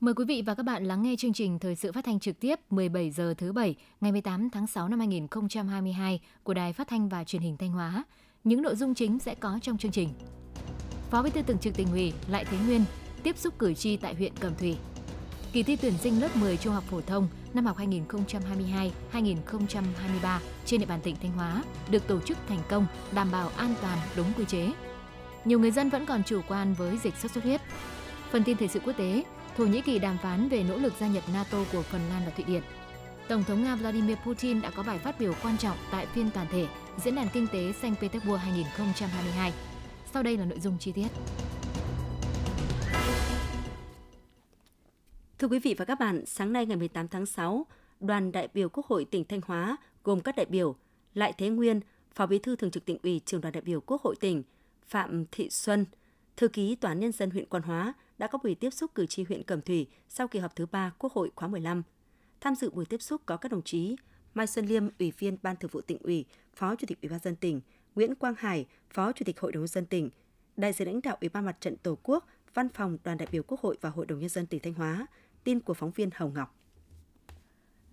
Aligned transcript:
Mời 0.00 0.14
quý 0.14 0.24
vị 0.24 0.42
và 0.46 0.54
các 0.54 0.62
bạn 0.62 0.84
lắng 0.84 1.02
nghe 1.02 1.14
chương 1.18 1.32
trình 1.32 1.58
thời 1.58 1.76
sự 1.76 1.92
phát 1.92 2.04
thanh 2.04 2.20
trực 2.20 2.40
tiếp 2.40 2.60
17 2.70 3.10
giờ 3.10 3.34
thứ 3.38 3.52
bảy, 3.52 3.74
ngày 4.00 4.12
18 4.12 4.50
tháng 4.50 4.66
6 4.66 4.88
năm 4.88 4.98
2022 4.98 6.20
của 6.42 6.54
Đài 6.54 6.72
Phát 6.72 6.88
thanh 6.88 7.08
và 7.08 7.24
Truyền 7.24 7.42
hình 7.42 7.56
Thanh 7.56 7.72
Hóa. 7.72 8.04
Những 8.44 8.62
nội 8.62 8.76
dung 8.76 8.94
chính 8.94 9.18
sẽ 9.18 9.34
có 9.34 9.58
trong 9.62 9.78
chương 9.78 9.92
trình. 9.92 10.08
Phó 11.10 11.22
Bí 11.22 11.30
thư 11.30 11.42
Thường 11.42 11.58
trực 11.58 11.76
Tỉnh 11.76 11.92
ủy 11.92 12.12
Lại 12.30 12.44
Thế 12.44 12.58
Nguyên 12.66 12.84
tiếp 13.22 13.38
xúc 13.38 13.54
cử 13.58 13.74
tri 13.74 13.96
tại 13.96 14.14
huyện 14.14 14.32
Cẩm 14.40 14.52
Thủy. 14.58 14.76
Kỳ 15.52 15.62
thi 15.62 15.76
tuyển 15.76 15.98
sinh 15.98 16.20
lớp 16.20 16.36
10 16.36 16.56
trung 16.56 16.74
học 16.74 16.84
phổ 16.90 17.00
thông 17.00 17.28
năm 17.54 17.66
học 17.66 17.76
2022-2023 17.78 18.90
trên 20.66 20.80
địa 20.80 20.86
bàn 20.86 21.00
tỉnh 21.02 21.16
Thanh 21.22 21.32
Hóa 21.32 21.62
được 21.90 22.06
tổ 22.06 22.20
chức 22.20 22.38
thành 22.48 22.62
công, 22.68 22.86
đảm 23.12 23.30
bảo 23.30 23.50
an 23.56 23.74
toàn, 23.82 23.98
đúng 24.16 24.32
quy 24.36 24.44
chế. 24.44 24.72
Nhiều 25.44 25.58
người 25.58 25.70
dân 25.70 25.90
vẫn 25.90 26.06
còn 26.06 26.22
chủ 26.26 26.40
quan 26.48 26.74
với 26.74 26.98
dịch 26.98 27.14
sốt 27.16 27.30
xuất 27.30 27.44
huyết. 27.44 27.60
Phần 28.30 28.44
tin 28.44 28.56
thời 28.56 28.68
sự 28.68 28.80
quốc 28.80 28.92
tế, 28.92 29.24
Thổ 29.56 29.64
Nhĩ 29.64 29.80
Kỳ 29.80 29.98
đàm 29.98 30.18
phán 30.22 30.48
về 30.48 30.62
nỗ 30.62 30.76
lực 30.76 30.92
gia 31.00 31.06
nhập 31.08 31.22
NATO 31.32 31.58
của 31.72 31.82
Phần 31.82 32.00
Lan 32.10 32.22
và 32.24 32.30
Thụy 32.36 32.44
Điển. 32.44 32.62
Tổng 33.28 33.44
thống 33.44 33.64
Nga 33.64 33.76
Vladimir 33.76 34.16
Putin 34.26 34.60
đã 34.60 34.70
có 34.70 34.82
bài 34.82 34.98
phát 34.98 35.20
biểu 35.20 35.34
quan 35.42 35.58
trọng 35.58 35.76
tại 35.90 36.06
phiên 36.06 36.30
toàn 36.30 36.46
thể 36.50 36.66
Diễn 37.04 37.14
đàn 37.14 37.28
Kinh 37.28 37.46
tế 37.46 37.72
Saint 37.82 38.00
Petersburg 38.00 38.38
2022. 38.38 39.52
Sau 40.12 40.22
đây 40.22 40.36
là 40.36 40.44
nội 40.44 40.60
dung 40.60 40.78
chi 40.78 40.92
tiết. 40.92 41.08
Thưa 45.38 45.48
quý 45.48 45.58
vị 45.58 45.74
và 45.78 45.84
các 45.84 45.94
bạn, 46.00 46.26
sáng 46.26 46.52
nay 46.52 46.66
ngày 46.66 46.76
18 46.76 47.08
tháng 47.08 47.26
6, 47.26 47.66
đoàn 48.00 48.32
đại 48.32 48.48
biểu 48.54 48.68
Quốc 48.68 48.86
hội 48.86 49.04
tỉnh 49.04 49.24
Thanh 49.24 49.40
Hóa 49.46 49.76
gồm 50.04 50.20
các 50.20 50.36
đại 50.36 50.46
biểu 50.46 50.76
Lại 51.14 51.32
Thế 51.38 51.48
Nguyên, 51.48 51.80
Phó 52.14 52.26
Bí 52.26 52.38
thư 52.38 52.56
Thường 52.56 52.70
trực 52.70 52.84
tỉnh 52.84 52.98
ủy, 53.02 53.20
Trường 53.24 53.40
đoàn 53.40 53.52
đại 53.52 53.62
biểu 53.62 53.80
Quốc 53.80 54.02
hội 54.02 54.16
tỉnh, 54.20 54.42
Phạm 54.86 55.24
Thị 55.32 55.50
Xuân, 55.50 55.86
Thư 56.36 56.48
ký 56.48 56.74
Tòa 56.74 56.90
án 56.90 57.00
Nhân 57.00 57.12
dân 57.12 57.30
huyện 57.30 57.46
Quan 57.48 57.62
Hóa 57.62 57.92
đã 58.18 58.26
có 58.26 58.38
buổi 58.44 58.54
tiếp 58.54 58.70
xúc 58.70 58.90
cử 58.94 59.06
tri 59.06 59.24
huyện 59.24 59.42
Cẩm 59.42 59.60
Thủy 59.62 59.86
sau 60.08 60.28
kỳ 60.28 60.38
họp 60.38 60.56
thứ 60.56 60.66
3 60.66 60.92
Quốc 60.98 61.12
hội 61.12 61.30
khóa 61.36 61.48
15. 61.48 61.82
Tham 62.40 62.54
dự 62.54 62.70
buổi 62.70 62.84
tiếp 62.84 63.02
xúc 63.02 63.22
có 63.26 63.36
các 63.36 63.52
đồng 63.52 63.62
chí 63.62 63.96
Mai 64.34 64.46
Xuân 64.46 64.66
Liêm, 64.66 64.88
Ủy 64.98 65.12
viên 65.18 65.36
Ban 65.42 65.56
Thường 65.56 65.70
vụ 65.70 65.80
tỉnh 65.80 65.98
ủy, 66.02 66.24
Phó 66.54 66.74
Chủ 66.74 66.86
tịch 66.86 67.02
Ủy 67.02 67.08
ban 67.08 67.20
dân 67.20 67.36
tỉnh, 67.36 67.60
Nguyễn 67.94 68.14
Quang 68.14 68.34
Hải, 68.38 68.66
Phó 68.90 69.12
Chủ 69.12 69.24
tịch 69.24 69.40
Hội 69.40 69.52
đồng 69.52 69.60
nhân 69.60 69.68
dân 69.68 69.86
tỉnh, 69.86 70.10
đại 70.56 70.72
diện 70.72 70.88
lãnh 70.88 71.00
đạo 71.02 71.16
Ủy 71.20 71.28
ban 71.28 71.44
Mặt 71.44 71.56
trận 71.60 71.76
Tổ 71.76 71.98
quốc, 72.02 72.26
Văn 72.54 72.68
phòng 72.68 72.98
Đoàn 73.04 73.18
đại 73.18 73.28
biểu 73.32 73.42
Quốc 73.42 73.60
hội 73.60 73.76
và 73.80 73.90
Hội 73.90 74.06
đồng 74.06 74.18
nhân 74.18 74.28
dân 74.28 74.46
tỉnh 74.46 74.60
Thanh 74.60 74.74
Hóa. 74.74 75.06
Tin 75.44 75.60
của 75.60 75.74
phóng 75.74 75.90
viên 75.90 76.10
Hồng 76.14 76.34
Ngọc. 76.34 76.54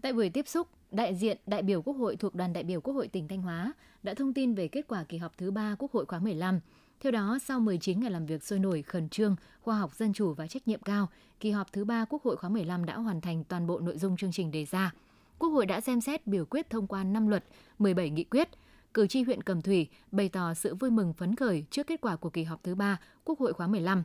Tại 0.01 0.13
buổi 0.13 0.29
tiếp 0.29 0.47
xúc, 0.47 0.67
đại 0.91 1.15
diện 1.15 1.37
đại 1.47 1.61
biểu 1.61 1.81
Quốc 1.81 1.93
hội 1.93 2.15
thuộc 2.15 2.35
đoàn 2.35 2.53
đại 2.53 2.63
biểu 2.63 2.81
Quốc 2.81 2.93
hội 2.93 3.07
tỉnh 3.07 3.27
Thanh 3.27 3.41
Hóa 3.41 3.73
đã 4.03 4.13
thông 4.13 4.33
tin 4.33 4.53
về 4.53 4.67
kết 4.67 4.87
quả 4.87 5.03
kỳ 5.03 5.17
họp 5.17 5.37
thứ 5.37 5.51
3 5.51 5.75
Quốc 5.79 5.91
hội 5.91 6.05
khóa 6.05 6.19
15 6.19 6.59
theo 6.99 7.11
đó, 7.11 7.37
sau 7.43 7.59
19 7.59 7.99
ngày 7.99 8.11
làm 8.11 8.25
việc 8.25 8.43
sôi 8.43 8.59
nổi, 8.59 8.81
khẩn 8.81 9.09
trương, 9.09 9.35
khoa 9.61 9.77
học 9.77 9.95
dân 9.95 10.13
chủ 10.13 10.33
và 10.33 10.47
trách 10.47 10.67
nhiệm 10.67 10.81
cao, 10.81 11.09
kỳ 11.39 11.51
họp 11.51 11.71
thứ 11.71 11.85
3 11.85 12.05
Quốc 12.05 12.23
hội 12.23 12.35
khóa 12.35 12.49
15 12.49 12.85
đã 12.85 12.97
hoàn 12.97 13.21
thành 13.21 13.43
toàn 13.43 13.67
bộ 13.67 13.79
nội 13.79 13.97
dung 13.97 14.17
chương 14.17 14.31
trình 14.31 14.51
đề 14.51 14.65
ra. 14.65 14.93
Quốc 15.39 15.49
hội 15.49 15.65
đã 15.65 15.81
xem 15.81 16.01
xét 16.01 16.27
biểu 16.27 16.45
quyết 16.45 16.69
thông 16.69 16.87
qua 16.87 17.03
5 17.03 17.27
luật, 17.27 17.45
17 17.79 18.09
nghị 18.09 18.23
quyết. 18.23 18.49
Cử 18.93 19.07
tri 19.07 19.23
huyện 19.23 19.43
Cẩm 19.43 19.61
Thủy 19.61 19.87
bày 20.11 20.29
tỏ 20.29 20.53
sự 20.53 20.75
vui 20.75 20.91
mừng 20.91 21.13
phấn 21.13 21.35
khởi 21.35 21.65
trước 21.71 21.87
kết 21.87 22.01
quả 22.01 22.15
của 22.15 22.29
kỳ 22.29 22.43
họp 22.43 22.63
thứ 22.63 22.75
3 22.75 22.99
Quốc 23.25 23.39
hội 23.39 23.53
khóa 23.53 23.67
15 23.67 24.03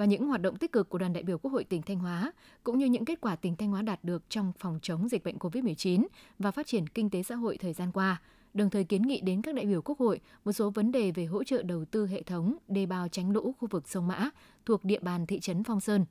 và 0.00 0.06
những 0.06 0.26
hoạt 0.26 0.42
động 0.42 0.56
tích 0.56 0.72
cực 0.72 0.88
của 0.88 0.98
đoàn 0.98 1.12
đại 1.12 1.22
biểu 1.22 1.38
Quốc 1.38 1.50
hội 1.50 1.64
tỉnh 1.64 1.82
Thanh 1.82 1.98
Hóa, 1.98 2.32
cũng 2.64 2.78
như 2.78 2.86
những 2.86 3.04
kết 3.04 3.20
quả 3.20 3.36
tỉnh 3.36 3.56
Thanh 3.56 3.70
Hóa 3.70 3.82
đạt 3.82 4.04
được 4.04 4.22
trong 4.28 4.52
phòng 4.58 4.78
chống 4.82 5.08
dịch 5.08 5.24
bệnh 5.24 5.36
COVID-19 5.36 6.06
và 6.38 6.50
phát 6.50 6.66
triển 6.66 6.86
kinh 6.86 7.10
tế 7.10 7.22
xã 7.22 7.34
hội 7.34 7.56
thời 7.56 7.72
gian 7.72 7.92
qua– 7.92 8.22
đồng 8.54 8.70
thời 8.70 8.84
kiến 8.84 9.02
nghị 9.02 9.20
đến 9.20 9.42
các 9.42 9.54
đại 9.54 9.66
biểu 9.66 9.82
Quốc 9.82 9.98
hội 9.98 10.20
một 10.44 10.52
số 10.52 10.70
vấn 10.70 10.92
đề 10.92 11.10
về 11.10 11.24
hỗ 11.24 11.44
trợ 11.44 11.62
đầu 11.62 11.84
tư 11.84 12.06
hệ 12.06 12.22
thống 12.22 12.56
đê 12.68 12.86
bao 12.86 13.08
tránh 13.08 13.30
lũ 13.30 13.54
khu 13.58 13.68
vực 13.70 13.88
sông 13.88 14.08
Mã 14.08 14.30
thuộc 14.66 14.84
địa 14.84 14.98
bàn 14.98 15.26
thị 15.26 15.40
trấn 15.40 15.64
Phong 15.64 15.80
Sơn. 15.80 16.04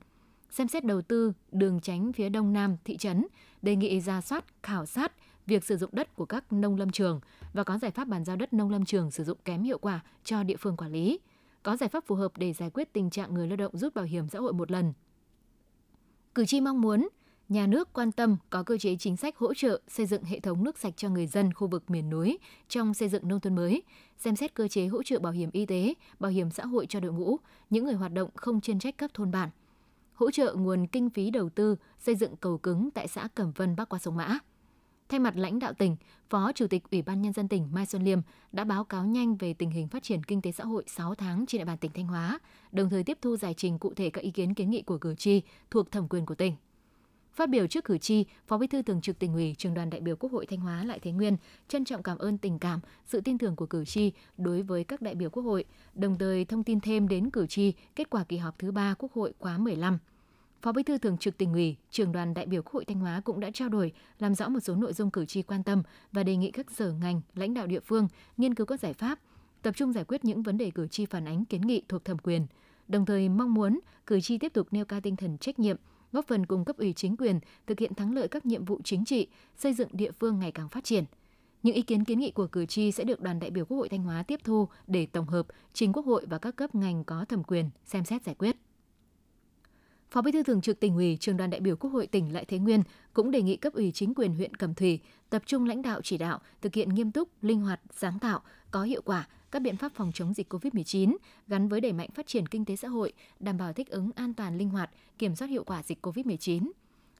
Xem 0.50 0.68
xét 0.68 0.84
đầu 0.84 1.02
tư 1.02 1.32
đường 1.52 1.80
tránh 1.80 2.12
phía 2.12 2.28
đông 2.28 2.52
nam 2.52 2.76
thị 2.84 2.96
trấn, 2.96 3.26
đề 3.62 3.76
nghị 3.76 4.00
ra 4.00 4.20
soát, 4.20 4.44
khảo 4.62 4.86
sát 4.86 5.12
việc 5.46 5.64
sử 5.64 5.76
dụng 5.76 5.90
đất 5.92 6.16
của 6.16 6.24
các 6.24 6.52
nông 6.52 6.76
lâm 6.76 6.90
trường 6.90 7.20
và 7.52 7.64
có 7.64 7.78
giải 7.78 7.90
pháp 7.90 8.08
bàn 8.08 8.24
giao 8.24 8.36
đất 8.36 8.52
nông 8.52 8.70
lâm 8.70 8.84
trường 8.84 9.10
sử 9.10 9.24
dụng 9.24 9.38
kém 9.44 9.62
hiệu 9.62 9.78
quả 9.78 10.00
cho 10.24 10.42
địa 10.42 10.56
phương 10.56 10.76
quản 10.76 10.92
lý. 10.92 11.18
Có 11.62 11.76
giải 11.76 11.88
pháp 11.88 12.04
phù 12.06 12.14
hợp 12.14 12.32
để 12.36 12.52
giải 12.52 12.70
quyết 12.70 12.92
tình 12.92 13.10
trạng 13.10 13.34
người 13.34 13.48
lao 13.48 13.56
động 13.56 13.76
rút 13.76 13.94
bảo 13.94 14.04
hiểm 14.04 14.28
xã 14.28 14.38
hội 14.38 14.52
một 14.52 14.70
lần. 14.70 14.92
Cử 16.34 16.46
tri 16.46 16.60
mong 16.60 16.80
muốn 16.80 17.08
nhà 17.48 17.66
nước 17.66 17.92
quan 17.92 18.12
tâm 18.12 18.36
có 18.50 18.62
cơ 18.62 18.78
chế 18.78 18.96
chính 18.96 19.16
sách 19.16 19.36
hỗ 19.36 19.54
trợ 19.54 19.80
xây 19.88 20.06
dựng 20.06 20.24
hệ 20.24 20.40
thống 20.40 20.64
nước 20.64 20.78
sạch 20.78 20.94
cho 20.96 21.08
người 21.08 21.26
dân 21.26 21.52
khu 21.52 21.66
vực 21.66 21.90
miền 21.90 22.10
núi 22.10 22.38
trong 22.68 22.94
xây 22.94 23.08
dựng 23.08 23.28
nông 23.28 23.40
thôn 23.40 23.54
mới, 23.54 23.82
xem 24.18 24.36
xét 24.36 24.54
cơ 24.54 24.68
chế 24.68 24.86
hỗ 24.86 25.02
trợ 25.02 25.18
bảo 25.18 25.32
hiểm 25.32 25.50
y 25.52 25.66
tế, 25.66 25.94
bảo 26.18 26.30
hiểm 26.30 26.50
xã 26.50 26.66
hội 26.66 26.86
cho 26.86 27.00
đội 27.00 27.12
ngũ, 27.12 27.36
những 27.70 27.84
người 27.84 27.94
hoạt 27.94 28.12
động 28.12 28.30
không 28.34 28.60
chuyên 28.60 28.78
trách 28.78 28.96
cấp 28.96 29.10
thôn 29.14 29.30
bản, 29.30 29.48
hỗ 30.14 30.30
trợ 30.30 30.54
nguồn 30.54 30.86
kinh 30.86 31.10
phí 31.10 31.30
đầu 31.30 31.48
tư 31.48 31.76
xây 31.98 32.14
dựng 32.14 32.36
cầu 32.36 32.58
cứng 32.58 32.90
tại 32.90 33.08
xã 33.08 33.28
Cẩm 33.34 33.52
Vân 33.52 33.76
bắc 33.76 33.88
qua 33.88 33.98
sông 33.98 34.16
Mã. 34.16 34.38
Thay 35.10 35.20
mặt 35.20 35.36
lãnh 35.36 35.58
đạo 35.58 35.72
tỉnh, 35.72 35.96
Phó 36.28 36.52
Chủ 36.52 36.66
tịch 36.66 36.82
Ủy 36.90 37.02
ban 37.02 37.22
Nhân 37.22 37.32
dân 37.32 37.48
tỉnh 37.48 37.68
Mai 37.72 37.86
Xuân 37.86 38.02
Liêm 38.04 38.20
đã 38.52 38.64
báo 38.64 38.84
cáo 38.84 39.04
nhanh 39.04 39.36
về 39.36 39.54
tình 39.54 39.70
hình 39.70 39.88
phát 39.88 40.02
triển 40.02 40.24
kinh 40.24 40.42
tế 40.42 40.52
xã 40.52 40.64
hội 40.64 40.84
6 40.86 41.14
tháng 41.14 41.46
trên 41.46 41.58
địa 41.58 41.64
bàn 41.64 41.78
tỉnh 41.78 41.90
Thanh 41.94 42.06
Hóa, 42.06 42.38
đồng 42.72 42.90
thời 42.90 43.04
tiếp 43.04 43.18
thu 43.22 43.36
giải 43.36 43.54
trình 43.54 43.78
cụ 43.78 43.94
thể 43.94 44.10
các 44.10 44.20
ý 44.20 44.30
kiến 44.30 44.54
kiến 44.54 44.70
nghị 44.70 44.82
của 44.82 44.98
cử 44.98 45.14
tri 45.14 45.42
thuộc 45.70 45.90
thẩm 45.90 46.08
quyền 46.08 46.26
của 46.26 46.34
tỉnh. 46.34 46.56
Phát 47.32 47.48
biểu 47.48 47.66
trước 47.66 47.84
cử 47.84 47.98
tri, 47.98 48.24
Phó 48.46 48.58
Bí 48.58 48.66
thư 48.66 48.82
Thường 48.82 49.00
trực 49.00 49.18
Tỉnh 49.18 49.34
ủy, 49.34 49.54
Trường 49.58 49.74
đoàn 49.74 49.90
đại 49.90 50.00
biểu 50.00 50.16
Quốc 50.16 50.32
hội 50.32 50.46
Thanh 50.46 50.60
Hóa 50.60 50.84
Lại 50.84 50.98
Thế 50.98 51.12
Nguyên 51.12 51.36
trân 51.68 51.84
trọng 51.84 52.02
cảm 52.02 52.18
ơn 52.18 52.38
tình 52.38 52.58
cảm, 52.58 52.80
sự 53.06 53.20
tin 53.20 53.38
tưởng 53.38 53.56
của 53.56 53.66
cử 53.66 53.84
tri 53.84 54.12
đối 54.36 54.62
với 54.62 54.84
các 54.84 55.02
đại 55.02 55.14
biểu 55.14 55.30
Quốc 55.30 55.42
hội, 55.42 55.64
đồng 55.94 56.18
thời 56.18 56.44
thông 56.44 56.64
tin 56.64 56.80
thêm 56.80 57.08
đến 57.08 57.30
cử 57.30 57.46
tri 57.46 57.72
kết 57.96 58.10
quả 58.10 58.24
kỳ 58.24 58.36
họp 58.36 58.58
thứ 58.58 58.72
3 58.72 58.94
Quốc 58.98 59.12
hội 59.12 59.32
khóa 59.38 59.58
15. 59.58 59.98
Phó 60.62 60.72
Bí 60.72 60.82
thư 60.82 60.98
Thường 60.98 61.18
trực 61.18 61.38
Tỉnh 61.38 61.52
ủy, 61.52 61.76
Trường 61.90 62.12
đoàn 62.12 62.34
đại 62.34 62.46
biểu 62.46 62.62
Quốc 62.62 62.72
hội 62.72 62.84
Thanh 62.84 63.00
Hóa 63.00 63.20
cũng 63.24 63.40
đã 63.40 63.50
trao 63.54 63.68
đổi, 63.68 63.92
làm 64.18 64.34
rõ 64.34 64.48
một 64.48 64.60
số 64.60 64.74
nội 64.74 64.92
dung 64.92 65.10
cử 65.10 65.24
tri 65.24 65.42
quan 65.42 65.62
tâm 65.62 65.82
và 66.12 66.22
đề 66.22 66.36
nghị 66.36 66.50
các 66.50 66.70
sở 66.70 66.92
ngành, 66.92 67.20
lãnh 67.34 67.54
đạo 67.54 67.66
địa 67.66 67.80
phương 67.80 68.08
nghiên 68.36 68.54
cứu 68.54 68.66
các 68.66 68.80
giải 68.80 68.92
pháp, 68.92 69.18
tập 69.62 69.74
trung 69.76 69.92
giải 69.92 70.04
quyết 70.04 70.24
những 70.24 70.42
vấn 70.42 70.58
đề 70.58 70.70
cử 70.70 70.86
tri 70.86 71.06
phản 71.06 71.24
ánh 71.24 71.44
kiến 71.44 71.60
nghị 71.60 71.82
thuộc 71.88 72.04
thẩm 72.04 72.18
quyền. 72.18 72.46
Đồng 72.88 73.06
thời 73.06 73.28
mong 73.28 73.54
muốn 73.54 73.80
cử 74.06 74.20
tri 74.20 74.38
tiếp 74.38 74.52
tục 74.52 74.68
nêu 74.70 74.84
cao 74.84 75.00
tinh 75.00 75.16
thần 75.16 75.38
trách 75.38 75.58
nhiệm, 75.58 75.76
góp 76.12 76.26
phần 76.26 76.46
cùng 76.46 76.64
cấp 76.64 76.76
ủy 76.76 76.92
chính 76.92 77.16
quyền 77.16 77.40
thực 77.66 77.78
hiện 77.78 77.94
thắng 77.94 78.14
lợi 78.14 78.28
các 78.28 78.46
nhiệm 78.46 78.64
vụ 78.64 78.80
chính 78.84 79.04
trị, 79.04 79.26
xây 79.56 79.72
dựng 79.72 79.88
địa 79.92 80.10
phương 80.10 80.38
ngày 80.38 80.52
càng 80.52 80.68
phát 80.68 80.84
triển. 80.84 81.04
Những 81.62 81.74
ý 81.74 81.82
kiến 81.82 82.04
kiến 82.04 82.18
nghị 82.18 82.30
của 82.30 82.46
cử 82.46 82.66
tri 82.66 82.92
sẽ 82.92 83.04
được 83.04 83.20
đoàn 83.20 83.40
đại 83.40 83.50
biểu 83.50 83.64
Quốc 83.64 83.76
hội 83.76 83.88
Thanh 83.88 84.02
Hóa 84.02 84.22
tiếp 84.22 84.40
thu 84.44 84.68
để 84.86 85.06
tổng 85.06 85.26
hợp 85.26 85.46
trình 85.72 85.92
Quốc 85.92 86.06
hội 86.06 86.26
và 86.26 86.38
các 86.38 86.56
cấp 86.56 86.74
ngành 86.74 87.04
có 87.04 87.24
thẩm 87.24 87.44
quyền 87.44 87.70
xem 87.84 88.04
xét 88.04 88.22
giải 88.24 88.34
quyết. 88.34 88.56
Phó 90.10 90.22
Bí 90.22 90.32
thư 90.32 90.42
Thường 90.42 90.60
trực 90.60 90.80
Tỉnh 90.80 90.94
ủy, 90.94 91.16
Trường 91.20 91.36
đoàn 91.36 91.50
đại 91.50 91.60
biểu 91.60 91.76
Quốc 91.76 91.90
hội 91.90 92.06
tỉnh 92.06 92.32
Lại 92.32 92.44
Thế 92.44 92.58
Nguyên 92.58 92.82
cũng 93.12 93.30
đề 93.30 93.42
nghị 93.42 93.56
cấp 93.56 93.72
ủy 93.72 93.92
chính 93.92 94.14
quyền 94.14 94.34
huyện 94.34 94.54
Cẩm 94.54 94.74
Thủy 94.74 95.00
tập 95.30 95.42
trung 95.46 95.66
lãnh 95.66 95.82
đạo 95.82 96.00
chỉ 96.02 96.18
đạo, 96.18 96.40
thực 96.62 96.74
hiện 96.74 96.88
nghiêm 96.88 97.12
túc, 97.12 97.28
linh 97.42 97.60
hoạt, 97.60 97.80
sáng 97.92 98.18
tạo, 98.18 98.40
có 98.70 98.82
hiệu 98.82 99.02
quả 99.02 99.28
các 99.50 99.62
biện 99.62 99.76
pháp 99.76 99.92
phòng 99.94 100.12
chống 100.14 100.34
dịch 100.34 100.52
COVID-19 100.52 101.16
gắn 101.48 101.68
với 101.68 101.80
đẩy 101.80 101.92
mạnh 101.92 102.10
phát 102.14 102.26
triển 102.26 102.46
kinh 102.46 102.64
tế 102.64 102.76
xã 102.76 102.88
hội, 102.88 103.12
đảm 103.40 103.58
bảo 103.58 103.72
thích 103.72 103.90
ứng 103.90 104.10
an 104.14 104.34
toàn 104.34 104.58
linh 104.58 104.68
hoạt, 104.70 104.90
kiểm 105.18 105.36
soát 105.36 105.48
hiệu 105.48 105.64
quả 105.64 105.82
dịch 105.82 106.06
COVID-19. 106.06 106.70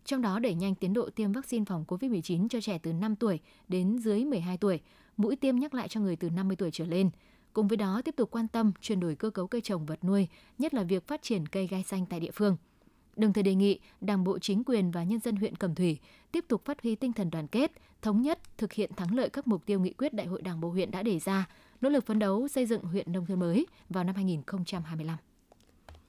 Trong 0.04 0.22
đó 0.22 0.38
đẩy 0.38 0.54
nhanh 0.54 0.74
tiến 0.74 0.92
độ 0.92 1.10
tiêm 1.10 1.32
vaccine 1.32 1.64
phòng 1.64 1.84
COVID-19 1.88 2.48
cho 2.48 2.60
trẻ 2.60 2.78
từ 2.82 2.92
5 2.92 3.16
tuổi 3.16 3.40
đến 3.68 3.98
dưới 3.98 4.24
12 4.24 4.56
tuổi, 4.56 4.80
mũi 5.16 5.36
tiêm 5.36 5.56
nhắc 5.56 5.74
lại 5.74 5.88
cho 5.88 6.00
người 6.00 6.16
từ 6.16 6.30
50 6.30 6.56
tuổi 6.56 6.70
trở 6.72 6.84
lên. 6.84 7.10
Cùng 7.52 7.68
với 7.68 7.76
đó 7.76 8.02
tiếp 8.04 8.16
tục 8.16 8.30
quan 8.30 8.48
tâm 8.48 8.72
chuyển 8.80 9.00
đổi 9.00 9.14
cơ 9.14 9.30
cấu 9.30 9.46
cây 9.46 9.60
trồng 9.60 9.86
vật 9.86 10.04
nuôi, 10.04 10.28
nhất 10.58 10.74
là 10.74 10.82
việc 10.82 11.06
phát 11.06 11.22
triển 11.22 11.46
cây 11.46 11.66
gai 11.66 11.82
xanh 11.82 12.06
tại 12.06 12.20
địa 12.20 12.30
phương– 12.30 12.56
đồng 13.16 13.32
thời 13.32 13.42
đề 13.42 13.54
nghị 13.54 13.78
Đảng 14.00 14.24
bộ 14.24 14.38
chính 14.38 14.64
quyền 14.64 14.90
và 14.90 15.04
nhân 15.04 15.20
dân 15.20 15.36
huyện 15.36 15.56
Cẩm 15.56 15.74
Thủy 15.74 15.98
tiếp 16.32 16.44
tục 16.48 16.64
phát 16.64 16.82
huy 16.82 16.94
tinh 16.94 17.12
thần 17.12 17.30
đoàn 17.30 17.46
kết, 17.46 17.72
thống 18.02 18.22
nhất 18.22 18.38
thực 18.58 18.72
hiện 18.72 18.90
thắng 18.96 19.14
lợi 19.14 19.30
các 19.30 19.46
mục 19.46 19.66
tiêu 19.66 19.80
nghị 19.80 19.92
quyết 19.92 20.14
Đại 20.14 20.26
hội 20.26 20.42
Đảng 20.42 20.60
bộ 20.60 20.70
huyện 20.70 20.90
đã 20.90 21.02
đề 21.02 21.18
ra, 21.18 21.48
nỗ 21.80 21.88
lực 21.88 22.06
phấn 22.06 22.18
đấu 22.18 22.48
xây 22.48 22.66
dựng 22.66 22.84
huyện 22.84 23.12
nông 23.12 23.26
thôn 23.26 23.40
mới 23.40 23.66
vào 23.88 24.04
năm 24.04 24.14
2025. 24.14 25.16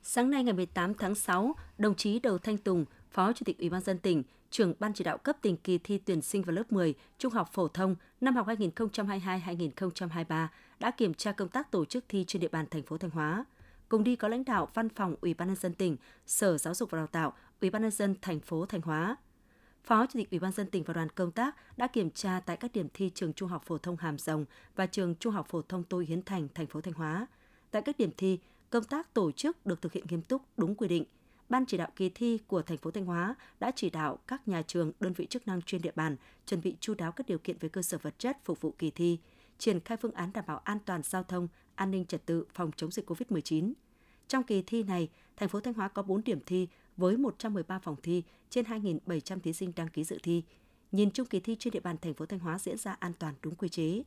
Sáng 0.04 0.30
nay 0.30 0.44
ngày 0.44 0.54
18 0.54 0.94
tháng 0.94 1.16
6, 1.16 1.56
đồng 1.78 1.96
chí 1.96 2.20
Đầu 2.20 2.38
Thanh 2.38 2.58
Tùng, 2.58 2.86
Phó 3.12 3.34
Chủ 3.34 3.44
tịch 3.46 3.60
Ủy 3.60 3.70
ban 3.70 3.82
dân 3.82 3.98
tỉnh, 3.98 4.24
trưởng 4.52 4.74
ban 4.80 4.94
chỉ 4.94 5.04
đạo 5.04 5.18
cấp 5.18 5.38
tỉnh 5.42 5.58
kỳ 5.58 5.78
thi 5.78 5.98
tuyển 5.98 6.22
sinh 6.22 6.42
vào 6.42 6.56
lớp 6.56 6.72
10 6.72 6.94
trung 7.18 7.34
học 7.34 7.50
phổ 7.54 7.68
thông 7.68 7.96
năm 8.22 8.36
học 8.36 8.48
2022-2023 8.48 10.48
đã 10.80 10.92
kiểm 10.92 11.14
tra 11.14 11.32
công 11.32 11.50
tác 11.50 11.72
tổ 11.72 11.86
chức 11.86 12.06
thi 12.10 12.24
trên 12.28 12.40
địa 12.40 12.48
bàn 12.48 12.66
thành 12.72 12.84
phố 12.84 12.98
Thanh 12.98 13.12
Hóa. 13.12 13.46
Cùng 13.92 14.04
đi 14.04 14.16
có 14.16 14.28
lãnh 14.28 14.46
đạo 14.46 14.68
Văn 14.74 14.90
phòng 14.90 15.16
Ủy 15.22 15.34
ban 15.34 15.48
nhân 15.48 15.58
dân 15.58 15.74
tỉnh, 15.74 15.98
Sở 16.26 16.58
Giáo 16.58 16.74
dục 16.74 16.92
và 16.92 16.98
Đào 16.98 17.08
tạo, 17.08 17.34
Ủy 17.62 17.70
ban 17.70 17.82
nhân 17.82 17.92
dân 17.92 18.16
thành 18.22 18.40
phố 18.40 18.66
Thanh 18.66 18.82
Hóa. 18.82 19.16
Phó 19.84 20.06
Chủ 20.06 20.20
tịch 20.20 20.32
Ủy 20.32 20.40
ban 20.40 20.52
dân 20.52 20.68
tỉnh 20.68 20.84
và 20.84 20.94
đoàn 20.94 21.10
công 21.10 21.32
tác 21.32 21.78
đã 21.78 21.88
kiểm 21.88 22.12
tra 22.12 22.40
tại 22.46 22.58
các 22.58 22.72
điểm 22.74 22.88
thi 22.94 23.12
trường 23.16 23.34
Trung 23.34 23.50
học 23.50 23.64
phổ 23.66 23.78
thông 23.78 23.98
Hàm 23.98 24.18
Rồng 24.18 24.46
và 24.76 24.86
trường 24.86 25.16
Trung 25.16 25.34
học 25.34 25.48
phổ 25.50 25.62
thông 25.62 25.84
Tô 25.84 26.00
Hiến 26.00 26.22
Thành, 26.22 26.48
thành 26.56 26.68
phố 26.68 26.82
Thanh 26.82 26.94
Hóa. 26.94 27.28
Tại 27.72 27.82
các 27.82 27.98
điểm 27.98 28.12
thi, 28.18 28.40
công 28.70 28.84
tác 28.84 29.14
tổ 29.14 29.32
chức 29.32 29.66
được 29.66 29.82
thực 29.82 29.94
hiện 29.94 30.06
nghiêm 30.10 30.22
túc 30.22 30.42
đúng 30.58 30.76
quy 30.76 30.88
định, 30.88 31.06
Ban 31.50 31.66
chỉ 31.66 31.78
đạo 31.78 31.90
kỳ 31.96 32.10
thi 32.10 32.40
của 32.48 32.62
thành 32.62 32.78
phố 32.78 32.92
Thanh 32.92 33.06
Hóa 33.06 33.36
đã 33.60 33.72
chỉ 33.76 33.90
đạo 33.90 34.20
các 34.28 34.48
nhà 34.48 34.62
trường, 34.62 34.92
đơn 35.00 35.14
vị 35.14 35.26
chức 35.26 35.48
năng 35.48 35.62
trên 35.62 35.82
địa 35.82 35.92
bàn 35.96 36.16
chuẩn 36.46 36.62
bị 36.62 36.76
chu 36.80 36.94
đáo 36.94 37.12
các 37.12 37.28
điều 37.28 37.38
kiện 37.38 37.58
về 37.60 37.70
cơ 37.70 37.82
sở 37.82 37.98
vật 37.98 38.20
chất 38.20 38.38
phục 38.46 38.62
vụ 38.62 38.76
kỳ 38.80 38.92
thi, 38.92 39.20
triển 39.58 39.80
khai 39.80 39.98
phương 39.98 40.12
án 40.12 40.34
đảm 40.34 40.44
bảo 40.48 40.58
an 40.58 40.78
toàn 40.86 41.02
giao 41.04 41.24
thông, 41.24 41.48
an 41.82 41.92
ninh 41.92 42.06
trật 42.06 42.26
tự, 42.26 42.46
phòng 42.54 42.72
chống 42.76 42.92
dịch 42.92 43.10
COVID-19. 43.10 43.74
Trong 44.28 44.44
kỳ 44.44 44.62
thi 44.62 44.84
này, 44.84 45.10
thành 45.38 45.50
phố 45.50 45.60
Thanh 45.60 45.74
Hóa 45.74 45.88
có 45.88 46.04
4 46.04 46.24
điểm 46.24 46.40
thi 46.46 46.68
với 46.98 47.18
113 47.18 47.80
phòng 47.80 47.96
thi 48.04 48.24
trên 48.50 48.66
2.700 48.66 49.40
thí 49.40 49.54
sinh 49.54 49.72
đăng 49.76 49.88
ký 49.88 50.04
dự 50.04 50.18
thi. 50.24 50.44
Nhìn 50.92 51.12
chung 51.12 51.28
kỳ 51.28 51.40
thi 51.40 51.56
trên 51.60 51.72
địa 51.72 51.80
bàn 51.80 51.96
thành 52.02 52.14
phố 52.14 52.26
Thanh 52.26 52.40
Hóa 52.40 52.60
diễn 52.60 52.78
ra 52.78 52.96
an 53.00 53.12
toàn 53.20 53.34
đúng 53.42 53.56
quy 53.56 53.70
chế. 53.70 54.04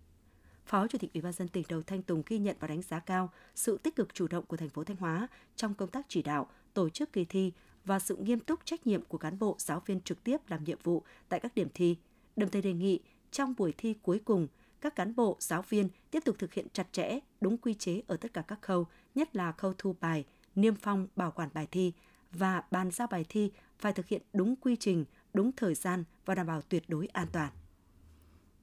Phó 0.66 0.86
Chủ 0.86 0.98
tịch 0.98 1.12
Ủy 1.14 1.22
ban 1.22 1.32
dân 1.32 1.48
tỉnh 1.48 1.64
Đầu 1.68 1.82
Thanh 1.82 2.02
Tùng 2.02 2.22
ghi 2.26 2.38
nhận 2.38 2.56
và 2.60 2.68
đánh 2.68 2.82
giá 2.82 2.98
cao 2.98 3.30
sự 3.54 3.78
tích 3.78 3.96
cực 3.96 4.14
chủ 4.14 4.28
động 4.28 4.44
của 4.46 4.56
thành 4.56 4.68
phố 4.68 4.84
Thanh 4.84 4.96
Hóa 4.96 5.28
trong 5.56 5.74
công 5.74 5.90
tác 5.90 6.06
chỉ 6.08 6.22
đạo, 6.22 6.46
tổ 6.74 6.88
chức 6.88 7.12
kỳ 7.12 7.24
thi 7.24 7.52
và 7.84 7.98
sự 7.98 8.16
nghiêm 8.16 8.40
túc 8.40 8.60
trách 8.64 8.86
nhiệm 8.86 9.02
của 9.04 9.18
cán 9.18 9.38
bộ, 9.38 9.56
giáo 9.58 9.82
viên 9.86 10.00
trực 10.00 10.24
tiếp 10.24 10.36
làm 10.48 10.64
nhiệm 10.64 10.78
vụ 10.82 11.02
tại 11.28 11.40
các 11.40 11.54
điểm 11.54 11.68
thi. 11.74 11.96
Đồng 12.36 12.50
thời 12.50 12.62
đề 12.62 12.72
nghị 12.72 13.00
trong 13.30 13.54
buổi 13.58 13.74
thi 13.78 13.94
cuối 14.02 14.20
cùng, 14.24 14.46
các 14.84 14.96
cán 14.96 15.16
bộ, 15.16 15.36
giáo 15.40 15.62
viên 15.68 15.88
tiếp 16.10 16.22
tục 16.24 16.36
thực 16.38 16.54
hiện 16.54 16.66
chặt 16.72 16.86
chẽ, 16.92 17.18
đúng 17.40 17.58
quy 17.58 17.74
chế 17.74 18.02
ở 18.06 18.16
tất 18.16 18.32
cả 18.32 18.42
các 18.48 18.62
khâu, 18.62 18.86
nhất 19.14 19.36
là 19.36 19.52
khâu 19.52 19.72
thu 19.78 19.96
bài, 20.00 20.24
niêm 20.54 20.74
phong, 20.74 21.06
bảo 21.16 21.30
quản 21.30 21.48
bài 21.54 21.66
thi 21.70 21.92
và 22.32 22.62
bàn 22.70 22.90
giao 22.90 23.06
bài 23.06 23.24
thi 23.28 23.50
phải 23.78 23.92
thực 23.92 24.06
hiện 24.06 24.22
đúng 24.32 24.56
quy 24.56 24.76
trình, 24.76 25.04
đúng 25.34 25.52
thời 25.52 25.74
gian 25.74 26.04
và 26.24 26.34
đảm 26.34 26.46
bảo 26.46 26.62
tuyệt 26.68 26.84
đối 26.88 27.06
an 27.06 27.26
toàn. 27.32 27.50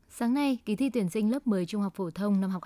Sáng 0.10 0.34
nay, 0.34 0.58
kỳ 0.66 0.76
thi 0.76 0.90
tuyển 0.90 1.10
sinh 1.10 1.32
lớp 1.32 1.48
10 1.48 1.66
trung 1.66 1.82
học 1.82 1.94
phổ 1.96 2.12
thông 2.12 2.42
năm 2.42 2.50
học 2.50 2.64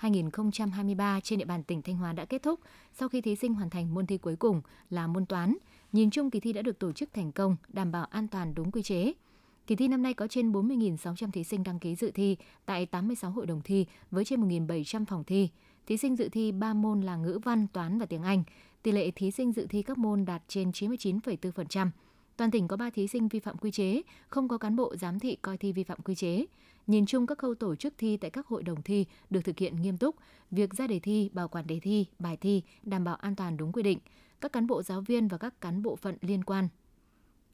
2022-2023 0.00 1.20
trên 1.20 1.38
địa 1.38 1.44
bàn 1.44 1.62
tỉnh 1.62 1.82
Thanh 1.82 1.96
Hóa 1.96 2.12
đã 2.12 2.24
kết 2.24 2.42
thúc 2.42 2.60
sau 2.98 3.08
khi 3.08 3.20
thí 3.20 3.36
sinh 3.36 3.54
hoàn 3.54 3.70
thành 3.70 3.94
môn 3.94 4.06
thi 4.06 4.18
cuối 4.18 4.36
cùng 4.36 4.62
là 4.90 5.06
môn 5.06 5.26
toán. 5.26 5.56
Nhìn 5.92 6.10
chung 6.10 6.30
kỳ 6.30 6.40
thi 6.40 6.52
đã 6.52 6.62
được 6.62 6.78
tổ 6.78 6.92
chức 6.92 7.12
thành 7.12 7.32
công, 7.32 7.56
đảm 7.68 7.92
bảo 7.92 8.04
an 8.04 8.28
toàn 8.28 8.54
đúng 8.54 8.70
quy 8.70 8.82
chế. 8.82 9.12
Kỳ 9.66 9.76
thi 9.76 9.88
năm 9.88 10.02
nay 10.02 10.14
có 10.14 10.26
trên 10.26 10.52
40.600 10.52 11.30
thí 11.30 11.44
sinh 11.44 11.62
đăng 11.62 11.78
ký 11.78 11.94
dự 11.94 12.10
thi 12.10 12.36
tại 12.66 12.86
86 12.86 13.30
hội 13.30 13.46
đồng 13.46 13.60
thi 13.64 13.86
với 14.10 14.24
trên 14.24 14.48
1.700 14.48 15.04
phòng 15.04 15.24
thi. 15.24 15.48
Thí 15.86 15.96
sinh 15.96 16.16
dự 16.16 16.28
thi 16.28 16.52
3 16.52 16.74
môn 16.74 17.00
là 17.00 17.16
ngữ 17.16 17.38
văn, 17.44 17.66
toán 17.72 17.98
và 17.98 18.06
tiếng 18.06 18.22
Anh. 18.22 18.42
Tỷ 18.82 18.92
lệ 18.92 19.10
thí 19.10 19.30
sinh 19.30 19.52
dự 19.52 19.66
thi 19.66 19.82
các 19.82 19.98
môn 19.98 20.24
đạt 20.24 20.42
trên 20.48 20.70
99,4%. 20.70 21.88
Toàn 22.36 22.50
tỉnh 22.50 22.68
có 22.68 22.76
3 22.76 22.90
thí 22.90 23.06
sinh 23.06 23.28
vi 23.28 23.40
phạm 23.40 23.58
quy 23.58 23.70
chế, 23.70 24.02
không 24.28 24.48
có 24.48 24.58
cán 24.58 24.76
bộ 24.76 24.96
giám 24.96 25.18
thị 25.18 25.36
coi 25.42 25.56
thi 25.56 25.72
vi 25.72 25.84
phạm 25.84 25.98
quy 26.00 26.14
chế. 26.14 26.46
Nhìn 26.86 27.06
chung 27.06 27.26
các 27.26 27.38
khâu 27.38 27.54
tổ 27.54 27.76
chức 27.76 27.94
thi 27.98 28.16
tại 28.16 28.30
các 28.30 28.46
hội 28.46 28.62
đồng 28.62 28.82
thi 28.82 29.06
được 29.30 29.40
thực 29.44 29.58
hiện 29.58 29.82
nghiêm 29.82 29.98
túc, 29.98 30.16
việc 30.50 30.74
ra 30.74 30.86
đề 30.86 30.98
thi, 30.98 31.30
bảo 31.32 31.48
quản 31.48 31.66
đề 31.66 31.80
thi, 31.80 32.06
bài 32.18 32.36
thi 32.36 32.62
đảm 32.82 33.04
bảo 33.04 33.14
an 33.14 33.36
toàn 33.36 33.56
đúng 33.56 33.72
quy 33.72 33.82
định. 33.82 33.98
Các 34.40 34.52
cán 34.52 34.66
bộ 34.66 34.82
giáo 34.82 35.00
viên 35.00 35.28
và 35.28 35.38
các 35.38 35.60
cán 35.60 35.82
bộ 35.82 35.96
phận 35.96 36.16
liên 36.20 36.44
quan 36.44 36.68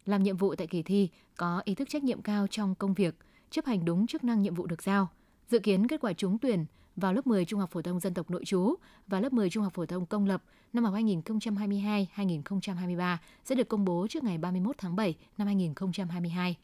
làm 0.06 0.22
nhiệm 0.22 0.36
vụ 0.36 0.54
tại 0.54 0.66
kỳ 0.66 0.82
thi 0.82 1.08
có 1.36 1.62
ý 1.64 1.74
thức 1.74 1.88
trách 1.88 2.04
nhiệm 2.04 2.22
cao 2.22 2.46
trong 2.50 2.74
công 2.74 2.94
việc, 2.94 3.14
chấp 3.50 3.66
hành 3.66 3.84
đúng 3.84 4.06
chức 4.06 4.24
năng 4.24 4.42
nhiệm 4.42 4.54
vụ 4.54 4.66
được 4.66 4.82
giao. 4.82 5.08
Dự 5.48 5.58
kiến 5.58 5.88
kết 5.88 6.00
quả 6.00 6.12
trúng 6.12 6.38
tuyển 6.38 6.64
vào 6.96 7.12
lớp 7.12 7.26
10 7.26 7.44
Trung 7.44 7.60
học 7.60 7.70
phổ 7.70 7.82
thông 7.82 8.00
dân 8.00 8.14
tộc 8.14 8.30
nội 8.30 8.44
trú 8.44 8.74
và 9.06 9.20
lớp 9.20 9.32
10 9.32 9.50
Trung 9.50 9.62
học 9.62 9.74
phổ 9.74 9.86
thông 9.86 10.06
công 10.06 10.26
lập 10.26 10.42
năm 10.72 10.84
học 10.84 10.94
2022-2023 10.94 13.16
sẽ 13.44 13.54
được 13.54 13.68
công 13.68 13.84
bố 13.84 14.06
trước 14.10 14.24
ngày 14.24 14.38
31 14.38 14.76
tháng 14.78 14.96
7 14.96 15.14
năm 15.38 15.46
2022. 15.46 16.56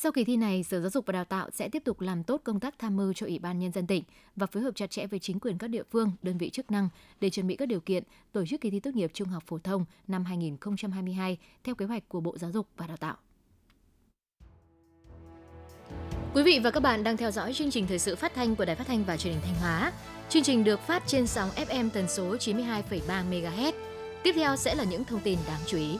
Sau 0.00 0.12
kỳ 0.12 0.24
thi 0.24 0.36
này, 0.36 0.62
Sở 0.62 0.80
Giáo 0.80 0.90
dục 0.90 1.06
và 1.06 1.12
Đào 1.12 1.24
tạo 1.24 1.50
sẽ 1.52 1.68
tiếp 1.68 1.82
tục 1.84 2.00
làm 2.00 2.22
tốt 2.22 2.40
công 2.44 2.60
tác 2.60 2.78
tham 2.78 2.96
mưu 2.96 3.12
cho 3.12 3.26
Ủy 3.26 3.38
ban 3.38 3.58
Nhân 3.58 3.72
dân 3.72 3.86
tỉnh 3.86 4.02
và 4.36 4.46
phối 4.46 4.62
hợp 4.62 4.70
chặt 4.74 4.90
chẽ 4.90 5.06
với 5.06 5.18
chính 5.18 5.40
quyền 5.40 5.58
các 5.58 5.68
địa 5.68 5.82
phương, 5.90 6.12
đơn 6.22 6.38
vị 6.38 6.50
chức 6.50 6.70
năng 6.70 6.88
để 7.20 7.30
chuẩn 7.30 7.46
bị 7.46 7.56
các 7.56 7.66
điều 7.66 7.80
kiện 7.80 8.02
tổ 8.32 8.46
chức 8.46 8.60
kỳ 8.60 8.70
thi 8.70 8.80
tốt 8.80 8.94
nghiệp 8.94 9.10
trung 9.14 9.28
học 9.28 9.42
phổ 9.46 9.58
thông 9.58 9.84
năm 10.08 10.24
2022 10.24 11.38
theo 11.64 11.74
kế 11.74 11.86
hoạch 11.86 12.08
của 12.08 12.20
Bộ 12.20 12.38
Giáo 12.38 12.50
dục 12.50 12.66
và 12.76 12.86
Đào 12.86 12.96
tạo. 12.96 13.16
Quý 16.34 16.42
vị 16.42 16.60
và 16.64 16.70
các 16.70 16.80
bạn 16.80 17.04
đang 17.04 17.16
theo 17.16 17.30
dõi 17.30 17.52
chương 17.52 17.70
trình 17.70 17.86
thời 17.86 17.98
sự 17.98 18.16
phát 18.16 18.34
thanh 18.34 18.56
của 18.56 18.64
Đài 18.64 18.76
Phát 18.76 18.86
thanh 18.86 19.04
và 19.04 19.16
Truyền 19.16 19.32
hình 19.34 19.42
Thanh 19.42 19.60
Hóa. 19.60 19.92
Chương 20.28 20.42
trình 20.42 20.64
được 20.64 20.80
phát 20.80 21.02
trên 21.06 21.26
sóng 21.26 21.50
FM 21.50 21.90
tần 21.90 22.08
số 22.08 22.36
92,3 22.36 23.30
MHz. 23.30 23.72
Tiếp 24.22 24.32
theo 24.34 24.56
sẽ 24.56 24.74
là 24.74 24.84
những 24.84 25.04
thông 25.04 25.20
tin 25.20 25.38
đáng 25.46 25.60
chú 25.66 25.78
ý. 25.78 25.98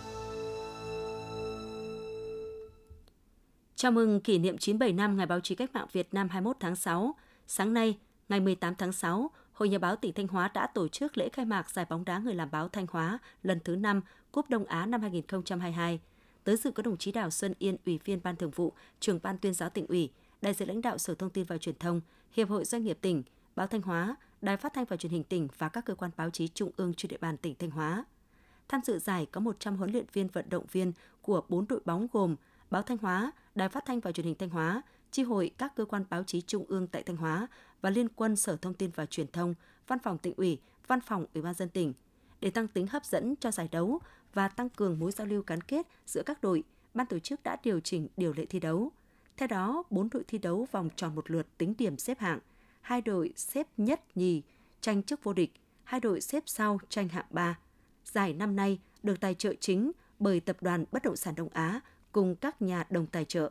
Chào 3.80 3.92
mừng 3.92 4.20
kỷ 4.20 4.38
niệm 4.38 4.58
97 4.58 4.92
năm 4.92 5.16
Ngày 5.16 5.26
báo 5.26 5.40
chí 5.40 5.54
cách 5.54 5.70
mạng 5.74 5.86
Việt 5.92 6.14
Nam 6.14 6.28
21 6.28 6.56
tháng 6.60 6.76
6. 6.76 7.14
Sáng 7.46 7.74
nay, 7.74 7.98
ngày 8.28 8.40
18 8.40 8.74
tháng 8.74 8.92
6, 8.92 9.30
Hội 9.52 9.68
Nhà 9.68 9.78
báo 9.78 9.96
tỉnh 9.96 10.12
Thanh 10.12 10.28
Hóa 10.28 10.50
đã 10.54 10.66
tổ 10.66 10.88
chức 10.88 11.18
lễ 11.18 11.28
khai 11.28 11.44
mạc 11.44 11.70
giải 11.70 11.84
bóng 11.90 12.04
đá 12.04 12.18
người 12.18 12.34
làm 12.34 12.50
báo 12.50 12.68
Thanh 12.68 12.86
Hóa 12.90 13.18
lần 13.42 13.60
thứ 13.64 13.76
5 13.76 14.00
Cúp 14.32 14.50
Đông 14.50 14.64
Á 14.64 14.86
năm 14.86 15.00
2022. 15.00 16.00
Tới 16.44 16.56
dự 16.56 16.70
có 16.70 16.82
đồng 16.82 16.96
chí 16.96 17.12
Đào 17.12 17.30
Xuân 17.30 17.54
Yên, 17.58 17.76
Ủy 17.86 17.98
viên 18.04 18.20
Ban 18.22 18.36
Thường 18.36 18.50
vụ, 18.50 18.72
Trưởng 19.00 19.20
ban 19.22 19.38
Tuyên 19.38 19.54
giáo 19.54 19.70
tỉnh 19.70 19.86
ủy, 19.86 20.10
đại 20.42 20.54
diện 20.54 20.68
lãnh 20.68 20.80
đạo 20.80 20.98
Sở 20.98 21.14
Thông 21.14 21.30
tin 21.30 21.44
và 21.44 21.58
Truyền 21.58 21.78
thông, 21.78 22.00
Hiệp 22.32 22.48
hội 22.48 22.64
Doanh 22.64 22.84
nghiệp 22.84 22.98
tỉnh, 23.00 23.22
Báo 23.56 23.66
Thanh 23.66 23.82
Hóa, 23.82 24.16
Đài 24.42 24.56
Phát 24.56 24.74
thanh 24.74 24.84
và 24.84 24.96
Truyền 24.96 25.12
hình 25.12 25.24
tỉnh 25.24 25.48
và 25.58 25.68
các 25.68 25.84
cơ 25.84 25.94
quan 25.94 26.10
báo 26.16 26.30
chí 26.30 26.48
trung 26.48 26.70
ương 26.76 26.94
trên 26.94 27.08
địa 27.08 27.18
bàn 27.20 27.36
tỉnh 27.36 27.54
Thanh 27.58 27.70
Hóa. 27.70 28.04
Tham 28.68 28.80
dự 28.84 28.98
giải 28.98 29.26
có 29.26 29.40
100 29.40 29.76
huấn 29.76 29.92
luyện 29.92 30.04
viên 30.12 30.28
vận 30.28 30.48
động 30.48 30.66
viên 30.72 30.92
của 31.22 31.42
4 31.48 31.66
đội 31.68 31.80
bóng 31.84 32.06
gồm 32.12 32.36
Báo 32.70 32.82
Thanh 32.82 32.98
Hóa, 32.98 33.32
Đài 33.58 33.68
Phát 33.68 33.84
thanh 33.84 34.00
và 34.00 34.12
Truyền 34.12 34.26
hình 34.26 34.34
Thanh 34.38 34.50
Hóa, 34.50 34.82
chi 35.10 35.22
hội 35.22 35.50
các 35.58 35.74
cơ 35.76 35.84
quan 35.84 36.04
báo 36.10 36.24
chí 36.24 36.40
trung 36.40 36.64
ương 36.68 36.86
tại 36.86 37.02
Thanh 37.02 37.16
Hóa 37.16 37.48
và 37.80 37.90
Liên 37.90 38.08
quân 38.08 38.36
Sở 38.36 38.56
Thông 38.56 38.74
tin 38.74 38.90
và 38.94 39.06
Truyền 39.06 39.26
thông, 39.26 39.54
Văn 39.86 39.98
phòng 39.98 40.18
tỉnh 40.18 40.34
ủy, 40.36 40.58
Văn 40.86 41.00
phòng 41.00 41.26
Ủy 41.34 41.42
ban 41.42 41.54
dân 41.54 41.68
tỉnh. 41.68 41.92
Để 42.40 42.50
tăng 42.50 42.68
tính 42.68 42.86
hấp 42.86 43.04
dẫn 43.04 43.34
cho 43.40 43.50
giải 43.50 43.68
đấu 43.72 43.98
và 44.34 44.48
tăng 44.48 44.68
cường 44.68 44.98
mối 44.98 45.12
giao 45.12 45.26
lưu 45.26 45.42
gắn 45.46 45.60
kết 45.60 45.86
giữa 46.06 46.22
các 46.26 46.40
đội, 46.42 46.62
ban 46.94 47.06
tổ 47.06 47.18
chức 47.18 47.42
đã 47.42 47.56
điều 47.62 47.80
chỉnh 47.80 48.08
điều 48.16 48.32
lệ 48.32 48.46
thi 48.46 48.60
đấu. 48.60 48.92
Theo 49.36 49.48
đó, 49.48 49.82
4 49.90 50.08
đội 50.10 50.24
thi 50.28 50.38
đấu 50.38 50.66
vòng 50.72 50.88
tròn 50.96 51.14
một 51.14 51.30
lượt 51.30 51.46
tính 51.58 51.74
điểm 51.78 51.98
xếp 51.98 52.18
hạng, 52.18 52.38
hai 52.80 53.00
đội 53.00 53.32
xếp 53.36 53.66
nhất 53.76 54.16
nhì 54.16 54.42
tranh 54.80 55.02
chức 55.02 55.24
vô 55.24 55.32
địch, 55.32 55.52
hai 55.84 56.00
đội 56.00 56.20
xếp 56.20 56.42
sau 56.46 56.78
tranh 56.88 57.08
hạng 57.08 57.26
3. 57.30 57.58
Giải 58.04 58.32
năm 58.32 58.56
nay 58.56 58.80
được 59.02 59.20
tài 59.20 59.34
trợ 59.34 59.54
chính 59.60 59.92
bởi 60.18 60.40
Tập 60.40 60.56
đoàn 60.60 60.84
Bất 60.92 61.02
động 61.02 61.16
sản 61.16 61.34
Đông 61.34 61.48
Á 61.48 61.80
cùng 62.12 62.36
các 62.36 62.62
nhà 62.62 62.86
đồng 62.90 63.06
tài 63.06 63.24
trợ. 63.24 63.50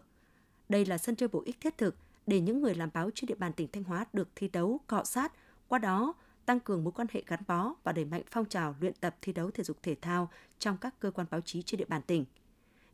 Đây 0.69 0.85
là 0.85 0.97
sân 0.97 1.15
chơi 1.15 1.29
bổ 1.29 1.41
ích 1.45 1.61
thiết 1.61 1.77
thực 1.77 1.95
để 2.27 2.39
những 2.39 2.61
người 2.61 2.75
làm 2.75 2.89
báo 2.93 3.09
trên 3.15 3.27
địa 3.27 3.35
bàn 3.35 3.53
tỉnh 3.53 3.67
Thanh 3.71 3.83
Hóa 3.83 4.05
được 4.13 4.27
thi 4.35 4.47
đấu, 4.47 4.79
cọ 4.87 5.03
sát, 5.03 5.33
qua 5.67 5.79
đó 5.79 6.13
tăng 6.45 6.59
cường 6.59 6.83
mối 6.83 6.91
quan 6.91 7.07
hệ 7.11 7.23
gắn 7.27 7.39
bó 7.47 7.73
và 7.83 7.91
đẩy 7.91 8.05
mạnh 8.05 8.21
phong 8.31 8.45
trào 8.45 8.75
luyện 8.79 8.93
tập 8.99 9.15
thi 9.21 9.33
đấu 9.33 9.51
thể 9.51 9.63
dục 9.63 9.77
thể 9.83 9.95
thao 10.01 10.29
trong 10.59 10.77
các 10.77 10.99
cơ 10.99 11.11
quan 11.11 11.27
báo 11.31 11.41
chí 11.41 11.61
trên 11.61 11.77
địa 11.77 11.85
bàn 11.85 12.01
tỉnh. 12.01 12.25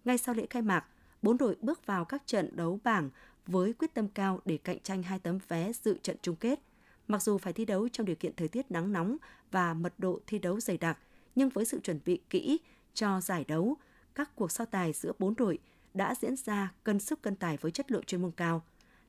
Ngay 0.06 0.18
sau 0.18 0.36
lễ 0.36 0.46
khai 0.50 0.62
mạc, 0.62 0.86
bốn 1.22 1.38
đội 1.38 1.58
bước 1.62 1.86
vào 1.86 2.06
các 2.06 2.24
trận 2.26 2.56
đấu 2.56 2.80
bảng 2.84 3.10
với 3.48 3.74
quyết 3.74 3.94
tâm 3.94 4.08
cao 4.08 4.40
để 4.46 4.58
cạnh 4.58 4.80
tranh 4.80 5.04
hai 5.04 5.20
tấm 5.20 5.40
vé 5.48 5.72
dự 5.74 5.98
trận 6.04 6.18
chung 6.22 6.36
kết. 6.36 6.60
Mặc 7.08 7.24
dù 7.24 7.38
phải 7.38 7.54
thi 7.54 7.66
đấu 7.66 7.90
trong 7.90 8.06
điều 8.06 8.16
kiện 8.16 8.36
thời 8.36 8.48
tiết 8.48 8.72
nắng 8.72 8.92
nóng 8.92 9.18
và 9.52 9.74
mật 9.74 9.94
độ 9.98 10.20
thi 10.28 10.40
đấu 10.40 10.60
dày 10.60 10.78
đặc, 10.78 10.98
nhưng 11.36 11.50
với 11.50 11.66
sự 11.66 11.80
chuẩn 11.80 12.00
bị 12.06 12.20
kỹ 12.30 12.60
cho 12.94 13.22
giải 13.22 13.44
đấu, 13.48 13.78
các 14.16 14.32
cuộc 14.36 14.52
so 14.52 14.66
tài 14.66 14.94
giữa 14.94 15.12
bốn 15.20 15.36
đội 15.36 15.60
đã 15.94 16.16
diễn 16.16 16.36
ra 16.36 16.72
cân 16.84 17.00
sức 17.00 17.22
cân 17.22 17.36
tài 17.36 17.58
với 17.58 17.72
chất 17.72 17.92
lượng 17.92 18.04
chuyên 18.04 18.22
môn 18.22 18.32
cao. 18.32 18.62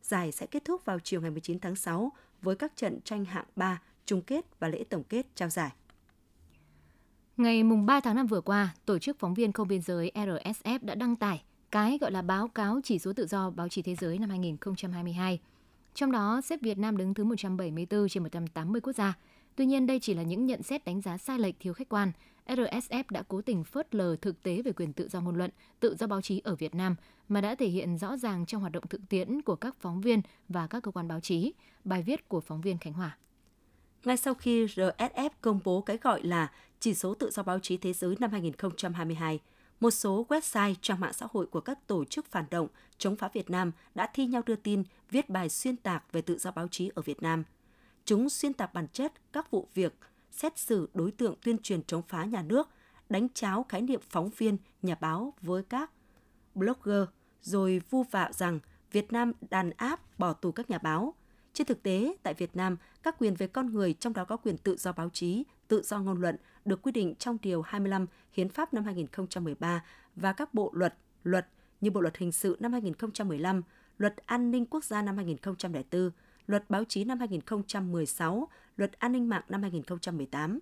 Giải 0.03 0.33
sẽ 0.33 0.47
kết 0.47 0.65
thúc 0.65 0.85
vào 0.85 0.99
chiều 0.99 1.21
ngày 1.21 1.31
19 1.31 1.59
tháng 1.59 1.77
6 1.77 2.13
với 2.43 2.57
các 2.57 2.77
trận 2.77 3.01
tranh 3.05 3.25
hạng 3.25 3.47
3, 3.57 3.81
chung 4.07 4.23
kết 4.23 4.61
và 4.61 4.69
lễ 4.69 4.85
tổng 4.91 5.05
kết 5.05 5.27
trao 5.35 5.49
giải. 5.49 5.73
Ngày 7.37 7.63
3 7.87 8.01
tháng 8.01 8.17
5 8.17 8.27
vừa 8.27 8.41
qua, 8.41 8.75
Tổ 8.85 8.99
chức 8.99 9.19
Phóng 9.19 9.35
viên 9.35 9.53
Không 9.53 9.69
Biên 9.69 9.83
giới 9.83 10.13
RSF 10.15 10.79
đã 10.83 10.95
đăng 10.95 11.17
tải 11.17 11.43
cái 11.71 11.99
gọi 12.01 12.11
là 12.11 12.23
báo 12.23 12.49
cáo 12.49 12.81
chỉ 12.85 12.99
số 12.99 13.13
tự 13.13 13.27
do 13.27 13.51
báo 13.51 13.69
chí 13.69 13.83
thế 13.83 13.95
giới 13.95 14.19
năm 14.19 14.31
2022. 14.31 15.41
Trong 15.95 16.13
đó, 16.13 16.41
xếp 16.45 16.61
Việt 16.63 16.79
Nam 16.79 16.97
đứng 16.97 17.15
thứ 17.15 17.25
174 17.25 18.09
trên 18.09 18.23
180 18.23 18.81
quốc 18.81 18.93
gia. 18.93 19.15
Tuy 19.57 19.67
nhiên, 19.67 19.87
đây 19.87 20.01
chỉ 20.01 20.15
là 20.15 20.23
những 20.23 20.47
nhận 20.47 20.63
xét 20.63 20.85
đánh 20.85 21.01
giá 21.01 21.19
sai 21.19 21.39
lệch 21.39 21.55
thiếu 21.61 21.75
khách 21.75 21.89
quan 21.89 22.13
RSF 22.47 23.05
đã 23.11 23.23
cố 23.29 23.43
tình 23.43 23.65
phớt 23.65 23.95
lờ 23.95 24.17
thực 24.17 24.43
tế 24.43 24.63
về 24.63 24.73
quyền 24.73 24.93
tự 24.93 25.09
do 25.09 25.21
ngôn 25.21 25.37
luận, 25.37 25.51
tự 25.81 25.97
do 25.99 26.07
báo 26.07 26.23
chí 26.23 26.41
ở 26.45 26.55
Việt 26.55 26.75
Nam 26.75 26.97
mà 27.29 27.41
đã 27.41 27.55
thể 27.55 27.67
hiện 27.67 27.99
rõ 27.99 28.17
ràng 28.17 28.47
trong 28.47 28.61
hoạt 28.61 28.73
động 28.73 28.87
thực 28.87 29.01
tiễn 29.09 29.43
của 29.43 29.57
các 29.57 29.77
phóng 29.81 30.01
viên 30.01 30.23
và 30.49 30.67
các 30.67 30.83
cơ 30.83 30.91
quan 30.91 31.09
báo 31.09 31.21
chí. 31.21 31.53
Bài 31.85 32.03
viết 32.03 32.29
của 32.29 32.41
phóng 32.41 32.61
viên 32.61 32.79
Khánh 32.79 32.93
Hòa. 32.93 33.19
Ngay 34.05 34.17
sau 34.17 34.35
khi 34.35 34.67
RSF 34.67 35.31
công 35.41 35.61
bố 35.65 35.81
cái 35.81 35.99
gọi 36.03 36.23
là 36.23 36.51
chỉ 36.81 36.95
số 36.95 37.15
tự 37.15 37.31
do 37.31 37.43
báo 37.43 37.59
chí 37.59 37.77
thế 37.77 37.93
giới 37.93 38.17
năm 38.21 38.31
2022, 38.31 39.41
một 39.81 39.91
số 39.91 40.27
website 40.29 40.75
trang 40.81 41.01
mạng 41.01 41.13
xã 41.13 41.27
hội 41.33 41.47
của 41.47 41.61
các 41.61 41.87
tổ 41.87 42.05
chức 42.05 42.27
phản 42.31 42.45
động 42.51 42.69
chống 42.99 43.17
phá 43.17 43.29
Việt 43.33 43.51
Nam 43.51 43.73
đã 43.95 44.11
thi 44.15 44.27
nhau 44.27 44.43
đưa 44.47 44.57
tin, 44.57 44.83
viết 45.11 45.29
bài 45.29 45.49
xuyên 45.49 45.77
tạc 45.77 46.13
về 46.13 46.23
tự 46.23 46.39
do 46.39 46.51
báo 46.51 46.69
chí 46.69 46.91
ở 46.95 47.03
Việt 47.03 47.23
Nam. 47.23 47.45
Chúng 48.05 48.29
xuyên 48.29 48.53
tạc 48.53 48.75
bản 48.75 48.87
chất 48.93 49.13
các 49.33 49.51
vụ 49.51 49.69
việc 49.75 49.95
xét 50.37 50.59
xử 50.59 50.89
đối 50.95 51.11
tượng 51.11 51.35
tuyên 51.43 51.59
truyền 51.59 51.83
chống 51.83 52.03
phá 52.09 52.25
nhà 52.25 52.43
nước, 52.43 52.69
đánh 53.09 53.29
cháo 53.35 53.67
khái 53.69 53.83
niệm 53.83 54.01
phóng 54.09 54.31
viên, 54.37 54.57
nhà 54.83 54.95
báo 55.01 55.35
với 55.41 55.63
các 55.63 55.91
blogger, 56.55 57.05
rồi 57.43 57.83
vu 57.91 58.03
vạ 58.03 58.31
rằng 58.33 58.61
Việt 58.93 59.13
Nam 59.13 59.33
đàn 59.51 59.71
áp 59.71 60.19
bỏ 60.19 60.33
tù 60.33 60.53
các 60.53 60.71
nhà 60.71 60.79
báo. 60.79 61.15
Trên 61.53 61.67
thực 61.67 61.83
tế, 61.83 62.17
tại 62.23 62.35
Việt 62.35 62.57
Nam, 62.57 62.77
các 63.03 63.19
quyền 63.19 63.35
về 63.35 63.47
con 63.47 63.67
người 63.67 63.95
trong 63.95 64.13
đó 64.13 64.25
có 64.25 64.37
quyền 64.37 64.59
tự 64.59 64.77
do 64.77 64.93
báo 64.93 65.11
chí, 65.13 65.45
tự 65.69 65.83
do 65.83 65.99
ngôn 65.99 66.21
luận 66.21 66.37
được 66.65 66.83
quy 66.83 66.93
định 66.93 67.15
trong 67.19 67.39
Điều 67.43 67.63
25 67.63 68.07
Hiến 68.33 68.49
pháp 68.49 68.75
năm 68.75 68.85
2013 68.85 69.85
và 70.17 70.33
các 70.33 70.55
bộ 70.55 70.71
luật, 70.75 70.95
luật 71.25 71.47
như 71.81 71.91
Bộ 71.91 72.01
Luật 72.01 72.17
Hình 72.17 72.33
sự 72.33 72.57
năm 72.61 72.73
2015, 72.73 73.63
Luật 73.99 74.15
An 74.27 74.51
ninh 74.51 74.67
Quốc 74.67 74.85
gia 74.85 75.03
năm 75.03 75.17
2004, 75.17 76.11
Luật 76.47 76.71
Báo 76.71 76.85
chí 76.85 77.05
năm 77.05 77.19
2016, 77.19 78.49
Luật 78.77 78.93
An 78.99 79.13
ninh 79.13 79.29
mạng 79.29 79.43
năm 79.49 79.63
2018. 79.63 80.59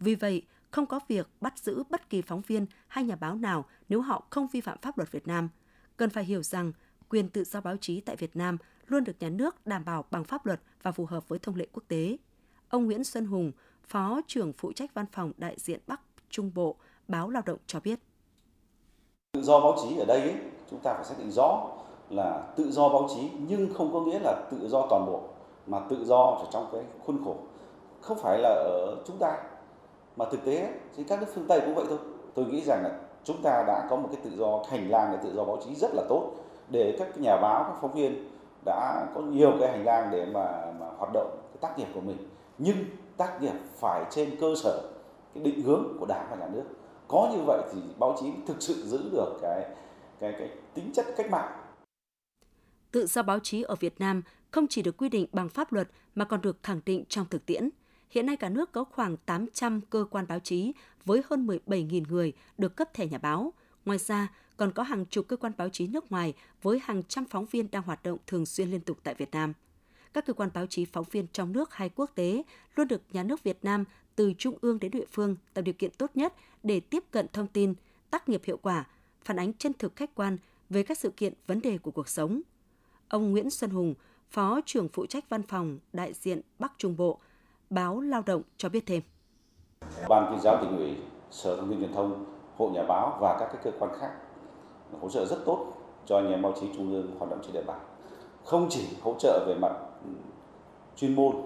Vì 0.00 0.14
vậy, 0.14 0.42
không 0.70 0.86
có 0.86 1.00
việc 1.08 1.28
bắt 1.40 1.58
giữ 1.58 1.82
bất 1.90 2.10
kỳ 2.10 2.22
phóng 2.22 2.40
viên 2.40 2.66
hay 2.88 3.04
nhà 3.04 3.16
báo 3.16 3.34
nào 3.34 3.64
nếu 3.88 4.00
họ 4.00 4.24
không 4.30 4.46
vi 4.52 4.60
phạm 4.60 4.78
pháp 4.82 4.98
luật 4.98 5.12
Việt 5.12 5.26
Nam. 5.26 5.48
Cần 5.96 6.10
phải 6.10 6.24
hiểu 6.24 6.42
rằng 6.42 6.72
quyền 7.08 7.28
tự 7.28 7.44
do 7.44 7.60
báo 7.60 7.76
chí 7.76 8.00
tại 8.00 8.16
Việt 8.16 8.36
Nam 8.36 8.56
luôn 8.86 9.04
được 9.04 9.12
nhà 9.20 9.28
nước 9.28 9.66
đảm 9.66 9.84
bảo 9.84 10.04
bằng 10.10 10.24
pháp 10.24 10.46
luật 10.46 10.60
và 10.82 10.92
phù 10.92 11.06
hợp 11.06 11.28
với 11.28 11.38
thông 11.38 11.56
lệ 11.56 11.66
quốc 11.72 11.82
tế. 11.88 12.16
Ông 12.68 12.86
Nguyễn 12.86 13.04
Xuân 13.04 13.26
Hùng, 13.26 13.52
Phó 13.86 14.20
trưởng 14.26 14.52
phụ 14.52 14.72
trách 14.72 14.94
văn 14.94 15.06
phòng 15.12 15.32
đại 15.36 15.54
diện 15.58 15.80
Bắc 15.86 16.00
Trung 16.30 16.50
Bộ, 16.54 16.76
báo 17.08 17.30
Lao 17.30 17.42
động 17.46 17.58
cho 17.66 17.80
biết. 17.80 18.00
Tự 19.32 19.42
do 19.42 19.60
báo 19.60 19.76
chí 19.82 19.96
ở 19.96 20.04
đây 20.04 20.20
ấy, 20.20 20.34
chúng 20.70 20.80
ta 20.82 20.94
phải 20.94 21.04
xác 21.04 21.14
định 21.18 21.30
rõ 21.30 21.68
là 22.14 22.42
tự 22.56 22.70
do 22.70 22.88
báo 22.88 23.08
chí, 23.14 23.30
nhưng 23.48 23.74
không 23.74 23.92
có 23.92 24.00
nghĩa 24.00 24.18
là 24.18 24.34
tự 24.50 24.68
do 24.68 24.86
toàn 24.90 25.06
bộ, 25.06 25.20
mà 25.66 25.80
tự 25.88 26.04
do 26.04 26.16
ở 26.16 26.44
trong 26.50 26.66
cái 26.72 26.82
khuôn 27.06 27.24
khổ. 27.24 27.34
Không 28.00 28.18
phải 28.18 28.38
là 28.38 28.48
ở 28.48 28.96
chúng 29.06 29.16
ta, 29.18 29.36
mà 30.16 30.24
thực 30.24 30.44
tế 30.44 30.68
thì 30.96 31.04
các 31.04 31.20
nước 31.20 31.26
phương 31.34 31.46
Tây 31.48 31.60
cũng 31.60 31.74
vậy 31.74 31.84
thôi. 31.88 31.98
Tôi 32.34 32.44
nghĩ 32.44 32.62
rằng 32.66 32.82
là 32.82 32.90
chúng 33.24 33.42
ta 33.42 33.64
đã 33.66 33.86
có 33.90 33.96
một 33.96 34.08
cái 34.12 34.20
tự 34.24 34.30
do, 34.36 34.62
hành 34.68 34.90
lang 34.90 35.08
cái 35.12 35.24
tự 35.24 35.34
do 35.36 35.44
báo 35.44 35.58
chí 35.64 35.74
rất 35.74 35.94
là 35.94 36.02
tốt, 36.08 36.30
để 36.68 36.96
các 36.98 37.20
nhà 37.20 37.36
báo, 37.36 37.64
các 37.64 37.74
phóng 37.80 37.92
viên 37.92 38.30
đã 38.64 39.06
có 39.14 39.20
nhiều 39.20 39.52
cái 39.60 39.68
hành 39.70 39.84
lang 39.84 40.08
để 40.12 40.26
mà 40.26 40.72
mà 40.80 40.86
hoạt 40.98 41.10
động 41.12 41.30
cái 41.52 41.58
tác 41.60 41.78
nghiệp 41.78 41.88
của 41.94 42.00
mình. 42.00 42.16
Nhưng 42.58 42.76
tác 43.16 43.42
nghiệp 43.42 43.54
phải 43.76 44.04
trên 44.10 44.36
cơ 44.40 44.54
sở 44.62 44.80
cái 45.34 45.44
định 45.44 45.62
hướng 45.62 45.84
của 46.00 46.06
đảng 46.06 46.26
và 46.30 46.36
nhà 46.36 46.48
nước. 46.52 46.64
Có 47.08 47.28
như 47.32 47.38
vậy 47.46 47.62
thì 47.72 47.80
báo 47.98 48.14
chí 48.20 48.32
thực 48.46 48.56
sự 48.62 48.74
giữ 48.74 49.00
được 49.12 49.38
cái 49.42 49.64
cái 50.20 50.34
cái 50.38 50.48
tính 50.74 50.90
chất 50.94 51.06
cách 51.16 51.30
mạng 51.30 51.52
tự 52.94 53.06
do 53.06 53.22
báo 53.22 53.38
chí 53.38 53.62
ở 53.62 53.74
Việt 53.74 54.00
Nam 54.00 54.22
không 54.50 54.66
chỉ 54.68 54.82
được 54.82 54.96
quy 54.96 55.08
định 55.08 55.26
bằng 55.32 55.48
pháp 55.48 55.72
luật 55.72 55.90
mà 56.14 56.24
còn 56.24 56.40
được 56.40 56.62
khẳng 56.62 56.80
định 56.86 57.04
trong 57.08 57.26
thực 57.30 57.46
tiễn. 57.46 57.70
Hiện 58.10 58.26
nay 58.26 58.36
cả 58.36 58.48
nước 58.48 58.72
có 58.72 58.84
khoảng 58.84 59.16
800 59.16 59.80
cơ 59.90 60.06
quan 60.10 60.26
báo 60.28 60.38
chí 60.38 60.72
với 61.04 61.22
hơn 61.30 61.46
17.000 61.46 62.04
người 62.08 62.32
được 62.58 62.76
cấp 62.76 62.94
thẻ 62.94 63.06
nhà 63.06 63.18
báo. 63.18 63.52
Ngoài 63.84 63.98
ra, 63.98 64.28
còn 64.56 64.72
có 64.72 64.82
hàng 64.82 65.06
chục 65.06 65.28
cơ 65.28 65.36
quan 65.36 65.52
báo 65.56 65.68
chí 65.68 65.86
nước 65.86 66.12
ngoài 66.12 66.34
với 66.62 66.80
hàng 66.84 67.02
trăm 67.02 67.24
phóng 67.24 67.46
viên 67.46 67.70
đang 67.70 67.82
hoạt 67.82 68.02
động 68.02 68.18
thường 68.26 68.46
xuyên 68.46 68.70
liên 68.70 68.80
tục 68.80 68.98
tại 69.02 69.14
Việt 69.14 69.30
Nam. 69.30 69.52
Các 70.12 70.26
cơ 70.26 70.32
quan 70.32 70.50
báo 70.54 70.66
chí 70.66 70.84
phóng 70.84 71.06
viên 71.10 71.26
trong 71.32 71.52
nước 71.52 71.74
hay 71.74 71.88
quốc 71.88 72.10
tế 72.14 72.42
luôn 72.76 72.88
được 72.88 73.02
nhà 73.12 73.22
nước 73.22 73.42
Việt 73.42 73.58
Nam 73.62 73.84
từ 74.16 74.32
trung 74.38 74.58
ương 74.60 74.80
đến 74.80 74.90
địa 74.90 75.06
phương 75.12 75.36
tạo 75.54 75.62
điều 75.62 75.74
kiện 75.74 75.90
tốt 75.90 76.10
nhất 76.14 76.34
để 76.62 76.80
tiếp 76.80 77.04
cận 77.10 77.26
thông 77.32 77.46
tin, 77.46 77.74
tác 78.10 78.28
nghiệp 78.28 78.42
hiệu 78.44 78.56
quả, 78.56 78.84
phản 79.24 79.36
ánh 79.36 79.52
chân 79.52 79.72
thực 79.78 79.96
khách 79.96 80.14
quan 80.14 80.38
về 80.70 80.82
các 80.82 80.98
sự 80.98 81.10
kiện 81.10 81.32
vấn 81.46 81.60
đề 81.60 81.78
của 81.78 81.90
cuộc 81.90 82.08
sống. 82.08 82.42
Ông 83.08 83.30
Nguyễn 83.30 83.50
Xuân 83.50 83.70
Hùng, 83.70 83.94
Phó 84.30 84.60
trưởng 84.66 84.88
phụ 84.88 85.06
trách 85.06 85.24
văn 85.28 85.42
phòng 85.42 85.78
đại 85.92 86.12
diện 86.12 86.40
Bắc 86.58 86.72
Trung 86.78 86.96
Bộ, 86.96 87.18
báo 87.70 88.00
Lao 88.00 88.22
động 88.26 88.42
cho 88.56 88.68
biết 88.68 88.86
thêm. 88.86 89.02
Ban 90.08 90.26
tuyên 90.30 90.40
giáo 90.40 90.58
tỉnh 90.62 90.76
ủy, 90.76 90.96
Sở 91.30 91.56
Thông 91.56 91.70
tin 91.70 91.80
Truyền 91.80 91.92
thông, 91.92 92.24
Hội 92.56 92.70
Nhà 92.70 92.82
báo 92.88 93.18
và 93.20 93.36
các 93.40 93.46
cái 93.52 93.62
cơ 93.64 93.70
quan 93.78 93.98
khác 94.00 94.10
hỗ 95.00 95.08
trợ 95.08 95.26
rất 95.26 95.38
tốt 95.44 95.72
cho 96.06 96.16
anh 96.16 96.30
em 96.30 96.42
báo 96.42 96.52
chí 96.60 96.66
trung 96.76 96.92
ương 96.92 97.16
hoạt 97.18 97.30
động 97.30 97.40
trên 97.42 97.52
địa 97.52 97.62
bàn. 97.62 97.80
Không 98.44 98.66
chỉ 98.70 98.88
hỗ 99.02 99.14
trợ 99.18 99.44
về 99.46 99.54
mặt 99.54 99.72
ừ, 100.04 100.10
chuyên 100.96 101.14
môn, 101.14 101.36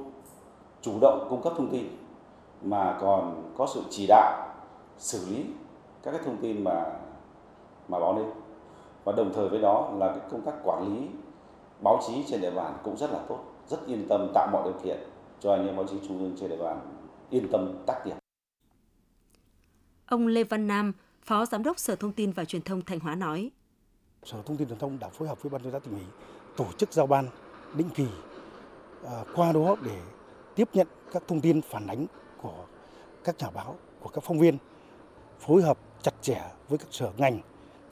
chủ 0.82 0.98
động 1.00 1.26
cung 1.30 1.42
cấp 1.42 1.52
thông 1.56 1.70
tin 1.70 1.84
mà 2.62 2.98
còn 3.00 3.52
có 3.58 3.66
sự 3.74 3.82
chỉ 3.90 4.06
đạo 4.08 4.54
xử 4.98 5.26
lý 5.30 5.44
các 6.02 6.10
cái 6.10 6.20
thông 6.24 6.36
tin 6.36 6.64
mà 6.64 6.84
mà 7.88 8.00
báo 8.00 8.16
lên 8.16 8.26
và 9.04 9.12
đồng 9.12 9.32
thời 9.34 9.48
với 9.48 9.60
đó 9.60 9.92
là 9.98 10.08
cái 10.08 10.20
công 10.30 10.42
tác 10.42 10.52
quản 10.64 10.82
lý 10.82 11.08
báo 11.82 12.00
chí 12.06 12.24
trên 12.28 12.40
địa 12.40 12.50
bàn 12.50 12.78
cũng 12.84 12.96
rất 12.96 13.10
là 13.10 13.18
tốt 13.28 13.44
rất 13.68 13.86
yên 13.86 14.06
tâm 14.08 14.30
tạo 14.34 14.48
mọi 14.52 14.62
điều 14.64 14.80
kiện 14.84 14.98
cho 15.40 15.52
anh 15.52 15.66
em 15.66 15.76
báo 15.76 15.86
chí 15.86 15.96
trung 16.08 16.18
ương 16.18 16.36
trên 16.40 16.50
địa 16.50 16.56
bàn 16.56 16.80
yên 17.30 17.48
tâm 17.52 17.74
tác 17.86 18.06
nghiệp 18.06 18.16
Ông 20.06 20.26
Lê 20.26 20.44
Văn 20.44 20.66
Nam, 20.66 20.92
Phó 21.22 21.46
Giám 21.46 21.62
đốc 21.62 21.78
Sở 21.78 21.96
Thông 21.96 22.12
tin 22.12 22.32
và 22.32 22.44
Truyền 22.44 22.62
thông 22.62 22.82
Thanh 22.82 23.00
Hóa 23.00 23.14
nói. 23.14 23.50
Sở 24.24 24.42
Thông 24.46 24.56
tin 24.56 24.68
Truyền 24.68 24.78
thông 24.78 24.98
đã 24.98 25.08
phối 25.08 25.28
hợp 25.28 25.42
với 25.42 25.50
Ban 25.50 25.62
tuyên 25.62 25.72
giáo 25.72 25.80
tỉnh 25.80 25.94
ủy 25.94 26.04
tổ 26.56 26.66
chức 26.78 26.92
giao 26.92 27.06
ban 27.06 27.28
định 27.74 27.88
kỳ 27.94 28.06
à, 29.04 29.24
qua 29.34 29.52
đó 29.52 29.76
để 29.82 30.00
tiếp 30.54 30.68
nhận 30.72 30.86
các 31.12 31.22
thông 31.28 31.40
tin 31.40 31.60
phản 31.62 31.86
ánh 31.86 32.06
của 32.42 32.64
các 33.24 33.36
nhà 33.38 33.50
báo, 33.50 33.76
của 34.00 34.08
các 34.08 34.24
phóng 34.24 34.38
viên, 34.38 34.58
phối 35.40 35.62
hợp 35.62 35.78
chặt 36.02 36.14
chẽ 36.22 36.42
với 36.68 36.78
các 36.78 36.88
sở 36.90 37.10
ngành, 37.16 37.40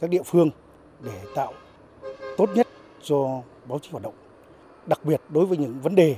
các 0.01 0.11
địa 0.11 0.23
phương 0.25 0.51
để 1.01 1.23
tạo 1.35 1.53
tốt 2.37 2.49
nhất 2.55 2.69
cho 3.07 3.43
báo 3.69 3.79
chí 3.79 3.89
hoạt 3.91 4.03
động. 4.03 4.15
Đặc 4.87 5.05
biệt 5.05 5.21
đối 5.29 5.47
với 5.47 5.59
những 5.59 5.81
vấn 5.81 5.95
đề 5.95 6.17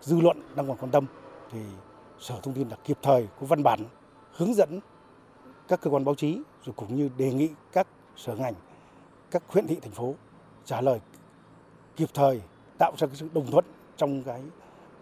dư 0.00 0.20
luận 0.20 0.42
đang 0.56 0.68
còn 0.68 0.76
quan 0.76 0.90
tâm 0.90 1.06
thì 1.50 1.60
Sở 2.18 2.34
Thông 2.42 2.54
tin 2.54 2.68
đã 2.68 2.76
kịp 2.84 2.98
thời 3.02 3.28
có 3.40 3.46
văn 3.46 3.62
bản 3.62 3.80
hướng 4.32 4.54
dẫn 4.54 4.80
các 5.68 5.80
cơ 5.80 5.90
quan 5.90 6.04
báo 6.04 6.14
chí 6.14 6.40
rồi 6.64 6.74
cũng 6.76 6.96
như 6.96 7.10
đề 7.16 7.32
nghị 7.32 7.50
các 7.72 7.86
sở 8.16 8.36
ngành, 8.36 8.54
các 9.30 9.42
huyện 9.48 9.66
thị 9.66 9.78
thành 9.82 9.92
phố 9.92 10.14
trả 10.64 10.80
lời 10.80 11.00
kịp 11.96 12.08
thời 12.14 12.40
tạo 12.78 12.92
ra 12.98 13.06
cái 13.06 13.16
sự 13.16 13.28
đồng 13.34 13.50
thuận 13.50 13.64
trong 13.96 14.22
cái 14.22 14.42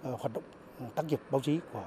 ờ, 0.03 0.11
hoạt 0.11 0.33
động 0.33 0.45
ờ, 0.81 0.87
tác 0.95 1.05
nghiệp 1.07 1.21
báo 1.31 1.41
chí 1.41 1.59
của 1.73 1.85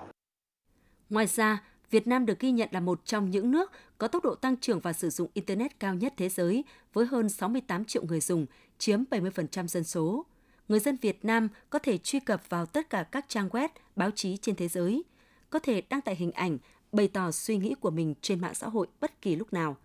Ngoài 1.10 1.28
ra, 1.28 1.64
Việt 1.92 2.08
Nam 2.08 2.26
được 2.26 2.40
ghi 2.40 2.52
nhận 2.52 2.70
là 2.72 2.80
một 2.80 3.06
trong 3.06 3.32
những 3.32 3.52
nước 3.52 3.72
có 3.98 4.08
tốc 4.08 4.24
độ 4.24 4.36
tăng 4.36 4.58
trưởng 4.58 4.80
và 4.80 4.94
sử 4.94 5.10
dụng 5.10 5.30
Internet 5.34 5.80
cao 5.80 5.96
nhất 5.96 6.14
thế 6.18 6.30
giới 6.30 6.64
với 6.94 7.06
hơn 7.06 7.30
68 7.30 7.86
triệu 7.86 8.04
người 8.06 8.20
dùng, 8.20 8.46
chiếm 8.78 9.04
70% 9.12 9.68
dân 9.68 9.84
số. 9.84 10.26
Người 10.68 10.80
dân 10.80 10.98
Việt 11.02 11.26
Nam 11.26 11.50
có 11.70 11.80
thể 11.80 11.98
truy 11.98 12.20
cập 12.20 12.50
vào 12.50 12.66
tất 12.66 12.90
cả 12.90 13.04
các 13.04 13.26
trang 13.28 13.50
web, 13.50 13.70
báo 13.96 14.12
chí 14.12 14.38
trên 14.38 14.56
thế 14.56 14.68
giới, 14.68 15.04
có 15.50 15.60
thể 15.60 15.82
đăng 15.82 16.02
tải 16.02 16.16
hình 16.16 16.32
ảnh, 16.32 16.58
bày 16.92 17.08
tỏ 17.08 17.32
suy 17.32 17.58
nghĩ 17.58 17.76
của 17.80 17.90
mình 17.90 18.14
trên 18.22 18.42
mạng 18.42 18.56
xã 18.56 18.68
hội 18.68 18.88
bất 19.02 19.22
kỳ 19.22 19.36
lúc 19.36 19.54
nào. 19.54 19.78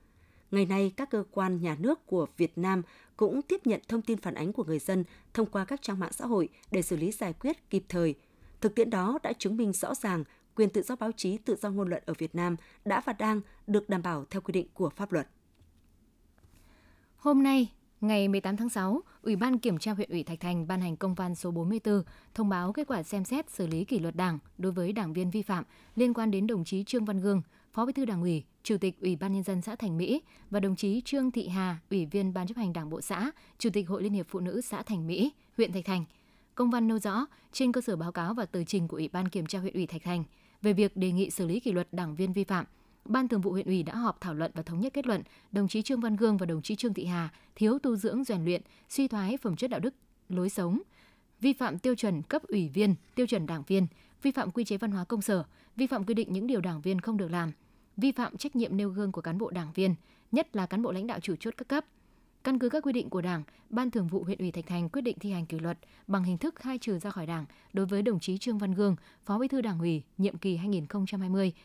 Ngày 0.51 0.67
nay, 0.67 0.93
các 0.97 1.11
cơ 1.11 1.25
quan 1.31 1.61
nhà 1.61 1.77
nước 1.81 2.07
của 2.07 2.27
Việt 2.37 2.59
Nam 2.59 2.83
cũng 3.17 3.43
tiếp 3.43 3.67
nhận 3.67 3.81
thông 3.89 4.03
tin 4.03 4.19
phản 4.19 4.35
ánh 4.35 4.53
của 4.53 4.65
người 4.65 4.79
dân 4.79 5.05
thông 5.35 5.47
qua 5.47 5.65
các 5.65 5.83
trang 5.83 5.99
mạng 5.99 6.13
xã 6.13 6.27
hội 6.27 6.49
để 6.71 6.83
xử 6.83 6.97
lý 6.97 7.11
giải 7.11 7.33
quyết 7.33 7.71
kịp 7.71 7.85
thời. 7.89 8.15
Thực 8.61 8.75
tiễn 8.75 8.91
đó 8.91 9.19
đã 9.23 9.33
chứng 9.33 9.57
minh 9.57 9.73
rõ 9.73 9.95
ràng 9.95 10.25
quyền 10.55 10.71
tự 10.71 10.83
do 10.83 10.97
báo 10.97 11.13
chí, 11.13 11.39
tự 11.39 11.57
do 11.57 11.71
ngôn 11.71 11.89
luận 11.89 12.03
ở 12.07 12.15
Việt 12.19 12.35
Nam 12.35 12.57
đã 12.85 13.03
và 13.07 13.13
đang 13.13 13.41
được 13.67 13.89
đảm 13.89 14.03
bảo 14.03 14.25
theo 14.31 14.41
quy 14.41 14.53
định 14.53 14.67
của 14.75 14.91
pháp 14.91 15.13
luật. 15.13 15.29
Hôm 17.17 17.43
nay, 17.43 17.69
Ngày 18.01 18.29
18 18.29 18.57
tháng 18.57 18.69
6, 18.69 19.03
Ủy 19.23 19.37
ban 19.37 19.59
Kiểm 19.59 19.79
tra 19.79 19.93
huyện 19.93 20.11
ủy 20.11 20.23
Thạch 20.23 20.41
Thành 20.41 20.67
ban 20.67 20.81
hành 20.81 20.97
công 20.97 21.15
văn 21.15 21.35
số 21.35 21.51
44 21.51 22.03
thông 22.35 22.49
báo 22.49 22.73
kết 22.73 22.87
quả 22.87 23.03
xem 23.03 23.25
xét 23.25 23.51
xử 23.51 23.67
lý 23.67 23.85
kỷ 23.85 23.99
luật 23.99 24.17
Đảng 24.17 24.39
đối 24.59 24.73
với 24.73 24.93
đảng 24.93 25.13
viên 25.13 25.31
vi 25.31 25.43
phạm 25.43 25.65
liên 25.97 26.15
quan 26.15 26.31
đến 26.31 26.47
đồng 26.47 26.65
chí 26.65 26.85
Trương 26.85 27.05
Văn 27.05 27.21
Gương, 27.21 27.43
Phó 27.73 27.87
Bí 27.87 27.93
thư 27.93 28.05
Đảng 28.05 28.23
ủy, 28.23 28.45
Chủ 28.63 28.77
tịch 28.79 29.01
Ủy 29.01 29.17
ban 29.17 29.33
nhân 29.33 29.43
dân 29.43 29.63
xã 29.63 29.77
Thành 29.77 29.99
Mỹ 29.99 30.23
và 30.51 30.61
đồng 30.61 30.77
chí 30.77 31.01
Trương 31.05 31.31
Thị 31.31 31.49
Hà, 31.49 31.79
Ủy 31.91 32.07
viên 32.07 32.33
Ban 32.35 32.47
chấp 32.47 32.57
hành 32.57 32.73
Đảng 32.73 32.91
bộ 32.91 33.01
xã, 33.01 33.31
Chủ 33.59 33.71
tịch 33.73 33.89
Hội 33.89 34.03
Liên 34.03 34.13
hiệp 34.13 34.27
Phụ 34.29 34.41
nữ 34.41 34.61
xã 34.61 34.83
Thành 34.83 35.07
Mỹ, 35.07 35.33
huyện 35.57 35.73
Thạch 35.73 35.85
Thành. 35.85 36.05
Công 36.55 36.71
văn 36.71 36.89
nêu 36.89 36.99
rõ 36.99 37.27
trên 37.53 37.73
cơ 37.73 37.81
sở 37.81 37.97
báo 37.97 38.13
cáo 38.13 38.35
và 38.35 38.47
tờ 38.47 38.65
trình 38.65 38.89
của 38.89 38.97
Ủy 38.97 39.09
ban 39.09 39.29
Kiểm 39.29 39.47
tra 39.47 39.59
huyện 39.59 39.75
ủy 39.75 39.87
Thạch 39.87 40.03
Thành 40.05 40.25
về 40.63 40.73
việc 40.73 40.97
đề 40.97 41.13
nghị 41.13 41.31
xử 41.31 41.47
lý 41.47 41.61
kỷ 41.61 41.73
luật 41.73 41.89
đảng 41.93 42.15
viên 42.15 42.33
vi 42.33 42.45
phạm– 42.45 42.65
Ban 43.05 43.29
Thường 43.29 43.41
vụ 43.41 43.53
huyện 43.53 43.67
ủy 43.67 43.83
đã 43.83 43.95
họp 43.95 44.21
thảo 44.21 44.35
luận 44.35 44.51
và 44.55 44.63
thống 44.63 44.81
nhất 44.81 44.93
kết 44.93 45.07
luận 45.07 45.23
đồng 45.53 45.69
chí 45.69 45.83
Trương 45.83 46.01
Văn 46.01 46.17
Gương 46.17 46.37
và 46.37 46.47
đồng 46.47 46.63
chí 46.63 46.77
Trương 46.77 46.95
Thị 46.95 47.05
Hà 47.05 47.29
thiếu 47.55 47.79
tu 47.79 47.97
dưỡng 47.97 48.25
rèn 48.25 48.45
luyện, 48.45 48.63
suy 48.89 49.09
thoái 49.09 49.37
phẩm 49.37 49.57
chất 49.57 49.71
đạo 49.71 49.81
đức, 49.81 49.95
lối 50.29 50.49
sống, 50.51 50.81
vi 51.41 51.53
phạm 51.53 51.79
tiêu 51.79 51.95
chuẩn 51.95 52.23
cấp 52.23 52.43
ủy 52.49 52.69
viên, 52.69 52.95
tiêu 53.15 53.27
chuẩn 53.27 53.47
đảng 53.47 53.63
viên, 53.67 53.87
vi 54.23 54.31
phạm 54.31 54.51
quy 54.51 54.65
chế 54.65 54.77
văn 54.77 54.91
hóa 54.91 55.05
công 55.05 55.23
sở, 55.23 55.45
vi 55.77 55.87
phạm 55.87 56.05
quy 56.05 56.15
định 56.15 56.33
những 56.33 56.47
điều 56.47 56.61
đảng 56.61 56.81
viên 56.81 57.01
không 57.01 57.17
được 57.17 57.29
làm, 57.29 57.53
vi 57.97 58.13
phạm 58.13 58.37
trách 58.37 58.57
nhiệm 58.57 58.77
nêu 58.77 58.91
gương 58.91 59.13
của 59.13 59.21
cán 59.21 59.39
bộ 59.39 59.51
đảng 59.51 59.73
viên, 59.75 59.95
nhất 60.33 60.57
là 60.57 60.67
cán 60.67 60.83
bộ 60.83 60.93
lãnh 60.93 61.07
đạo 61.07 61.21
chủ 61.21 61.35
chốt 61.41 61.55
các 61.57 61.69
cấp. 61.69 61.85
Căn 62.45 62.59
cứ 62.59 62.69
các 62.69 62.83
quy 62.83 62.93
định 62.93 63.11
của 63.11 63.21
Đảng, 63.21 63.43
Ban 63.71 63.91
Thường 63.91 64.07
vụ 64.07 64.25
huyện 64.25 64.39
ủy 64.39 64.51
Thạch 64.51 64.67
Thành 64.67 64.89
quyết 64.89 65.03
định 65.03 65.19
thi 65.21 65.33
hành 65.33 65.47
kỷ 65.47 65.59
luật 65.59 65.79
bằng 66.07 66.25
hình 66.25 66.39
thức 66.39 66.55
khai 66.55 66.79
trừ 66.79 66.99
ra 66.99 67.11
khỏi 67.11 67.27
Đảng 67.27 67.47
đối 67.73 67.87
với 67.87 68.03
đồng 68.03 68.21
chí 68.21 68.39
Trương 68.39 68.59
Văn 68.59 68.75
Gương, 68.75 68.97
Phó 69.27 69.39
Bí 69.39 69.49
thư 69.49 69.61
Đảng 69.61 69.79
ủy, 69.79 70.03
nhiệm 70.19 70.39
kỳ 70.39 70.59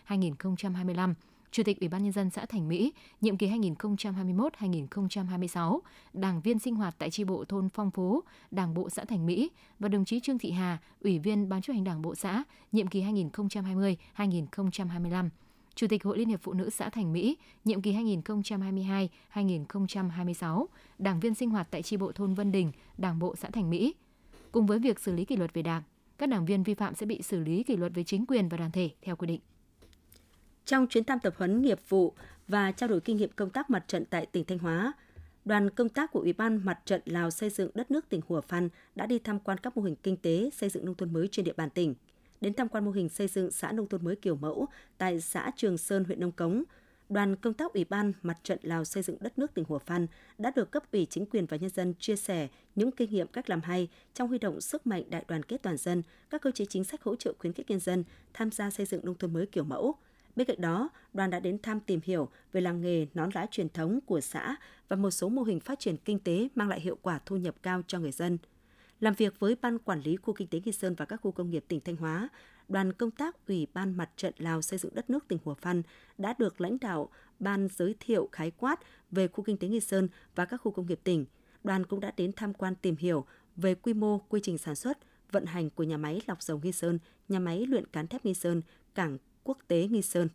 2020-2025 0.08 1.14
Chủ 1.56 1.64
tịch 1.64 1.80
Ủy 1.80 1.90
ban 1.90 2.04
nhân 2.04 2.12
dân 2.12 2.30
xã 2.30 2.46
Thành 2.46 2.68
Mỹ, 2.68 2.94
nhiệm 3.22 3.38
kỳ 3.38 3.48
2021-2026, 3.48 5.80
đảng 6.14 6.42
viên 6.42 6.60
sinh 6.60 6.76
hoạt 6.76 6.96
tại 6.98 7.10
tri 7.10 7.24
bộ 7.24 7.46
thôn 7.46 7.70
Phong 7.70 7.92
Phú, 7.92 8.22
Đảng 8.52 8.74
bộ 8.74 8.90
xã 8.90 9.06
Thành 9.06 9.26
Mỹ 9.26 9.50
và 9.80 9.90
đồng 9.90 10.06
chí 10.06 10.20
Trương 10.20 10.38
Thị 10.38 10.52
Hà, 10.52 10.78
Ủy 11.02 11.20
viên 11.20 11.50
Ban 11.50 11.62
chấp 11.62 11.74
hành 11.74 11.84
Đảng 11.84 12.02
bộ 12.02 12.16
xã, 12.16 12.44
nhiệm 12.72 12.88
kỳ 12.88 13.04
2020-2025. 13.04 15.30
Chủ 15.76 15.88
tịch 15.88 16.04
Hội 16.04 16.18
Liên 16.18 16.30
hiệp 16.30 16.40
Phụ 16.42 16.54
nữ 16.54 16.70
xã 16.70 16.90
Thành 16.90 17.14
Mỹ, 17.14 17.38
nhiệm 17.66 17.82
kỳ 17.82 17.94
2022-2026, 19.34 20.66
đảng 21.00 21.20
viên 21.20 21.36
sinh 21.36 21.50
hoạt 21.50 21.68
tại 21.72 21.82
tri 21.82 21.98
bộ 21.98 22.12
thôn 22.12 22.34
Vân 22.34 22.52
Đình, 22.52 22.72
Đảng 22.98 23.20
bộ 23.20 23.36
xã 23.36 23.50
Thành 23.50 23.70
Mỹ. 23.70 23.96
Cùng 24.52 24.66
với 24.66 24.80
việc 24.80 25.00
xử 25.00 25.14
lý 25.14 25.26
kỷ 25.26 25.36
luật 25.36 25.54
về 25.54 25.62
đảng, 25.62 25.84
các 26.18 26.30
đảng 26.30 26.46
viên 26.46 26.64
vi 26.64 26.74
phạm 26.74 26.96
sẽ 26.96 27.06
bị 27.06 27.22
xử 27.22 27.40
lý 27.40 27.64
kỷ 27.64 27.78
luật 27.78 27.92
với 27.96 28.04
chính 28.04 28.26
quyền 28.26 28.50
và 28.50 28.58
đoàn 28.58 28.72
thể 28.72 28.90
theo 29.02 29.16
quy 29.16 29.28
định. 29.28 29.40
Trong 30.66 30.88
chuyến 30.88 31.04
thăm 31.04 31.20
tập 31.20 31.34
huấn 31.38 31.62
nghiệp 31.62 31.80
vụ 31.90 32.14
và 32.48 32.72
trao 32.72 32.90
đổi 32.90 33.02
kinh 33.02 33.18
nghiệm 33.18 33.30
công 33.36 33.50
tác 33.50 33.70
mặt 33.70 33.84
trận 33.88 34.06
tại 34.06 34.26
tỉnh 34.26 34.46
Thanh 34.46 34.60
Hóa, 34.60 34.94
đoàn 35.46 35.70
công 35.70 35.90
tác 35.90 36.12
của 36.12 36.20
Ủy 36.20 36.34
ban 36.34 36.66
Mặt 36.66 36.80
trận 36.86 37.02
Lào 37.06 37.32
xây 37.32 37.50
dựng 37.50 37.72
đất 37.74 37.92
nước 37.92 38.10
tỉnh 38.10 38.22
Hùa 38.28 38.42
Phan 38.42 38.70
đã 38.96 39.06
đi 39.06 39.20
tham 39.20 39.40
quan 39.40 39.58
các 39.58 39.78
mô 39.78 39.84
hình 39.84 39.96
kinh 40.04 40.18
tế 40.18 40.50
xây 40.54 40.70
dựng 40.70 40.86
nông 40.86 40.96
thôn 40.96 41.14
mới 41.14 41.28
trên 41.32 41.46
địa 41.46 41.54
bàn 41.58 41.70
tỉnh. 41.70 41.96
Đến 42.42 42.54
tham 42.54 42.70
quan 42.70 42.86
mô 42.86 42.92
hình 42.92 43.10
xây 43.10 43.28
dựng 43.28 43.52
xã 43.52 43.72
nông 43.72 43.88
thôn 43.88 44.04
mới 44.04 44.16
kiểu 44.16 44.36
mẫu 44.36 44.68
tại 44.98 45.22
xã 45.22 45.52
Trường 45.56 45.78
Sơn, 45.78 46.04
huyện 46.04 46.20
Nông 46.20 46.32
Cống, 46.32 46.64
đoàn 47.10 47.36
công 47.36 47.54
tác 47.54 47.74
Ủy 47.74 47.84
ban 47.84 48.14
Mặt 48.24 48.38
trận 48.44 48.60
Lào 48.62 48.86
xây 48.86 49.04
dựng 49.04 49.18
đất 49.20 49.40
nước 49.40 49.54
tỉnh 49.54 49.66
Hủa 49.68 49.80
Phan 49.80 50.08
đã 50.38 50.52
được 50.56 50.72
cấp 50.72 50.84
ủy 50.92 51.06
chính 51.06 51.26
quyền 51.26 51.46
và 51.46 51.58
nhân 51.58 51.70
dân 51.70 51.94
chia 52.00 52.16
sẻ 52.16 52.48
những 52.76 52.92
kinh 52.92 53.12
nghiệm 53.12 53.28
cách 53.28 53.50
làm 53.50 53.62
hay 53.62 53.90
trong 54.14 54.28
huy 54.28 54.38
động 54.38 54.62
sức 54.62 54.88
mạnh 54.88 55.04
đại 55.10 55.26
đoàn 55.28 55.44
kết 55.44 55.64
toàn 55.64 55.78
dân, 55.78 56.04
các 56.30 56.42
cơ 56.42 56.52
chế 56.52 56.66
chính 56.66 56.84
sách 56.84 57.04
hỗ 57.04 57.16
trợ 57.16 57.34
khuyến 57.40 57.54
khích 57.54 57.70
nhân 57.70 57.80
dân 57.80 58.04
tham 58.34 58.52
gia 58.52 58.70
xây 58.70 58.86
dựng 58.86 59.06
nông 59.06 59.18
thôn 59.18 59.34
mới 59.34 59.46
kiểu 59.46 59.64
mẫu. 59.64 59.96
Bên 60.36 60.48
cạnh 60.48 60.62
đó, 60.62 60.90
đoàn 61.14 61.30
đã 61.30 61.40
đến 61.40 61.60
thăm 61.60 61.80
tìm 61.80 62.00
hiểu 62.04 62.30
về 62.52 62.62
làng 62.62 62.82
nghề 62.82 63.08
nón 63.14 63.30
lá 63.34 63.46
truyền 63.52 63.70
thống 63.70 64.00
của 64.06 64.22
xã 64.22 64.56
và 64.88 64.96
một 64.96 65.12
số 65.12 65.30
mô 65.30 65.44
hình 65.44 65.60
phát 65.60 65.80
triển 65.80 65.98
kinh 65.98 66.20
tế 66.20 66.48
mang 66.56 66.70
lại 66.70 66.80
hiệu 66.80 66.98
quả 67.02 67.20
thu 67.26 67.38
nhập 67.38 67.56
cao 67.64 67.82
cho 67.88 68.00
người 68.00 68.12
dân. 68.12 68.38
Làm 69.00 69.14
việc 69.14 69.40
với 69.40 69.56
Ban 69.62 69.80
Quản 69.80 70.02
lý 70.02 70.16
Khu 70.16 70.34
Kinh 70.34 70.48
tế 70.48 70.60
Nghi 70.66 70.72
Sơn 70.72 70.96
và 70.96 71.06
các 71.06 71.18
khu 71.18 71.32
công 71.32 71.50
nghiệp 71.50 71.66
tỉnh 71.68 71.80
Thanh 71.80 71.96
Hóa, 71.96 72.30
đoàn 72.68 72.94
công 72.94 73.12
tác 73.12 73.48
Ủy 73.48 73.68
ban 73.74 73.98
Mặt 73.98 74.10
trận 74.18 74.34
Lào 74.38 74.62
xây 74.62 74.80
dựng 74.80 74.96
đất 74.96 75.10
nước 75.10 75.28
tỉnh 75.28 75.40
Hùa 75.44 75.54
Phan 75.54 75.82
đã 76.18 76.36
được 76.40 76.62
lãnh 76.62 76.80
đạo 76.80 77.10
ban 77.40 77.68
giới 77.76 77.96
thiệu 78.00 78.30
khái 78.32 78.52
quát 78.52 78.80
về 79.12 79.28
khu 79.28 79.44
kinh 79.44 79.58
tế 79.58 79.68
Nghi 79.68 79.80
Sơn 79.80 80.08
và 80.36 80.46
các 80.46 80.58
khu 80.58 80.72
công 80.72 80.88
nghiệp 80.88 81.00
tỉnh. 81.04 81.26
Đoàn 81.64 81.86
cũng 81.86 82.00
đã 82.00 82.12
đến 82.18 82.32
tham 82.36 82.54
quan 82.54 82.76
tìm 82.76 82.96
hiểu 82.96 83.26
về 83.56 83.76
quy 83.76 83.94
mô, 83.94 84.20
quy 84.20 84.40
trình 84.44 84.58
sản 84.58 84.76
xuất, 84.76 84.98
vận 85.32 85.46
hành 85.46 85.70
của 85.70 85.84
nhà 85.84 85.98
máy 85.98 86.22
lọc 86.28 86.42
dầu 86.42 86.60
Nghi 86.64 86.72
Sơn, 86.72 87.00
nhà 87.30 87.40
máy 87.40 87.66
luyện 87.66 87.88
cán 87.88 88.08
thép 88.08 88.26
Nghi 88.26 88.34
Sơn, 88.34 88.62
cảng 88.96 89.18
quốc 89.44 89.58
tế 89.68 89.88
Nghi 89.88 90.02
Sơn. 90.02 90.30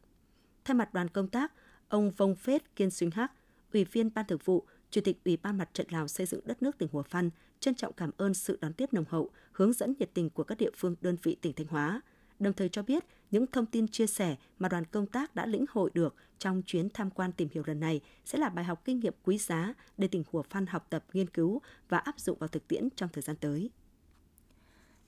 Thay 0.65 0.75
mặt 0.75 0.95
đoàn 0.95 1.09
công 1.09 1.29
tác, 1.29 1.53
ông 1.89 2.11
Vông 2.11 2.35
Phết 2.35 2.77
Kiên 2.77 2.91
Xuyên 2.91 3.11
Hắc, 3.11 3.33
Ủy 3.73 3.85
viên 3.85 4.15
Ban 4.15 4.27
Thường 4.27 4.41
vụ, 4.45 4.67
Chủ 4.91 5.01
tịch 5.05 5.25
Ủy 5.25 5.37
ban 5.37 5.59
Mặt 5.59 5.71
trận 5.73 5.87
Lào 5.91 6.09
xây 6.09 6.27
dựng 6.27 6.41
đất 6.45 6.63
nước 6.63 6.79
tỉnh 6.79 6.89
Hùa 6.93 7.03
Phan 7.03 7.31
trân 7.61 7.75
trọng 7.75 7.93
cảm 7.93 8.11
ơn 8.17 8.35
sự 8.35 8.59
đón 8.61 8.73
tiếp 8.73 8.93
nồng 8.93 9.05
hậu, 9.09 9.31
hướng 9.53 9.73
dẫn 9.73 9.95
nhiệt 9.99 10.11
tình 10.15 10.31
của 10.31 10.45
các 10.45 10.59
địa 10.59 10.71
phương 10.77 10.95
đơn 11.01 11.17
vị 11.23 11.37
tỉnh 11.41 11.53
Thanh 11.53 11.67
Hóa, 11.67 12.01
đồng 12.39 12.53
thời 12.53 12.69
cho 12.69 12.83
biết 12.83 13.05
những 13.31 13.47
thông 13.47 13.67
tin 13.67 13.89
chia 13.89 14.07
sẻ 14.07 14.37
mà 14.59 14.69
đoàn 14.69 14.85
công 14.85 15.07
tác 15.07 15.35
đã 15.35 15.47
lĩnh 15.47 15.65
hội 15.71 15.91
được 15.95 16.15
trong 16.39 16.63
chuyến 16.67 16.89
tham 16.91 17.11
quan 17.11 17.33
tìm 17.33 17.49
hiểu 17.53 17.63
lần 17.67 17.81
này 17.81 18.01
sẽ 18.25 18.39
là 18.39 18.49
bài 18.49 18.65
học 18.65 18.83
kinh 18.85 19.01
nghiệm 19.01 19.15
quý 19.25 19.39
giá 19.39 19.75
để 19.99 20.09
tỉnh 20.09 20.25
Hùa 20.31 20.43
Phan 20.43 20.67
học 20.67 20.87
tập, 20.91 21.05
nghiên 21.13 21.31
cứu 21.31 21.61
và 21.89 21.99
áp 21.99 22.21
dụng 22.21 22.39
vào 22.39 22.49
thực 22.49 22.69
tiễn 22.69 22.89
trong 22.97 23.09
thời 23.13 23.23
gian 23.23 23.37
tới. 23.37 23.71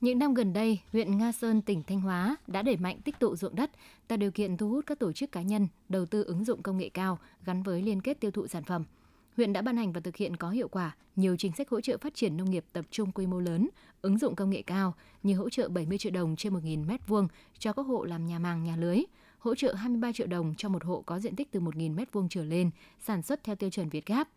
Những 0.00 0.18
năm 0.18 0.34
gần 0.34 0.52
đây, 0.52 0.80
huyện 0.92 1.18
Nga 1.18 1.32
Sơn, 1.32 1.62
tỉnh 1.62 1.82
Thanh 1.82 2.00
Hóa 2.00 2.36
đã 2.46 2.62
đẩy 2.62 2.76
mạnh 2.76 3.00
tích 3.04 3.18
tụ 3.18 3.36
ruộng 3.36 3.54
đất, 3.54 3.70
tạo 4.08 4.16
điều 4.16 4.30
kiện 4.30 4.56
thu 4.56 4.68
hút 4.68 4.86
các 4.86 4.98
tổ 4.98 5.12
chức 5.12 5.32
cá 5.32 5.42
nhân 5.42 5.68
đầu 5.88 6.06
tư 6.06 6.24
ứng 6.24 6.44
dụng 6.44 6.62
công 6.62 6.78
nghệ 6.78 6.88
cao 6.88 7.18
gắn 7.44 7.62
với 7.62 7.82
liên 7.82 8.00
kết 8.00 8.20
tiêu 8.20 8.30
thụ 8.30 8.46
sản 8.46 8.64
phẩm. 8.64 8.84
Huyện 9.36 9.52
đã 9.52 9.62
ban 9.62 9.76
hành 9.76 9.92
và 9.92 10.00
thực 10.00 10.16
hiện 10.16 10.36
có 10.36 10.50
hiệu 10.50 10.68
quả 10.68 10.96
nhiều 11.16 11.36
chính 11.36 11.52
sách 11.52 11.68
hỗ 11.70 11.80
trợ 11.80 11.98
phát 11.98 12.14
triển 12.14 12.36
nông 12.36 12.50
nghiệp 12.50 12.64
tập 12.72 12.84
trung 12.90 13.12
quy 13.12 13.26
mô 13.26 13.40
lớn, 13.40 13.68
ứng 14.02 14.18
dụng 14.18 14.34
công 14.34 14.50
nghệ 14.50 14.62
cao 14.62 14.94
như 15.22 15.34
hỗ 15.34 15.50
trợ 15.50 15.68
70 15.68 15.98
triệu 15.98 16.12
đồng 16.12 16.36
trên 16.36 16.54
1.000 16.54 16.86
m2 16.86 17.28
cho 17.58 17.72
các 17.72 17.86
hộ 17.86 18.04
làm 18.04 18.26
nhà 18.26 18.38
màng 18.38 18.64
nhà 18.64 18.76
lưới, 18.76 18.98
hỗ 19.38 19.54
trợ 19.54 19.74
23 19.74 20.12
triệu 20.12 20.26
đồng 20.26 20.54
cho 20.58 20.68
một 20.68 20.84
hộ 20.84 21.02
có 21.06 21.18
diện 21.18 21.36
tích 21.36 21.48
từ 21.50 21.60
1.000 21.60 21.94
m2 21.94 22.26
trở 22.30 22.44
lên, 22.44 22.70
sản 23.00 23.22
xuất 23.22 23.44
theo 23.44 23.56
tiêu 23.56 23.70
chuẩn 23.70 23.88
Việt 23.88 24.06
gáp. 24.06 24.28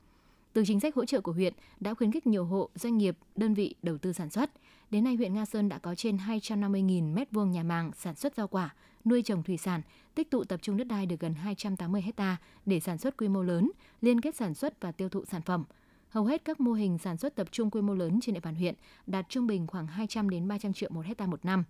Từ 0.54 0.64
chính 0.68 0.80
sách 0.80 0.96
hỗ 0.96 1.06
trợ 1.06 1.22
của 1.22 1.32
huyện 1.32 1.54
đã 1.80 1.94
khuyến 1.94 2.12
khích 2.12 2.28
nhiều 2.28 2.46
hộ, 2.46 2.70
doanh 2.76 2.98
nghiệp, 2.98 3.18
đơn 3.36 3.54
vị 3.54 3.76
đầu 3.84 3.98
tư 3.98 4.14
sản 4.14 4.30
xuất. 4.30 4.52
Đến 4.90 5.04
nay 5.04 5.16
huyện 5.16 5.34
Nga 5.34 5.46
Sơn 5.46 5.70
đã 5.70 5.78
có 5.78 5.96
trên 5.96 6.18
250.000 6.18 7.16
m2 7.16 7.46
nhà 7.46 7.64
màng 7.64 7.92
sản 7.96 8.16
xuất 8.16 8.36
rau 8.36 8.48
quả, 8.48 8.74
nuôi 9.06 9.22
trồng 9.22 9.44
thủy 9.44 9.58
sản, 9.58 9.82
tích 10.16 10.32
tụ 10.32 10.44
tập 10.44 10.60
trung 10.62 10.78
đất 10.78 10.88
đai 10.88 11.06
được 11.06 11.20
gần 11.20 11.34
280 11.34 12.02
hecta 12.02 12.38
để 12.66 12.80
sản 12.80 12.98
xuất 12.98 13.18
quy 13.18 13.28
mô 13.28 13.44
lớn, 13.44 13.72
liên 14.02 14.22
kết 14.22 14.36
sản 14.36 14.54
xuất 14.54 14.82
và 14.82 14.92
tiêu 14.92 15.10
thụ 15.10 15.26
sản 15.26 15.42
phẩm. 15.42 15.64
Hầu 16.10 16.26
hết 16.26 16.46
các 16.46 16.60
mô 16.60 16.74
hình 16.74 16.98
sản 16.98 17.18
xuất 17.18 17.36
tập 17.36 17.48
trung 17.52 17.72
quy 17.72 17.82
mô 17.82 17.94
lớn 17.94 18.20
trên 18.22 18.34
địa 18.34 18.42
bàn 18.42 18.56
huyện 18.56 18.76
đạt 19.08 19.30
trung 19.30 19.48
bình 19.48 19.68
khoảng 19.68 19.88
200 19.88 20.30
đến 20.30 20.48
300 20.48 20.74
triệu 20.74 20.90
một 20.94 21.06
hecta 21.06 21.26
một 21.26 21.46
năm. 21.46 21.64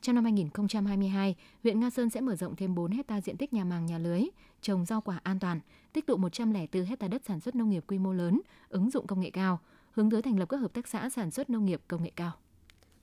Trong 0.00 0.14
năm 0.14 0.24
2022, 0.24 1.34
huyện 1.62 1.80
Nga 1.80 1.90
Sơn 1.90 2.10
sẽ 2.10 2.20
mở 2.20 2.36
rộng 2.36 2.56
thêm 2.56 2.74
4 2.74 2.90
hecta 2.92 3.20
diện 3.20 3.36
tích 3.36 3.52
nhà 3.52 3.64
màng 3.64 3.86
nhà 3.86 3.98
lưới, 3.98 4.22
trồng 4.60 4.84
rau 4.84 5.00
quả 5.00 5.20
an 5.22 5.38
toàn, 5.38 5.60
tích 5.92 6.06
tụ 6.06 6.16
104 6.16 6.84
hecta 6.84 7.08
đất 7.08 7.22
sản 7.26 7.40
xuất 7.40 7.54
nông 7.54 7.70
nghiệp 7.70 7.84
quy 7.86 7.98
mô 7.98 8.12
lớn, 8.12 8.40
ứng 8.68 8.90
dụng 8.90 9.06
công 9.06 9.20
nghệ 9.20 9.30
cao, 9.30 9.60
hướng 9.90 10.10
tới 10.10 10.22
thành 10.22 10.38
lập 10.38 10.46
các 10.46 10.56
hợp 10.56 10.72
tác 10.72 10.88
xã 10.88 11.10
sản 11.10 11.30
xuất 11.30 11.50
nông 11.50 11.64
nghiệp 11.64 11.80
công 11.88 12.02
nghệ 12.02 12.12
cao. 12.16 12.32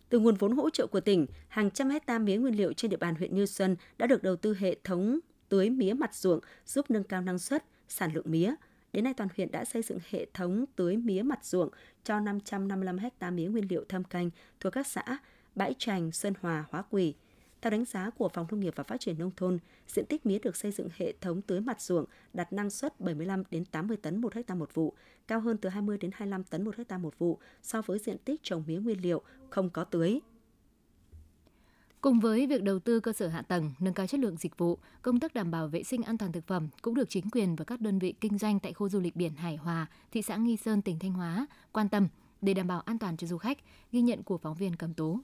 Từ 0.09 0.19
nguồn 0.19 0.35
vốn 0.35 0.51
hỗ 0.51 0.69
trợ 0.69 0.87
của 0.87 0.99
tỉnh, 0.99 1.25
hàng 1.47 1.71
trăm 1.71 1.89
hecta 1.89 2.19
mía 2.19 2.37
nguyên 2.37 2.57
liệu 2.57 2.73
trên 2.73 2.91
địa 2.91 2.97
bàn 2.97 3.15
huyện 3.15 3.35
Như 3.35 3.45
Xuân 3.45 3.75
đã 3.97 4.07
được 4.07 4.23
đầu 4.23 4.35
tư 4.35 4.55
hệ 4.59 4.75
thống 4.83 5.19
tưới 5.49 5.69
mía 5.69 5.93
mặt 5.93 6.15
ruộng 6.15 6.39
giúp 6.65 6.85
nâng 6.89 7.03
cao 7.03 7.21
năng 7.21 7.39
suất, 7.39 7.65
sản 7.87 8.13
lượng 8.13 8.31
mía. 8.31 8.55
Đến 8.93 9.03
nay 9.03 9.13
toàn 9.13 9.29
huyện 9.37 9.51
đã 9.51 9.65
xây 9.65 9.81
dựng 9.81 9.99
hệ 10.09 10.25
thống 10.33 10.65
tưới 10.75 10.97
mía 10.97 11.21
mặt 11.21 11.45
ruộng 11.45 11.69
cho 12.03 12.19
555 12.19 12.97
hecta 12.97 13.31
mía 13.31 13.47
nguyên 13.47 13.65
liệu 13.69 13.83
thâm 13.89 14.03
canh 14.03 14.29
thuộc 14.59 14.73
các 14.73 14.87
xã 14.87 15.17
Bãi 15.55 15.73
Trành, 15.77 16.11
Sơn 16.11 16.33
Hòa, 16.41 16.65
Hóa 16.69 16.83
Quỳ. 16.89 17.13
Theo 17.61 17.71
đánh 17.71 17.85
giá 17.85 18.09
của 18.09 18.29
Phòng 18.29 18.47
Nông 18.51 18.59
nghiệp 18.59 18.73
và 18.75 18.83
Phát 18.83 18.99
triển 18.99 19.19
nông 19.19 19.31
thôn, 19.35 19.59
diện 19.87 20.05
tích 20.05 20.25
mía 20.25 20.39
được 20.39 20.55
xây 20.55 20.71
dựng 20.71 20.89
hệ 20.95 21.13
thống 21.21 21.41
tưới 21.41 21.61
mặt 21.61 21.81
ruộng 21.81 22.05
đạt 22.33 22.53
năng 22.53 22.69
suất 22.69 22.99
75 22.99 23.43
đến 23.51 23.65
80 23.65 23.97
tấn 23.97 24.21
một 24.21 24.33
hecta 24.33 24.55
một 24.55 24.73
vụ, 24.73 24.93
cao 25.27 25.39
hơn 25.39 25.57
từ 25.57 25.69
20 25.69 25.97
đến 25.97 26.11
25 26.13 26.43
tấn 26.43 26.65
một 26.65 26.75
hecta 26.77 26.97
một 26.97 27.19
vụ 27.19 27.39
so 27.63 27.81
với 27.81 27.99
diện 27.99 28.17
tích 28.17 28.43
trồng 28.43 28.63
mía 28.67 28.77
nguyên 28.77 29.01
liệu 29.01 29.21
không 29.49 29.69
có 29.69 29.83
tưới. 29.83 30.19
Cùng 32.01 32.19
với 32.19 32.47
việc 32.47 32.63
đầu 32.63 32.79
tư 32.79 32.99
cơ 32.99 33.13
sở 33.13 33.27
hạ 33.27 33.41
tầng, 33.41 33.71
nâng 33.79 33.93
cao 33.93 34.07
chất 34.07 34.19
lượng 34.19 34.37
dịch 34.37 34.57
vụ, 34.57 34.77
công 35.01 35.19
tác 35.19 35.33
đảm 35.33 35.51
bảo 35.51 35.67
vệ 35.67 35.83
sinh 35.83 36.03
an 36.03 36.17
toàn 36.17 36.31
thực 36.31 36.47
phẩm 36.47 36.67
cũng 36.81 36.95
được 36.95 37.09
chính 37.09 37.29
quyền 37.29 37.55
và 37.55 37.65
các 37.65 37.81
đơn 37.81 37.99
vị 37.99 38.13
kinh 38.21 38.37
doanh 38.37 38.59
tại 38.59 38.73
khu 38.73 38.89
du 38.89 38.99
lịch 38.99 39.15
biển 39.15 39.35
Hải 39.35 39.55
Hòa, 39.55 39.87
thị 40.11 40.21
xã 40.21 40.37
Nghi 40.37 40.57
Sơn, 40.57 40.81
tỉnh 40.81 40.99
Thanh 40.99 41.13
Hóa 41.13 41.47
quan 41.71 41.89
tâm 41.89 42.07
để 42.41 42.53
đảm 42.53 42.67
bảo 42.67 42.81
an 42.81 42.97
toàn 42.97 43.17
cho 43.17 43.27
du 43.27 43.37
khách, 43.37 43.57
ghi 43.91 44.01
nhận 44.01 44.23
của 44.23 44.37
phóng 44.37 44.55
viên 44.55 44.75
Cầm 44.75 44.93
Tú. 44.93 45.19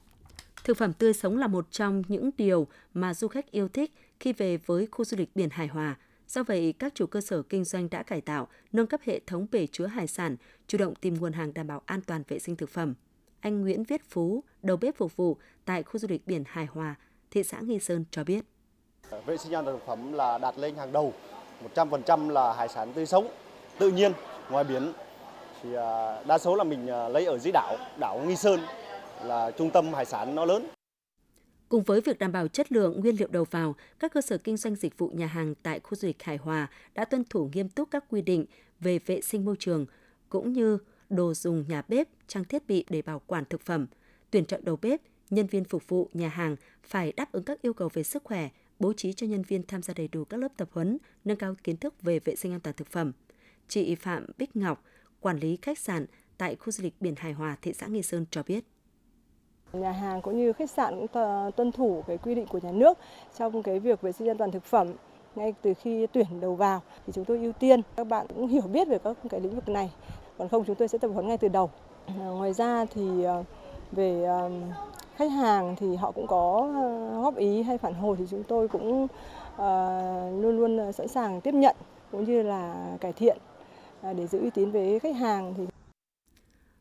Thực 0.64 0.78
phẩm 0.78 0.94
tươi 0.94 1.14
sống 1.14 1.38
là 1.38 1.48
một 1.48 1.72
trong 1.72 2.04
những 2.08 2.30
điều 2.38 2.68
mà 2.94 3.14
du 3.14 3.28
khách 3.28 3.52
yêu 3.52 3.68
thích 3.68 3.94
khi 4.20 4.34
về 4.34 4.58
với 4.58 4.88
khu 4.92 5.06
du 5.06 5.18
lịch 5.18 5.36
biển 5.36 5.50
Hải 5.50 5.68
Hòa. 5.68 5.96
Do 6.28 6.44
vậy, 6.44 6.74
các 6.80 6.96
chủ 6.96 7.06
cơ 7.06 7.22
sở 7.22 7.42
kinh 7.42 7.64
doanh 7.64 7.90
đã 7.90 8.04
cải 8.04 8.22
tạo, 8.22 8.48
nâng 8.72 8.88
cấp 8.88 9.00
hệ 9.04 9.20
thống 9.28 9.48
bể 9.52 9.68
chứa 9.68 9.86
hải 9.86 10.08
sản, 10.08 10.38
chủ 10.68 10.78
động 10.78 10.96
tìm 10.96 11.16
nguồn 11.20 11.34
hàng 11.34 11.54
đảm 11.54 11.68
bảo 11.68 11.82
an 11.86 12.02
toàn 12.02 12.24
vệ 12.28 12.40
sinh 12.40 12.56
thực 12.56 12.70
phẩm. 12.70 12.94
Anh 13.40 13.62
Nguyễn 13.62 13.84
Viết 13.84 14.02
Phú, 14.10 14.44
đầu 14.62 14.78
bếp 14.78 14.98
phục 14.98 15.16
vụ 15.16 15.38
tại 15.66 15.84
khu 15.84 15.98
du 16.00 16.08
lịch 16.08 16.28
biển 16.28 16.44
Hải 16.48 16.66
Hòa, 16.66 16.96
thị 17.32 17.44
xã 17.44 17.60
Nghi 17.60 17.80
Sơn 17.80 18.06
cho 18.12 18.24
biết. 18.24 18.46
Vệ 19.26 19.38
sinh 19.38 19.54
an 19.54 19.66
toàn 19.66 19.78
thực 19.80 19.86
phẩm 19.86 20.14
là 20.14 20.38
đạt 20.38 20.58
lên 20.58 20.76
hàng 20.76 20.92
đầu, 20.92 21.14
100% 21.76 22.30
là 22.30 22.54
hải 22.54 22.70
sản 22.70 22.94
tươi 22.94 23.06
sống, 23.06 23.28
tự 23.78 23.92
nhiên, 23.92 24.12
ngoài 24.50 24.64
biển. 24.64 24.94
Thì 25.64 25.74
à, 25.74 26.24
đa 26.28 26.38
số 26.38 26.56
là 26.56 26.64
mình 26.64 26.88
à, 26.88 27.10
lấy 27.10 27.26
ở 27.26 27.38
dưới 27.38 27.52
đảo, 27.52 27.78
đảo 28.00 28.22
Nghi 28.28 28.36
Sơn 28.36 28.60
là 29.26 29.52
trung 29.52 29.70
tâm 29.74 29.94
hải 29.94 30.06
sản 30.06 30.36
nó 30.36 30.46
lớn. 30.46 30.68
Cùng 31.70 31.84
với 31.84 32.02
việc 32.02 32.20
đảm 32.20 32.32
bảo 32.32 32.48
chất 32.48 32.72
lượng 32.72 33.00
nguyên 33.00 33.16
liệu 33.20 33.28
đầu 33.28 33.46
vào, 33.52 33.76
các 34.00 34.14
cơ 34.14 34.22
sở 34.22 34.38
kinh 34.38 34.58
doanh 34.58 34.76
dịch 34.76 34.98
vụ 34.98 35.10
nhà 35.10 35.28
hàng 35.28 35.56
tại 35.64 35.80
khu 35.80 35.96
du 35.96 36.08
lịch 36.08 36.24
Hải 36.24 36.38
Hòa 36.38 36.68
đã 36.94 37.06
tuân 37.06 37.24
thủ 37.30 37.50
nghiêm 37.54 37.70
túc 37.70 37.92
các 37.92 38.06
quy 38.10 38.22
định 38.22 38.46
về 38.80 39.00
vệ 39.00 39.22
sinh 39.22 39.46
môi 39.46 39.56
trường, 39.60 39.86
cũng 40.30 40.54
như 40.54 40.78
đồ 41.10 41.34
dùng 41.34 41.66
nhà 41.68 41.82
bếp, 41.88 42.08
trang 42.28 42.46
thiết 42.46 42.68
bị 42.68 42.86
để 42.90 43.02
bảo 43.02 43.22
quản 43.28 43.46
thực 43.46 43.62
phẩm. 43.62 43.88
Tuyển 44.32 44.46
chọn 44.46 44.66
đầu 44.66 44.78
bếp, 44.82 45.02
nhân 45.30 45.48
viên 45.48 45.64
phục 45.64 45.88
vụ 45.88 46.10
nhà 46.14 46.30
hàng 46.30 46.56
phải 46.84 47.12
đáp 47.12 47.32
ứng 47.32 47.44
các 47.44 47.62
yêu 47.62 47.74
cầu 47.74 47.90
về 47.94 48.04
sức 48.04 48.24
khỏe, 48.24 48.50
bố 48.80 48.94
trí 48.94 49.14
cho 49.14 49.28
nhân 49.28 49.44
viên 49.44 49.68
tham 49.68 49.82
gia 49.82 49.94
đầy 49.94 50.08
đủ 50.08 50.26
các 50.26 50.38
lớp 50.38 50.52
tập 50.58 50.70
huấn, 50.72 50.98
nâng 51.26 51.38
cao 51.38 51.56
kiến 51.64 51.78
thức 51.78 52.02
về 52.02 52.20
vệ 52.20 52.36
sinh 52.36 52.52
an 52.52 52.60
toàn 52.60 52.76
thực 52.76 52.88
phẩm. 52.88 53.12
Chị 53.68 53.96
Phạm 53.96 54.26
Bích 54.38 54.56
Ngọc, 54.56 54.84
quản 55.20 55.40
lý 55.40 55.58
khách 55.62 55.80
sạn 55.80 56.06
tại 56.38 56.56
khu 56.56 56.72
du 56.72 56.84
lịch 56.84 56.94
biển 57.00 57.16
Hải 57.18 57.34
Hòa, 57.34 57.58
thị 57.62 57.74
xã 57.74 57.88
Nghi 57.88 58.02
Sơn 58.02 58.26
cho 58.32 58.44
biết. 58.44 58.64
Nhà 59.74 59.92
hàng 59.92 60.22
cũng 60.22 60.38
như 60.38 60.54
khách 60.54 60.70
sạn 60.70 61.00
cũng 61.00 61.08
tuân 61.56 61.72
thủ 61.72 62.04
cái 62.08 62.18
quy 62.18 62.36
định 62.36 62.46
của 62.48 62.60
nhà 62.64 62.72
nước 62.72 62.98
trong 63.38 63.64
cái 63.64 63.80
việc 63.80 64.02
vệ 64.02 64.12
sinh 64.12 64.30
an 64.30 64.38
toàn 64.38 64.52
thực 64.52 64.64
phẩm 64.64 64.88
ngay 65.36 65.54
từ 65.62 65.74
khi 65.74 66.08
tuyển 66.08 66.42
đầu 66.42 66.56
vào. 66.56 66.82
Thì 67.08 67.14
chúng 67.14 67.26
tôi 67.26 67.38
ưu 67.38 67.52
tiên 67.52 67.82
các 67.96 68.08
bạn 68.08 68.28
cũng 68.36 68.48
hiểu 68.48 68.62
biết 68.62 68.88
về 68.88 68.98
các 69.04 69.18
cái 69.30 69.40
lĩnh 69.40 69.56
vực 69.56 69.70
này 69.70 69.92
còn 70.38 70.50
không 70.50 70.64
chúng 70.66 70.76
tôi 70.76 70.88
sẽ 70.88 70.98
tập 70.98 71.08
huấn 71.14 71.28
ngay 71.28 71.38
từ 71.38 71.48
đầu. 71.48 71.70
À, 72.06 72.14
ngoài 72.14 72.54
ra 72.54 72.86
thì 72.86 73.24
ờ, 73.24 73.44
về 73.92 74.24
ờ, 74.24 74.52
khách 75.16 75.32
hàng 75.32 75.76
thì 75.76 75.96
họ 75.96 76.12
cũng 76.12 76.28
có 76.28 76.72
ờ, 76.76 77.22
góp 77.22 77.36
ý 77.36 77.62
hay 77.62 77.78
phản 77.78 77.94
hồi 77.94 78.16
thì 78.20 78.26
chúng 78.30 78.44
tôi 78.44 78.68
cũng 78.68 79.08
luôn 80.42 80.58
luôn 80.58 80.92
sẵn 80.94 81.08
sàng 81.08 81.42
tiếp 81.42 81.54
nhận 81.54 81.76
cũng 82.12 82.24
như 82.24 82.42
là 82.42 82.88
cải 83.02 83.14
thiện 83.14 83.38
à, 84.02 84.14
để 84.14 84.28
giữ 84.28 84.40
uy 84.40 84.50
tín 84.50 84.72
với 84.72 85.00
khách 85.00 85.16
hàng 85.16 85.54
thì 85.58 85.64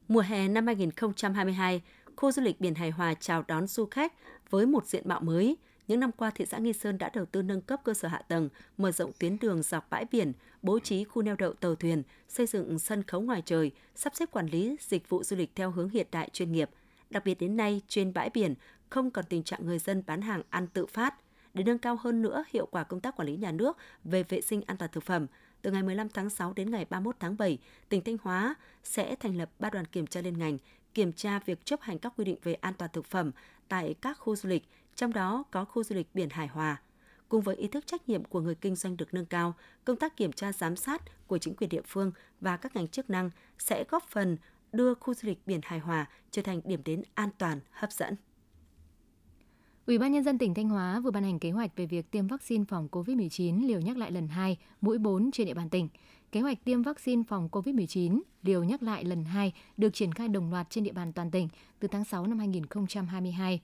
Mùa 0.08 0.20
hè 0.20 0.48
năm 0.48 0.66
2022, 0.66 1.82
khu 2.16 2.32
du 2.32 2.42
lịch 2.42 2.60
biển 2.60 2.74
Hải 2.74 2.90
Hòa 2.90 3.14
chào 3.14 3.44
đón 3.48 3.66
du 3.66 3.86
khách 3.86 4.12
với 4.50 4.66
một 4.66 4.86
diện 4.86 5.08
mạo 5.08 5.20
mới. 5.20 5.56
Những 5.88 6.00
năm 6.00 6.12
qua, 6.12 6.30
thị 6.30 6.46
xã 6.46 6.58
Nghi 6.58 6.72
Sơn 6.72 6.98
đã 6.98 7.10
đầu 7.14 7.24
tư 7.24 7.42
nâng 7.42 7.60
cấp 7.60 7.80
cơ 7.84 7.94
sở 7.94 8.08
hạ 8.08 8.22
tầng, 8.28 8.48
mở 8.78 8.92
rộng 8.92 9.12
tuyến 9.18 9.38
đường 9.38 9.62
dọc 9.62 9.90
bãi 9.90 10.04
biển, 10.10 10.32
bố 10.62 10.78
trí 10.78 11.04
khu 11.04 11.22
neo 11.22 11.36
đậu 11.36 11.52
tàu 11.52 11.74
thuyền, 11.74 12.02
xây 12.28 12.46
dựng 12.46 12.78
sân 12.78 13.02
khấu 13.02 13.20
ngoài 13.20 13.42
trời, 13.46 13.70
sắp 13.94 14.16
xếp 14.16 14.30
quản 14.30 14.46
lý 14.46 14.76
dịch 14.80 15.08
vụ 15.08 15.22
du 15.24 15.36
lịch 15.36 15.50
theo 15.54 15.70
hướng 15.70 15.88
hiện 15.88 16.06
đại 16.10 16.28
chuyên 16.32 16.52
nghiệp. 16.52 16.70
Đặc 17.10 17.24
biệt 17.24 17.40
đến 17.40 17.56
nay, 17.56 17.82
trên 17.88 18.12
bãi 18.12 18.30
biển 18.30 18.54
không 18.90 19.10
còn 19.10 19.24
tình 19.28 19.42
trạng 19.42 19.66
người 19.66 19.78
dân 19.78 20.02
bán 20.06 20.22
hàng 20.22 20.42
ăn 20.50 20.66
tự 20.66 20.86
phát. 20.86 21.14
để 21.54 21.64
nâng 21.64 21.78
cao 21.78 21.96
hơn 22.00 22.22
nữa 22.22 22.44
hiệu 22.48 22.66
quả 22.66 22.84
công 22.84 23.00
tác 23.00 23.16
quản 23.16 23.28
lý 23.28 23.36
nhà 23.36 23.52
nước 23.52 23.76
về 24.04 24.22
vệ 24.22 24.40
sinh 24.40 24.62
an 24.66 24.76
toàn 24.76 24.90
thực 24.94 25.04
phẩm. 25.04 25.26
Từ 25.62 25.70
ngày 25.70 25.82
15 25.82 26.08
tháng 26.08 26.30
6 26.30 26.52
đến 26.52 26.70
ngày 26.70 26.86
31 26.90 27.16
tháng 27.20 27.36
7, 27.36 27.58
tỉnh 27.88 28.04
Thanh 28.04 28.16
Hóa 28.22 28.54
sẽ 28.84 29.16
thành 29.16 29.36
lập 29.36 29.50
ba 29.58 29.70
đoàn 29.70 29.84
kiểm 29.84 30.06
tra 30.06 30.20
liên 30.20 30.38
ngành, 30.38 30.58
kiểm 30.94 31.12
tra 31.12 31.38
việc 31.38 31.64
chấp 31.64 31.80
hành 31.80 31.98
các 31.98 32.12
quy 32.16 32.24
định 32.24 32.36
về 32.42 32.54
an 32.54 32.74
toàn 32.78 32.90
thực 32.94 33.06
phẩm 33.06 33.30
tại 33.68 33.94
các 34.00 34.18
khu 34.18 34.36
du 34.36 34.48
lịch, 34.48 34.68
trong 34.94 35.12
đó 35.12 35.44
có 35.50 35.64
khu 35.64 35.84
du 35.84 35.96
lịch 35.96 36.08
biển 36.14 36.30
Hải 36.30 36.46
Hòa. 36.46 36.80
Cùng 37.28 37.42
với 37.42 37.56
ý 37.56 37.68
thức 37.68 37.86
trách 37.86 38.08
nhiệm 38.08 38.24
của 38.24 38.40
người 38.40 38.54
kinh 38.54 38.76
doanh 38.76 38.96
được 38.96 39.14
nâng 39.14 39.26
cao, 39.26 39.54
công 39.84 39.96
tác 39.96 40.16
kiểm 40.16 40.32
tra 40.32 40.52
giám 40.52 40.76
sát 40.76 41.02
của 41.26 41.38
chính 41.38 41.56
quyền 41.56 41.70
địa 41.70 41.82
phương 41.86 42.12
và 42.40 42.56
các 42.56 42.76
ngành 42.76 42.88
chức 42.88 43.10
năng 43.10 43.30
sẽ 43.58 43.84
góp 43.90 44.04
phần 44.08 44.36
đưa 44.72 44.94
khu 44.94 45.14
du 45.14 45.28
lịch 45.28 45.38
biển 45.46 45.60
Hải 45.62 45.78
Hòa 45.78 46.08
trở 46.30 46.42
thành 46.42 46.60
điểm 46.64 46.80
đến 46.84 47.02
an 47.14 47.28
toàn, 47.38 47.60
hấp 47.70 47.92
dẫn. 47.92 48.16
Ủy 49.86 49.98
ban 49.98 50.12
nhân 50.12 50.24
dân 50.24 50.38
tỉnh 50.38 50.54
Thanh 50.54 50.68
Hóa 50.68 51.00
vừa 51.00 51.10
ban 51.10 51.22
hành 51.22 51.38
kế 51.38 51.50
hoạch 51.50 51.76
về 51.76 51.86
việc 51.86 52.10
tiêm 52.10 52.26
vaccine 52.26 52.64
phòng 52.68 52.88
COVID-19 52.92 53.66
liều 53.66 53.80
nhắc 53.80 53.96
lại 53.96 54.10
lần 54.10 54.28
2, 54.28 54.58
mũi 54.80 54.98
4 54.98 55.30
trên 55.30 55.46
địa 55.46 55.54
bàn 55.54 55.68
tỉnh. 55.68 55.88
Kế 56.32 56.40
hoạch 56.40 56.64
tiêm 56.64 56.82
vaccine 56.82 57.22
phòng 57.28 57.48
COVID-19 57.52 58.20
liều 58.42 58.64
nhắc 58.64 58.82
lại 58.82 59.04
lần 59.04 59.24
2 59.24 59.52
được 59.76 59.94
triển 59.94 60.12
khai 60.12 60.28
đồng 60.28 60.50
loạt 60.50 60.70
trên 60.70 60.84
địa 60.84 60.92
bàn 60.92 61.12
toàn 61.12 61.30
tỉnh 61.30 61.48
từ 61.78 61.88
tháng 61.88 62.04
6 62.04 62.26
năm 62.26 62.38
2022. 62.38 63.60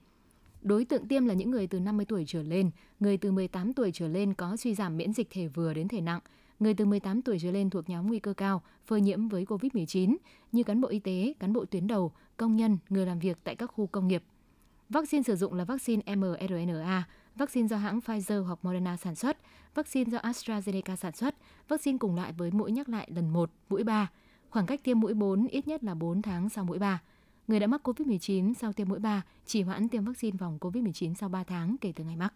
Đối 0.61 0.85
tượng 0.85 1.07
tiêm 1.07 1.25
là 1.25 1.33
những 1.33 1.51
người 1.51 1.67
từ 1.67 1.79
50 1.79 2.05
tuổi 2.05 2.23
trở 2.27 2.43
lên, 2.43 2.71
người 2.99 3.17
từ 3.17 3.31
18 3.31 3.73
tuổi 3.73 3.91
trở 3.93 4.07
lên 4.07 4.33
có 4.33 4.57
suy 4.57 4.75
giảm 4.75 4.97
miễn 4.97 5.13
dịch 5.13 5.27
thể 5.29 5.47
vừa 5.47 5.73
đến 5.73 5.87
thể 5.87 6.01
nặng, 6.01 6.19
người 6.59 6.73
từ 6.73 6.85
18 6.85 7.21
tuổi 7.21 7.37
trở 7.41 7.51
lên 7.51 7.69
thuộc 7.69 7.89
nhóm 7.89 8.07
nguy 8.07 8.19
cơ 8.19 8.33
cao 8.33 8.61
phơi 8.85 9.01
nhiễm 9.01 9.27
với 9.27 9.45
COVID-19 9.45 10.15
như 10.51 10.63
cán 10.63 10.81
bộ 10.81 10.87
y 10.87 10.99
tế, 10.99 11.33
cán 11.39 11.53
bộ 11.53 11.65
tuyến 11.65 11.87
đầu, 11.87 12.11
công 12.37 12.55
nhân, 12.55 12.77
người 12.89 13.05
làm 13.05 13.19
việc 13.19 13.37
tại 13.43 13.55
các 13.55 13.67
khu 13.67 13.87
công 13.87 14.07
nghiệp. 14.07 14.23
Vaccine 14.89 15.23
sử 15.23 15.35
dụng 15.35 15.53
là 15.53 15.63
vaccine 15.63 16.15
mRNA, 16.15 17.07
vaccine 17.39 17.67
do 17.67 17.77
hãng 17.77 17.99
Pfizer 17.99 18.43
hoặc 18.43 18.59
Moderna 18.61 18.97
sản 18.97 19.15
xuất, 19.15 19.37
vaccine 19.75 20.11
do 20.11 20.17
AstraZeneca 20.17 20.95
sản 20.95 21.13
xuất, 21.13 21.35
vaccine 21.67 21.97
cùng 21.97 22.15
loại 22.15 22.31
với 22.31 22.51
mũi 22.51 22.71
nhắc 22.71 22.89
lại 22.89 23.07
lần 23.15 23.29
1, 23.29 23.51
mũi 23.69 23.83
3. 23.83 24.09
Khoảng 24.49 24.65
cách 24.65 24.83
tiêm 24.83 24.99
mũi 24.99 25.13
4 25.13 25.47
ít 25.47 25.67
nhất 25.67 25.83
là 25.83 25.93
4 25.93 26.21
tháng 26.21 26.49
sau 26.49 26.63
mũi 26.63 26.79
3. 26.79 27.01
Người 27.47 27.59
đã 27.59 27.67
mắc 27.67 27.87
COVID-19 27.87 28.53
sau 28.53 28.73
tiêm 28.73 28.89
mũi 28.89 28.99
3 28.99 29.21
chỉ 29.45 29.61
hoãn 29.61 29.89
tiêm 29.89 30.05
vaccine 30.05 30.37
phòng 30.37 30.57
COVID-19 30.61 31.13
sau 31.13 31.29
3 31.29 31.43
tháng 31.43 31.75
kể 31.81 31.93
từ 31.95 32.03
ngày 32.03 32.15
mắc. 32.15 32.33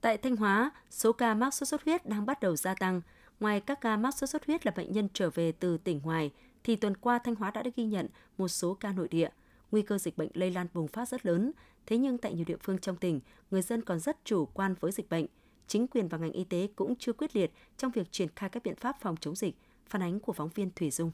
Tại 0.00 0.16
Thanh 0.16 0.36
Hóa, 0.36 0.70
số 0.90 1.12
ca 1.12 1.34
mắc 1.34 1.54
sốt 1.54 1.68
xuất 1.68 1.84
huyết 1.84 2.06
đang 2.06 2.26
bắt 2.26 2.40
đầu 2.40 2.56
gia 2.56 2.74
tăng. 2.74 3.00
Ngoài 3.40 3.60
các 3.60 3.80
ca 3.80 3.96
mắc 3.96 4.14
sốt 4.14 4.30
xuất 4.30 4.46
huyết 4.46 4.66
là 4.66 4.72
bệnh 4.76 4.92
nhân 4.92 5.08
trở 5.12 5.30
về 5.30 5.52
từ 5.52 5.78
tỉnh 5.78 6.00
ngoài, 6.04 6.30
thì 6.64 6.76
tuần 6.76 6.96
qua 6.96 7.18
Thanh 7.18 7.34
Hóa 7.34 7.50
đã 7.50 7.62
ghi 7.76 7.84
nhận 7.84 8.08
một 8.38 8.48
số 8.48 8.74
ca 8.74 8.92
nội 8.92 9.08
địa. 9.08 9.28
Nguy 9.70 9.82
cơ 9.82 9.98
dịch 9.98 10.16
bệnh 10.16 10.28
lây 10.34 10.50
lan 10.50 10.66
bùng 10.74 10.88
phát 10.88 11.08
rất 11.08 11.26
lớn, 11.26 11.52
thế 11.86 11.98
nhưng 11.98 12.18
tại 12.18 12.34
nhiều 12.34 12.44
địa 12.44 12.56
phương 12.62 12.78
trong 12.78 12.96
tỉnh, 12.96 13.20
người 13.50 13.62
dân 13.62 13.82
còn 13.82 14.00
rất 14.00 14.24
chủ 14.24 14.46
quan 14.46 14.74
với 14.80 14.92
dịch 14.92 15.10
bệnh. 15.10 15.26
Chính 15.66 15.86
quyền 15.86 16.08
và 16.08 16.18
ngành 16.18 16.32
y 16.32 16.44
tế 16.44 16.68
cũng 16.76 16.96
chưa 16.96 17.12
quyết 17.12 17.36
liệt 17.36 17.52
trong 17.76 17.92
việc 17.92 18.12
triển 18.12 18.28
khai 18.36 18.50
các 18.50 18.62
biện 18.62 18.76
pháp 18.76 18.96
phòng 19.00 19.16
chống 19.20 19.34
dịch. 19.34 19.54
Phản 19.86 20.02
ánh 20.02 20.20
của 20.20 20.32
phóng 20.32 20.50
viên 20.54 20.70
Thủy 20.76 20.90
Dung. 20.90 21.10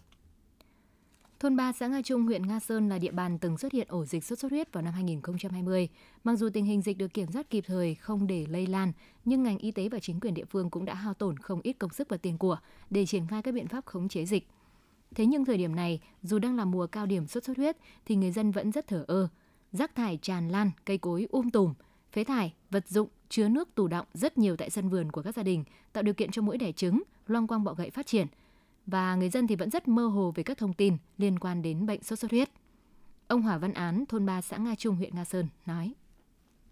Thôn 1.41 1.57
3 1.57 1.73
xã 1.73 1.87
Nga 1.87 2.03
Trung, 2.03 2.23
huyện 2.23 2.47
Nga 2.47 2.61
Sơn 2.61 2.89
là 2.89 2.99
địa 2.99 3.11
bàn 3.11 3.39
từng 3.39 3.59
xuất 3.59 3.73
hiện 3.73 3.87
ổ 3.91 4.05
dịch 4.05 4.25
sốt 4.25 4.39
xuất 4.39 4.51
huyết 4.51 4.73
vào 4.73 4.83
năm 4.83 4.95
2020. 4.95 5.89
Mặc 6.25 6.37
dù 6.37 6.49
tình 6.49 6.65
hình 6.65 6.83
dịch 6.83 6.99
được 6.99 7.15
kiểm 7.15 7.33
soát 7.33 7.51
kịp 7.51 7.65
thời, 7.67 7.95
không 7.95 8.27
để 8.27 8.47
lây 8.49 8.67
lan, 8.67 8.93
nhưng 9.25 9.43
ngành 9.43 9.59
y 9.59 9.71
tế 9.71 9.89
và 9.89 9.99
chính 9.99 10.21
quyền 10.21 10.35
địa 10.35 10.45
phương 10.45 10.71
cũng 10.71 10.85
đã 10.85 10.95
hao 10.95 11.15
tổn 11.15 11.37
không 11.37 11.61
ít 11.63 11.73
công 11.73 11.93
sức 11.93 12.09
và 12.09 12.17
tiền 12.17 12.39
của 12.39 12.59
để 12.91 13.07
triển 13.07 13.27
khai 13.27 13.43
các 13.43 13.55
biện 13.55 13.69
pháp 13.69 13.87
khống 13.87 14.09
chế 14.09 14.25
dịch. 14.25 14.47
Thế 15.15 15.27
nhưng 15.27 15.45
thời 15.45 15.57
điểm 15.57 15.77
này, 15.77 16.01
dù 16.23 16.39
đang 16.39 16.57
là 16.57 16.65
mùa 16.65 16.87
cao 16.87 17.07
điểm 17.07 17.27
sốt 17.27 17.45
xuất 17.45 17.57
huyết 17.57 17.77
thì 18.07 18.17
người 18.17 18.31
dân 18.31 18.51
vẫn 18.51 18.73
rất 18.73 18.87
thở 18.87 19.05
ơ. 19.09 19.29
Rác 19.73 19.95
thải 19.95 20.19
tràn 20.23 20.49
lan, 20.49 20.71
cây 20.85 20.99
cối 20.99 21.27
um 21.31 21.51
tùm, 21.51 21.75
phế 22.13 22.25
thải, 22.25 22.55
vật 22.71 22.89
dụng 22.89 23.09
chứa 23.29 23.49
nước 23.49 23.75
tù 23.75 23.89
động 23.89 24.07
rất 24.15 24.39
nhiều 24.39 24.57
tại 24.57 24.71
sân 24.71 24.89
vườn 24.89 25.13
của 25.13 25.23
các 25.23 25.35
gia 25.35 25.43
đình, 25.43 25.65
tạo 25.93 26.03
điều 26.03 26.15
kiện 26.15 26.31
cho 26.31 26.43
mũi 26.43 26.59
đẻ 26.59 26.73
trứng, 26.73 27.03
loang 27.27 27.47
quang 27.47 27.65
bọ 27.65 27.75
gậy 27.75 27.91
phát 27.91 28.07
triển– 28.07 28.27
và 28.91 29.15
người 29.15 29.29
dân 29.29 29.47
thì 29.47 29.57
vẫn 29.57 29.71
rất 29.71 29.89
mơ 29.89 30.07
hồ 30.07 30.33
về 30.35 30.43
các 30.43 30.59
thông 30.59 30.73
tin 30.73 30.97
liên 31.19 31.39
quan 31.39 31.63
đến 31.63 31.87
bệnh 31.87 32.03
sốt 32.03 32.19
xuất 32.19 32.31
huyết. 32.31 32.49
Ông 33.29 33.43
Hỏa 33.43 33.59
Văn 33.59 33.73
Án, 33.73 34.05
thôn 34.09 34.27
3 34.27 34.43
xã 34.43 34.57
Nga 34.57 34.75
Trung, 34.79 34.97
huyện 34.97 35.15
Nga 35.15 35.25
Sơn 35.25 35.47
nói: 35.67 35.93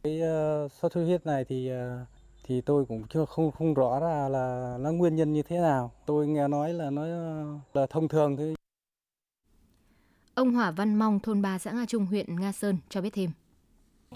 Cái 0.03 0.21
uh, 0.21 0.73
sốt 0.73 0.93
xuất 0.93 1.05
huyết 1.05 1.27
này 1.27 1.45
thì 1.45 1.71
uh, 1.73 2.09
thì 2.45 2.61
tôi 2.61 2.85
cũng 2.85 3.03
chưa 3.09 3.25
không 3.25 3.51
không 3.51 3.75
rõ 3.75 4.01
ra 4.01 4.29
là 4.29 4.77
nó 4.81 4.93
nguyên 4.93 5.17
nhân 5.17 5.33
như 5.33 5.43
thế 5.43 5.59
nào. 5.59 5.93
Tôi 6.07 6.27
nghe 6.27 6.49
nói 6.49 6.75
là 6.75 6.91
nó 6.91 7.03
ờ, 7.03 7.45
là 7.75 7.87
thông 7.87 8.09
thường 8.09 8.37
thôi. 8.37 8.55
Ông 10.37 10.53
Hỏa 10.55 10.71
Văn 10.71 10.95
Mong, 10.95 11.21
thôn 11.21 11.43
3 11.43 11.59
xã 11.59 11.73
Nga 11.73 11.87
Trung, 11.87 12.07
huyện 12.07 12.37
Nga 12.41 12.53
Sơn 12.53 12.79
cho 12.89 13.01
biết 13.01 13.13
thêm. 13.13 13.31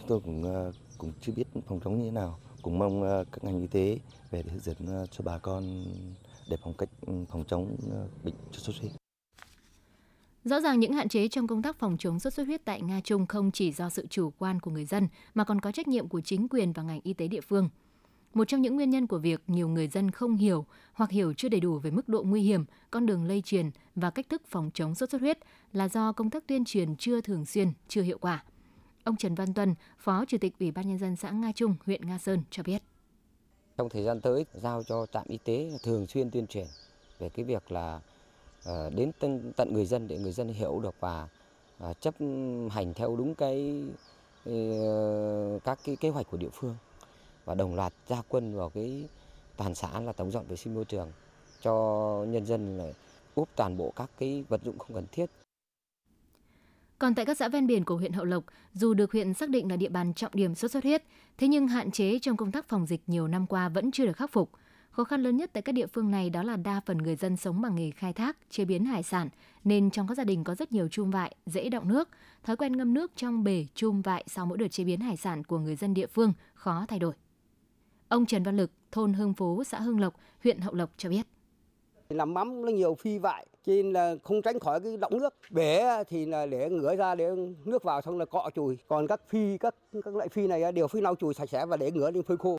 Tôi 0.09 0.21
cũng 0.21 0.69
uh, 0.69 0.75
cũng 0.99 1.13
chưa 1.21 1.33
biết 1.37 1.45
phòng 1.67 1.81
chống 1.85 1.99
như 1.99 2.05
thế 2.05 2.11
nào. 2.11 2.39
Cũng 2.63 2.79
mong 2.79 3.03
uh, 3.03 3.27
các 3.33 3.45
ngành 3.45 3.61
y 3.61 3.67
tế 3.67 3.99
về 4.31 4.43
để 4.43 4.53
hướng 4.53 4.61
dẫn 4.61 5.03
uh, 5.03 5.11
cho 5.11 5.25
bà 5.25 5.39
con 5.39 5.85
để 6.51 6.57
phòng 6.65 6.75
cách 6.79 6.89
ừ, 7.07 7.13
phòng 7.29 7.45
chống 7.49 7.77
ờ, 7.91 8.07
bệnh 8.25 8.35
sốt 8.53 8.63
xuất 8.63 8.77
huyết. 8.81 8.93
Rõ 10.45 10.61
ràng 10.61 10.81
những 10.81 10.93
hạn 10.93 11.09
chế 11.09 11.29
trong 11.29 11.47
công 11.47 11.63
tác 11.63 11.79
phòng 11.79 11.97
chống 11.99 12.21
sốt 12.21 12.33
xuất 12.33 12.47
huyết 12.47 12.65
tại 12.65 12.83
Nga 12.83 13.01
Trung 13.05 13.27
không 13.27 13.51
chỉ 13.51 13.73
do 13.73 13.91
sự 13.91 14.07
chủ 14.11 14.33
quan 14.39 14.61
của 14.61 14.71
người 14.71 14.85
dân 14.85 15.09
mà 15.35 15.45
còn 15.45 15.61
có 15.61 15.73
trách 15.73 15.89
nhiệm 15.89 16.09
của 16.09 16.21
chính 16.21 16.49
quyền 16.49 16.73
và 16.73 16.83
ngành 16.83 17.01
y 17.03 17.13
tế 17.13 17.29
địa 17.29 17.41
phương. 17.41 17.69
Một 18.35 18.45
trong 18.49 18.63
những 18.63 18.77
nguyên 18.77 18.91
nhân 18.91 19.07
của 19.07 19.19
việc 19.19 19.41
nhiều 19.47 19.69
người 19.69 19.89
dân 19.89 20.11
không 20.11 20.37
hiểu 20.37 20.67
hoặc 20.93 21.11
hiểu 21.11 21.35
chưa 21.37 21.49
đầy 21.49 21.61
đủ 21.61 21.79
về 21.79 21.91
mức 21.91 22.09
độ 22.09 22.23
nguy 22.23 22.43
hiểm, 22.43 22.65
con 22.91 23.07
đường 23.07 23.25
lây 23.25 23.43
truyền 23.43 23.71
và 23.95 24.11
cách 24.11 24.29
thức 24.29 24.43
phòng 24.49 24.71
chống 24.75 24.95
sốt 24.95 25.11
xuất 25.11 25.21
huyết 25.21 25.39
là 25.73 25.89
do 25.89 26.13
công 26.13 26.31
tác 26.31 26.47
tuyên 26.47 26.65
truyền 26.65 26.97
chưa 26.97 27.21
thường 27.21 27.47
xuyên, 27.47 27.73
chưa 27.89 28.03
hiệu 28.03 28.19
quả. 28.19 28.45
Ông 29.05 29.17
Trần 29.17 29.35
Văn 29.35 29.55
Tuân, 29.55 29.75
Phó 29.99 30.25
Chủ 30.25 30.39
tịch 30.41 30.53
Ủy 30.61 30.71
ban 30.71 30.89
Nhân 30.89 30.99
dân 30.99 31.17
xã 31.17 31.31
Nga 31.31 31.53
Trung, 31.55 31.77
huyện 31.87 32.07
Nga 32.07 32.19
Sơn 32.19 32.43
cho 32.51 32.63
biết. 32.63 32.83
Trong 33.77 33.89
thời 33.89 34.05
gian 34.05 34.21
tới 34.21 34.47
giao 34.55 34.83
cho 34.83 35.07
trạm 35.07 35.25
y 35.29 35.39
tế 35.45 35.71
thường 35.83 36.07
xuyên 36.07 36.31
tuyên 36.31 36.47
truyền 36.47 36.67
về 37.19 37.29
cái 37.29 37.45
việc 37.45 37.73
là 37.73 38.01
ờ, 38.65 38.91
đến 38.91 39.11
tận, 39.19 39.53
tận 39.57 39.73
người 39.73 39.87
dân 39.87 40.09
để 40.09 40.19
người 40.19 40.33
dân 40.33 40.49
hiểu 40.49 40.81
được 40.81 40.95
và 41.01 41.29
ờ, 41.79 41.95
chấp 42.01 42.15
hành 42.71 42.95
theo 42.95 43.17
đúng 43.17 43.35
cái 43.35 43.85
ờ, 44.45 45.59
các 45.65 45.79
cái 45.85 45.97
kế 45.97 46.09
hoạch 46.09 46.31
của 46.31 46.37
địa 46.37 46.51
phương 46.53 46.77
và 47.45 47.55
đồng 47.55 47.75
loạt 47.75 47.93
ra 48.09 48.23
quân 48.29 48.57
vào 48.57 48.71
cái 48.71 49.09
toàn 49.57 49.75
xã 49.75 50.01
là 50.01 50.13
tổng 50.13 50.31
dọn 50.31 50.47
vệ 50.49 50.57
sinh 50.57 50.75
môi 50.75 50.85
trường 50.85 51.13
cho 51.63 51.73
nhân 52.29 52.47
dân 52.47 52.79
là 52.79 52.93
úp 53.35 53.49
toàn 53.57 53.77
bộ 53.77 53.93
các 53.97 54.11
cái 54.19 54.45
vật 54.49 54.61
dụng 54.65 54.79
không 54.79 54.95
cần 54.95 55.07
thiết 55.13 55.27
còn 57.01 57.15
tại 57.15 57.27
các 57.27 57.37
xã 57.37 57.49
ven 57.49 57.67
biển 57.67 57.85
của 57.85 57.97
huyện 57.97 58.13
Hậu 58.13 58.25
Lộc, 58.25 58.45
dù 58.75 58.95
được 58.95 59.13
huyện 59.13 59.35
xác 59.35 59.51
định 59.51 59.71
là 59.71 59.77
địa 59.77 59.89
bàn 59.89 60.15
trọng 60.15 60.33
điểm 60.35 60.55
sốt 60.55 60.71
xuất 60.71 60.85
huyết, 60.85 61.03
thế 61.39 61.49
nhưng 61.49 61.69
hạn 61.69 61.91
chế 61.91 62.19
trong 62.19 62.37
công 62.37 62.53
tác 62.53 62.69
phòng 62.69 62.87
dịch 62.87 63.01
nhiều 63.07 63.29
năm 63.29 63.47
qua 63.47 63.69
vẫn 63.69 63.91
chưa 63.91 64.07
được 64.07 64.17
khắc 64.17 64.33
phục. 64.33 64.51
Khó 64.91 65.05
khăn 65.05 65.23
lớn 65.23 65.37
nhất 65.37 65.51
tại 65.53 65.63
các 65.63 65.73
địa 65.73 65.87
phương 65.87 66.11
này 66.11 66.31
đó 66.31 66.43
là 66.43 66.57
đa 66.57 66.81
phần 66.87 66.99
người 66.99 67.17
dân 67.17 67.37
sống 67.37 67.61
bằng 67.61 67.75
nghề 67.75 67.91
khai 67.91 68.13
thác, 68.13 68.37
chế 68.51 68.65
biến 68.65 68.85
hải 68.85 69.03
sản, 69.03 69.29
nên 69.65 69.91
trong 69.91 70.09
các 70.09 70.15
gia 70.15 70.25
đình 70.25 70.45
có 70.45 70.55
rất 70.55 70.73
nhiều 70.73 70.89
chum 70.89 71.11
vại, 71.11 71.35
dễ 71.47 71.69
động 71.69 71.89
nước. 71.89 72.09
Thói 72.43 72.57
quen 72.57 72.77
ngâm 72.77 72.95
nước 72.95 73.13
trong 73.17 73.45
bể 73.45 73.67
chum 73.75 74.03
vại 74.03 74.25
sau 74.27 74.47
mỗi 74.47 74.59
đợt 74.59 74.69
chế 74.69 74.85
biến 74.85 75.01
hải 75.01 75.17
sản 75.17 75.45
của 75.45 75.59
người 75.59 75.77
dân 75.77 75.95
địa 75.95 76.07
phương 76.07 76.33
khó 76.55 76.85
thay 76.89 76.99
đổi. 76.99 77.13
Ông 78.11 78.27
Trần 78.27 78.43
Văn 78.43 78.57
Lực, 78.57 78.71
thôn 78.93 79.13
Hưng 79.13 79.35
Phú, 79.35 79.65
xã 79.65 79.81
Hưng 79.81 80.01
Lộc, 80.01 80.15
huyện 80.43 80.59
Hậu 80.59 80.75
Lộc 80.75 80.91
cho 80.97 81.09
biết. 81.09 81.27
Làm 82.09 82.35
mắm 82.35 82.63
nó 82.63 82.69
nhiều 82.69 82.95
phi 82.95 83.19
vại, 83.19 83.47
cho 83.67 83.73
nên 83.73 83.93
là 83.93 84.15
không 84.23 84.43
tránh 84.43 84.59
khỏi 84.59 84.81
cái 84.81 84.97
động 84.97 85.19
nước. 85.19 85.35
Bể 85.51 86.05
thì 86.09 86.27
là 86.27 86.47
để 86.47 86.71
ngửa 86.71 86.97
ra 86.97 87.15
để 87.15 87.31
nước 87.65 87.83
vào 87.83 88.03
xong 88.03 88.19
là 88.19 88.25
cọ 88.25 88.51
chùi. 88.55 88.79
Còn 88.89 89.07
các 89.07 89.21
phi, 89.29 89.59
các 89.59 89.75
các 90.05 90.15
loại 90.15 90.29
phi 90.29 90.47
này 90.47 90.73
đều 90.73 90.89
phi 90.89 91.01
lau 91.01 91.15
chùi 91.15 91.35
sạch 91.35 91.49
sẽ 91.49 91.67
và 91.67 91.77
để 91.77 91.91
ngửa 91.91 92.11
lên 92.11 92.23
phơi 92.23 92.37
khô. 92.37 92.57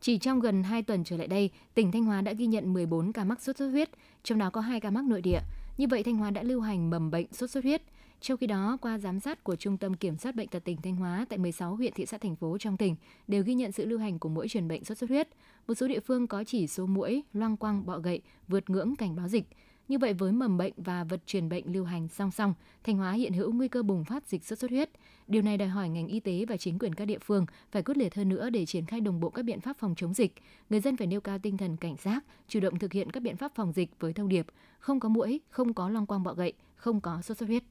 Chỉ 0.00 0.18
trong 0.18 0.40
gần 0.40 0.62
2 0.62 0.82
tuần 0.82 1.04
trở 1.04 1.16
lại 1.16 1.26
đây, 1.26 1.50
tỉnh 1.74 1.92
Thanh 1.92 2.04
Hóa 2.04 2.20
đã 2.20 2.32
ghi 2.32 2.46
nhận 2.46 2.72
14 2.72 3.12
ca 3.12 3.24
mắc 3.24 3.42
sốt 3.42 3.56
xuất 3.56 3.68
huyết, 3.68 3.90
trong 4.22 4.38
đó 4.38 4.50
có 4.50 4.60
2 4.60 4.80
ca 4.80 4.90
mắc 4.90 5.04
nội 5.04 5.22
địa. 5.22 5.40
Như 5.78 5.86
vậy, 5.90 6.02
Thanh 6.02 6.16
Hóa 6.16 6.30
đã 6.30 6.42
lưu 6.42 6.60
hành 6.60 6.90
mầm 6.90 7.10
bệnh 7.10 7.32
sốt 7.32 7.50
xuất 7.50 7.64
huyết. 7.64 7.82
Trong 8.20 8.38
khi 8.38 8.46
đó, 8.46 8.78
qua 8.80 8.98
giám 8.98 9.20
sát 9.20 9.44
của 9.44 9.56
Trung 9.56 9.76
tâm 9.76 9.94
Kiểm 9.94 10.16
soát 10.16 10.34
Bệnh 10.34 10.48
tật 10.48 10.64
tỉnh 10.64 10.76
Thanh 10.82 10.96
Hóa 10.96 11.26
tại 11.28 11.38
16 11.38 11.76
huyện 11.76 11.92
thị 11.92 12.06
xã 12.06 12.18
thành 12.18 12.36
phố 12.36 12.58
trong 12.58 12.76
tỉnh 12.76 12.96
đều 13.28 13.42
ghi 13.42 13.54
nhận 13.54 13.72
sự 13.72 13.86
lưu 13.86 13.98
hành 13.98 14.18
của 14.18 14.28
mũi 14.28 14.48
truyền 14.48 14.68
bệnh 14.68 14.84
sốt 14.84 14.98
xuất 14.98 15.10
huyết. 15.10 15.28
Một 15.68 15.74
số 15.74 15.88
địa 15.88 16.00
phương 16.00 16.26
có 16.26 16.44
chỉ 16.44 16.66
số 16.66 16.86
mũi, 16.86 17.24
loang 17.32 17.56
quang, 17.56 17.86
bọ 17.86 17.98
gậy 17.98 18.22
vượt 18.48 18.70
ngưỡng 18.70 18.96
cảnh 18.96 19.16
báo 19.16 19.28
dịch. 19.28 19.44
Như 19.88 19.98
vậy 19.98 20.12
với 20.14 20.32
mầm 20.32 20.58
bệnh 20.58 20.72
và 20.76 21.04
vật 21.04 21.20
truyền 21.26 21.48
bệnh 21.48 21.72
lưu 21.72 21.84
hành 21.84 22.08
song 22.08 22.30
song, 22.30 22.54
Thanh 22.84 22.96
Hóa 22.96 23.12
hiện 23.12 23.32
hữu 23.32 23.52
nguy 23.52 23.68
cơ 23.68 23.82
bùng 23.82 24.04
phát 24.04 24.26
dịch 24.26 24.44
sốt 24.44 24.58
xuất 24.58 24.70
huyết. 24.70 24.90
Điều 25.26 25.42
này 25.42 25.56
đòi 25.58 25.68
hỏi 25.68 25.88
ngành 25.88 26.06
y 26.06 26.20
tế 26.20 26.44
và 26.48 26.56
chính 26.56 26.78
quyền 26.78 26.94
các 26.94 27.04
địa 27.04 27.18
phương 27.18 27.46
phải 27.72 27.82
quyết 27.82 27.96
liệt 27.96 28.14
hơn 28.14 28.28
nữa 28.28 28.50
để 28.50 28.66
triển 28.66 28.86
khai 28.86 29.00
đồng 29.00 29.20
bộ 29.20 29.30
các 29.30 29.42
biện 29.42 29.60
pháp 29.60 29.76
phòng 29.76 29.94
chống 29.96 30.14
dịch. 30.14 30.34
Người 30.70 30.80
dân 30.80 30.96
phải 30.96 31.06
nêu 31.06 31.20
cao 31.20 31.38
tinh 31.38 31.56
thần 31.56 31.76
cảnh 31.76 31.96
giác, 32.02 32.24
chủ 32.48 32.60
động 32.60 32.78
thực 32.78 32.92
hiện 32.92 33.10
các 33.10 33.22
biện 33.22 33.36
pháp 33.36 33.54
phòng 33.54 33.72
dịch 33.72 33.90
với 34.00 34.12
thông 34.12 34.28
điệp 34.28 34.46
không 34.78 35.00
có 35.00 35.08
mũi, 35.08 35.40
không 35.50 35.74
có 35.74 35.88
long 35.88 36.06
quang 36.06 36.22
bọ 36.22 36.34
gậy, 36.34 36.52
không 36.76 37.00
có 37.00 37.22
sốt 37.22 37.36
xuất 37.36 37.46
huyết. 37.46 37.62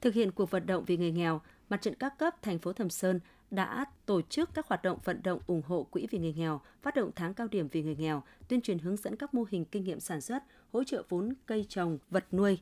Thực 0.00 0.14
hiện 0.14 0.32
cuộc 0.32 0.50
vận 0.50 0.66
động 0.66 0.84
vì 0.84 0.96
người 0.96 1.12
nghèo, 1.12 1.40
Mặt 1.68 1.82
trận 1.82 1.94
các 1.94 2.18
cấp 2.18 2.42
thành 2.42 2.58
phố 2.58 2.72
Thẩm 2.72 2.90
Sơn 2.90 3.20
đã 3.50 3.84
tổ 4.06 4.22
chức 4.22 4.50
các 4.54 4.66
hoạt 4.66 4.82
động 4.82 4.98
vận 5.04 5.22
động 5.22 5.40
ủng 5.46 5.62
hộ 5.66 5.82
quỹ 5.82 6.06
vì 6.10 6.18
người 6.18 6.32
nghèo, 6.32 6.60
phát 6.82 6.94
động 6.94 7.10
tháng 7.16 7.34
cao 7.34 7.48
điểm 7.48 7.68
vì 7.68 7.82
người 7.82 7.96
nghèo, 7.96 8.22
tuyên 8.48 8.60
truyền 8.60 8.78
hướng 8.78 8.96
dẫn 8.96 9.16
các 9.16 9.34
mô 9.34 9.44
hình 9.50 9.64
kinh 9.64 9.84
nghiệm 9.84 10.00
sản 10.00 10.20
xuất, 10.20 10.42
hỗ 10.72 10.84
trợ 10.84 11.02
vốn 11.08 11.32
cây 11.46 11.66
trồng, 11.68 11.98
vật 12.10 12.24
nuôi. 12.32 12.58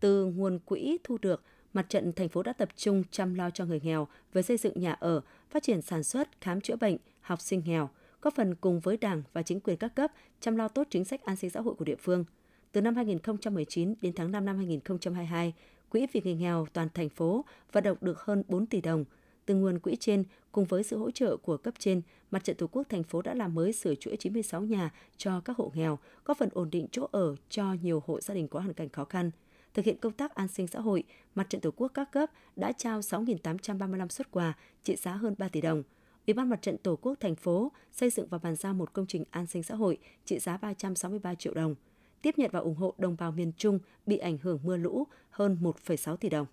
Từ 0.00 0.24
nguồn 0.24 0.58
quỹ 0.58 0.98
thu 1.04 1.18
được, 1.22 1.42
mặt 1.72 1.86
trận 1.88 2.12
thành 2.12 2.28
phố 2.28 2.42
đã 2.42 2.52
tập 2.52 2.68
trung 2.76 3.02
chăm 3.10 3.34
lo 3.34 3.50
cho 3.50 3.64
người 3.64 3.80
nghèo 3.82 4.08
với 4.32 4.42
xây 4.42 4.56
dựng 4.56 4.80
nhà 4.80 4.92
ở, 4.92 5.20
phát 5.50 5.62
triển 5.62 5.82
sản 5.82 6.04
xuất, 6.04 6.40
khám 6.40 6.60
chữa 6.60 6.76
bệnh, 6.76 6.96
học 7.20 7.40
sinh 7.40 7.62
nghèo, 7.66 7.90
góp 8.22 8.34
phần 8.34 8.54
cùng 8.54 8.80
với 8.80 8.96
Đảng 8.96 9.22
và 9.32 9.42
chính 9.42 9.60
quyền 9.60 9.76
các 9.76 9.94
cấp 9.94 10.12
chăm 10.40 10.56
lo 10.56 10.68
tốt 10.68 10.86
chính 10.90 11.04
sách 11.04 11.24
an 11.24 11.36
sinh 11.36 11.50
xã 11.50 11.60
hội 11.60 11.74
của 11.74 11.84
địa 11.84 11.96
phương. 11.96 12.24
Từ 12.72 12.80
năm 12.80 12.96
2019 12.96 13.94
đến 14.00 14.12
tháng 14.16 14.32
5 14.32 14.44
năm 14.44 14.56
2022, 14.56 15.54
Quỹ 15.90 16.06
vì 16.12 16.20
người 16.24 16.34
nghèo 16.34 16.66
toàn 16.72 16.88
thành 16.94 17.08
phố 17.08 17.44
vận 17.72 17.84
động 17.84 17.98
được 18.00 18.20
hơn 18.20 18.42
4 18.48 18.66
tỷ 18.66 18.80
đồng. 18.80 19.04
Từ 19.46 19.54
nguồn 19.54 19.78
quỹ 19.78 19.96
trên, 19.96 20.24
cùng 20.52 20.64
với 20.64 20.82
sự 20.82 20.98
hỗ 20.98 21.10
trợ 21.10 21.36
của 21.36 21.56
cấp 21.56 21.74
trên, 21.78 22.02
Mặt 22.30 22.44
trận 22.44 22.56
Tổ 22.56 22.66
quốc 22.66 22.82
thành 22.88 23.02
phố 23.02 23.22
đã 23.22 23.34
làm 23.34 23.54
mới 23.54 23.72
sửa 23.72 23.94
chữa 23.94 24.16
96 24.16 24.62
nhà 24.62 24.90
cho 25.16 25.40
các 25.40 25.56
hộ 25.56 25.72
nghèo, 25.74 25.98
có 26.24 26.34
phần 26.34 26.48
ổn 26.52 26.70
định 26.70 26.86
chỗ 26.92 27.08
ở 27.12 27.36
cho 27.48 27.76
nhiều 27.82 28.02
hộ 28.06 28.20
gia 28.20 28.34
đình 28.34 28.48
có 28.48 28.60
hoàn 28.60 28.74
cảnh 28.74 28.88
khó 28.88 29.04
khăn. 29.04 29.30
Thực 29.74 29.84
hiện 29.84 29.96
công 29.96 30.12
tác 30.12 30.34
an 30.34 30.48
sinh 30.48 30.66
xã 30.66 30.80
hội, 30.80 31.04
Mặt 31.34 31.46
trận 31.50 31.60
Tổ 31.60 31.70
quốc 31.76 31.88
các 31.94 32.12
cấp 32.12 32.30
đã 32.56 32.72
trao 32.72 33.00
6.835 33.00 34.08
xuất 34.08 34.30
quà 34.30 34.54
trị 34.82 34.96
giá 34.96 35.12
hơn 35.12 35.34
3 35.38 35.48
tỷ 35.48 35.60
đồng. 35.60 35.82
Ủy 36.26 36.34
ban 36.34 36.48
Mặt 36.50 36.62
trận 36.62 36.78
Tổ 36.78 36.96
quốc 36.96 37.14
thành 37.20 37.34
phố 37.34 37.72
xây 37.92 38.10
dựng 38.10 38.28
và 38.30 38.38
bàn 38.38 38.56
giao 38.56 38.74
một 38.74 38.92
công 38.92 39.06
trình 39.06 39.24
an 39.30 39.46
sinh 39.46 39.62
xã 39.62 39.74
hội 39.74 39.98
trị 40.24 40.38
giá 40.38 40.56
363 40.56 41.34
triệu 41.34 41.54
đồng– 41.54 41.74
tiếp 42.22 42.38
nhận 42.38 42.50
và 42.52 42.60
ủng 42.60 42.76
hộ 42.76 42.94
đồng 42.98 43.16
bào 43.18 43.32
miền 43.32 43.52
Trung 43.56 43.78
bị 44.06 44.16
ảnh 44.18 44.38
hưởng 44.42 44.60
mưa 44.62 44.76
lũ 44.76 45.06
hơn 45.30 45.58
1,6 45.60 46.16
tỷ 46.16 46.28
đồng. 46.28 46.46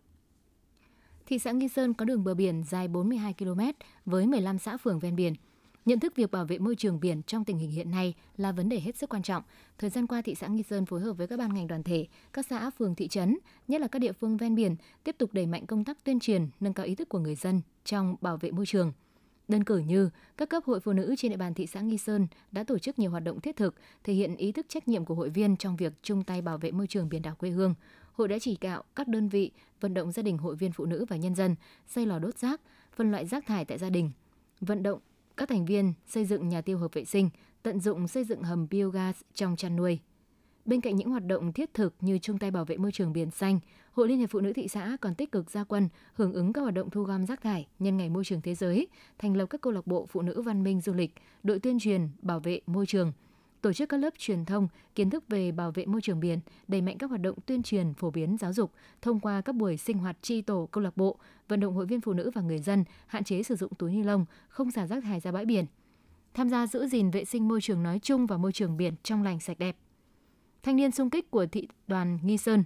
Thị 1.26 1.40
xã 1.40 1.52
Nghi 1.52 1.68
Sơn 1.68 1.94
có 1.94 2.06
đường 2.06 2.24
bờ 2.24 2.34
biển 2.34 2.64
dài 2.64 2.88
42 2.88 3.34
km 3.34 3.62
với 4.06 4.28
15 4.28 4.60
xã 4.60 4.78
phường 4.78 5.00
ven 5.00 5.16
biển. 5.16 5.34
Nhận 5.86 6.00
thức 6.00 6.16
việc 6.16 6.32
bảo 6.32 6.46
vệ 6.46 6.58
môi 6.58 6.76
trường 6.76 7.00
biển 7.00 7.22
trong 7.24 7.46
tình 7.46 7.58
hình 7.58 7.72
hiện 7.72 7.92
nay 7.92 8.14
là 8.38 8.52
vấn 8.52 8.70
đề 8.70 8.80
hết 8.80 8.98
sức 8.98 9.10
quan 9.10 9.24
trọng. 9.24 9.44
Thời 9.78 9.90
gian 9.90 10.08
qua, 10.08 10.22
thị 10.22 10.36
xã 10.36 10.48
Nghi 10.48 10.64
Sơn 10.64 10.86
phối 10.86 11.02
hợp 11.02 11.14
với 11.14 11.28
các 11.28 11.40
ban 11.40 11.54
ngành 11.54 11.68
đoàn 11.68 11.84
thể, 11.84 12.08
các 12.34 12.46
xã, 12.50 12.70
phường, 12.70 12.96
thị 12.96 13.08
trấn, 13.08 13.38
nhất 13.68 13.82
là 13.82 13.88
các 13.88 14.00
địa 14.00 14.12
phương 14.12 14.38
ven 14.38 14.56
biển, 14.56 14.76
tiếp 15.04 15.16
tục 15.18 15.34
đẩy 15.34 15.46
mạnh 15.46 15.66
công 15.66 15.84
tác 15.84 16.04
tuyên 16.04 16.20
truyền, 16.20 16.48
nâng 16.60 16.74
cao 16.74 16.86
ý 16.86 16.96
thức 16.96 17.10
của 17.10 17.20
người 17.20 17.36
dân 17.36 17.62
trong 17.86 18.16
bảo 18.22 18.38
vệ 18.38 18.52
môi 18.52 18.66
trường– 18.66 18.94
Đơn 19.48 19.64
cử 19.64 19.78
như 19.78 20.10
các 20.38 20.50
cấp 20.50 20.64
hội 20.66 20.80
phụ 20.80 20.94
nữ 20.94 21.16
trên 21.18 21.32
địa 21.32 21.38
bàn 21.38 21.54
thị 21.54 21.68
xã 21.68 21.82
Nghi 21.82 21.98
Sơn 21.98 22.28
đã 22.52 22.64
tổ 22.64 22.80
chức 22.80 23.00
nhiều 23.00 23.12
hoạt 23.12 23.24
động 23.24 23.42
thiết 23.42 23.56
thực, 23.56 23.76
thể 24.04 24.14
hiện 24.14 24.36
ý 24.36 24.52
thức 24.52 24.66
trách 24.70 24.88
nhiệm 24.88 25.06
của 25.06 25.16
hội 25.16 25.30
viên 25.30 25.58
trong 25.58 25.76
việc 25.76 25.94
chung 26.04 26.24
tay 26.24 26.42
bảo 26.42 26.58
vệ 26.58 26.72
môi 26.72 26.88
trường 26.88 27.10
biển 27.10 27.22
đảo 27.22 27.36
quê 27.36 27.50
hương. 27.50 27.76
Hội 28.14 28.28
đã 28.28 28.40
chỉ 28.40 28.58
đạo 28.62 28.84
các 28.96 29.08
đơn 29.08 29.30
vị 29.30 29.52
vận 29.82 29.94
động 29.94 30.12
gia 30.12 30.24
đình 30.24 30.38
hội 30.38 30.56
viên 30.56 30.72
phụ 30.72 30.86
nữ 30.86 31.06
và 31.10 31.16
nhân 31.16 31.36
dân 31.36 31.56
xây 31.88 32.06
lò 32.06 32.20
đốt 32.20 32.38
rác, 32.38 32.62
phân 32.96 33.12
loại 33.12 33.26
rác 33.26 33.46
thải 33.48 33.66
tại 33.66 33.78
gia 33.78 33.90
đình, 33.90 34.12
vận 34.62 34.84
động 34.84 35.00
các 35.38 35.50
thành 35.50 35.66
viên 35.66 35.94
xây 36.08 36.26
dựng 36.26 36.50
nhà 36.50 36.62
tiêu 36.62 36.78
hợp 36.78 36.94
vệ 36.94 37.06
sinh, 37.06 37.30
tận 37.64 37.80
dụng 37.80 38.08
xây 38.08 38.24
dựng 38.24 38.44
hầm 38.44 38.68
biogas 38.70 39.16
trong 39.34 39.56
chăn 39.56 39.76
nuôi. 39.76 40.00
Bên 40.66 40.82
cạnh 40.82 40.96
những 40.96 41.10
hoạt 41.10 41.26
động 41.26 41.54
thiết 41.54 41.74
thực 41.74 41.94
như 42.02 42.18
chung 42.18 42.38
tay 42.38 42.52
bảo 42.52 42.66
vệ 42.66 42.78
môi 42.78 42.92
trường 42.92 43.14
biển 43.14 43.32
xanh, 43.32 43.60
Hội 43.92 44.08
Liên 44.08 44.20
hiệp 44.20 44.30
Phụ 44.30 44.40
nữ 44.40 44.54
thị 44.54 44.68
xã 44.68 44.98
còn 45.02 45.16
tích 45.16 45.32
cực 45.32 45.52
gia 45.52 45.64
quân 45.64 45.90
hưởng 46.14 46.34
ứng 46.34 46.54
các 46.54 46.62
hoạt 46.62 46.74
động 46.74 46.90
thu 46.90 47.04
gom 47.04 47.26
rác 47.26 47.42
thải 47.42 47.68
nhân 47.80 47.98
ngày 47.98 48.10
môi 48.10 48.26
trường 48.26 48.42
thế 48.42 48.56
giới, 48.56 48.88
thành 49.18 49.38
lập 49.38 49.46
các 49.46 49.62
câu 49.62 49.74
lạc 49.74 49.88
bộ 49.88 50.06
phụ 50.06 50.22
nữ 50.22 50.42
văn 50.42 50.64
minh 50.64 50.82
du 50.82 50.94
lịch, 50.94 51.14
đội 51.44 51.60
tuyên 51.60 51.80
truyền 51.80 52.10
bảo 52.22 52.40
vệ 52.40 52.60
môi 52.68 52.86
trường, 52.86 53.12
tổ 53.62 53.74
chức 53.74 53.90
các 53.90 53.98
lớp 53.98 54.14
truyền 54.18 54.46
thông 54.46 54.68
kiến 54.96 55.10
thức 55.10 55.24
về 55.30 55.52
bảo 55.52 55.72
vệ 55.72 55.86
môi 55.86 56.02
trường 56.02 56.20
biển, 56.20 56.40
đẩy 56.68 56.82
mạnh 56.82 56.98
các 56.98 57.10
hoạt 57.10 57.22
động 57.22 57.36
tuyên 57.46 57.64
truyền 57.64 57.94
phổ 57.94 58.12
biến 58.12 58.38
giáo 58.38 58.54
dục 58.54 58.72
thông 59.02 59.20
qua 59.20 59.42
các 59.42 59.56
buổi 59.56 59.78
sinh 59.78 59.98
hoạt 59.98 60.18
tri 60.22 60.42
tổ 60.42 60.70
câu 60.72 60.84
lạc 60.84 60.98
bộ, 60.98 61.18
vận 61.48 61.60
động 61.60 61.74
hội 61.74 61.86
viên 61.86 62.02
phụ 62.02 62.14
nữ 62.14 62.32
và 62.34 62.42
người 62.42 62.60
dân 62.60 62.84
hạn 63.08 63.24
chế 63.24 63.44
sử 63.44 63.56
dụng 63.56 63.76
túi 63.78 63.92
ni 63.92 64.04
lông, 64.04 64.26
không 64.48 64.72
xả 64.72 64.88
rác 64.88 65.04
thải 65.04 65.20
ra 65.20 65.32
bãi 65.32 65.46
biển. 65.46 65.66
Tham 66.34 66.50
gia 66.50 66.68
giữ 66.68 66.88
gìn 66.88 67.12
vệ 67.12 67.26
sinh 67.26 67.48
môi 67.48 67.62
trường 67.62 67.84
nói 67.84 68.00
chung 68.00 68.26
và 68.26 68.38
môi 68.38 68.52
trường 68.52 68.78
biển 68.78 68.94
trong 69.04 69.24
lành 69.24 69.40
sạch 69.40 69.60
đẹp 69.60 69.76
thanh 70.66 70.76
niên 70.76 70.92
sung 70.92 71.10
kích 71.10 71.32
của 71.32 71.46
thị 71.46 71.68
đoàn 71.88 72.20
Nghi 72.24 72.38
Sơn 72.38 72.64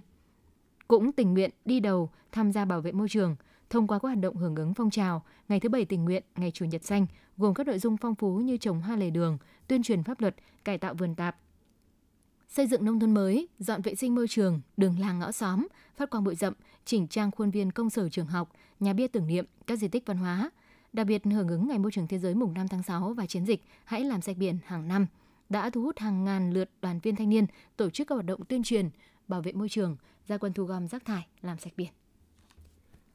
cũng 0.88 1.12
tình 1.12 1.34
nguyện 1.34 1.50
đi 1.64 1.80
đầu 1.80 2.10
tham 2.32 2.52
gia 2.52 2.64
bảo 2.64 2.80
vệ 2.80 2.92
môi 2.92 3.08
trường 3.08 3.36
thông 3.70 3.86
qua 3.86 3.98
các 3.98 4.08
hoạt 4.08 4.18
động 4.18 4.36
hưởng 4.36 4.56
ứng 4.56 4.74
phong 4.74 4.90
trào 4.90 5.22
Ngày 5.48 5.60
thứ 5.60 5.68
Bảy 5.68 5.84
tình 5.84 6.04
nguyện, 6.04 6.22
Ngày 6.36 6.50
Chủ 6.50 6.64
nhật 6.64 6.84
xanh, 6.84 7.06
gồm 7.36 7.54
các 7.54 7.66
nội 7.66 7.78
dung 7.78 7.96
phong 7.96 8.14
phú 8.14 8.36
như 8.36 8.56
trồng 8.56 8.80
hoa 8.80 8.96
lề 8.96 9.10
đường, 9.10 9.38
tuyên 9.68 9.82
truyền 9.82 10.02
pháp 10.02 10.20
luật, 10.20 10.34
cải 10.64 10.78
tạo 10.78 10.94
vườn 10.94 11.14
tạp, 11.14 11.36
xây 12.48 12.66
dựng 12.66 12.84
nông 12.84 13.00
thôn 13.00 13.14
mới, 13.14 13.48
dọn 13.58 13.82
vệ 13.82 13.94
sinh 13.94 14.14
môi 14.14 14.28
trường, 14.28 14.60
đường 14.76 14.98
làng 15.00 15.18
ngõ 15.18 15.32
xóm, 15.32 15.66
phát 15.96 16.10
quang 16.10 16.24
bụi 16.24 16.34
rậm, 16.34 16.54
chỉnh 16.84 17.08
trang 17.08 17.30
khuôn 17.30 17.50
viên 17.50 17.72
công 17.72 17.90
sở 17.90 18.08
trường 18.08 18.26
học, 18.26 18.52
nhà 18.80 18.92
bia 18.92 19.08
tưởng 19.08 19.26
niệm, 19.26 19.44
các 19.66 19.76
di 19.76 19.88
tích 19.88 20.06
văn 20.06 20.16
hóa. 20.16 20.50
Đặc 20.92 21.06
biệt 21.06 21.24
hưởng 21.24 21.48
ứng 21.48 21.68
Ngày 21.68 21.78
Môi 21.78 21.92
trường 21.92 22.06
Thế 22.06 22.18
giới 22.18 22.34
mùng 22.34 22.54
5 22.54 22.68
tháng 22.68 22.82
6 22.82 23.12
và 23.12 23.26
chiến 23.26 23.44
dịch 23.44 23.64
Hãy 23.84 24.04
làm 24.04 24.20
sạch 24.20 24.36
biển 24.36 24.58
hàng 24.66 24.88
năm– 24.88 25.06
đã 25.50 25.70
thu 25.70 25.82
hút 25.82 25.98
hàng 25.98 26.24
ngàn 26.24 26.52
lượt 26.52 26.70
đoàn 26.82 27.00
viên 27.02 27.16
thanh 27.16 27.28
niên 27.28 27.46
tổ 27.76 27.90
chức 27.90 28.08
các 28.08 28.14
hoạt 28.14 28.26
động 28.26 28.44
tuyên 28.44 28.62
truyền, 28.62 28.90
bảo 29.28 29.42
vệ 29.42 29.52
môi 29.52 29.68
trường, 29.68 29.96
gia 30.26 30.38
quân 30.38 30.52
thu 30.52 30.64
gom 30.64 30.88
rác 30.88 31.04
thải, 31.04 31.26
làm 31.42 31.58
sạch 31.58 31.72
biển. 31.76 31.90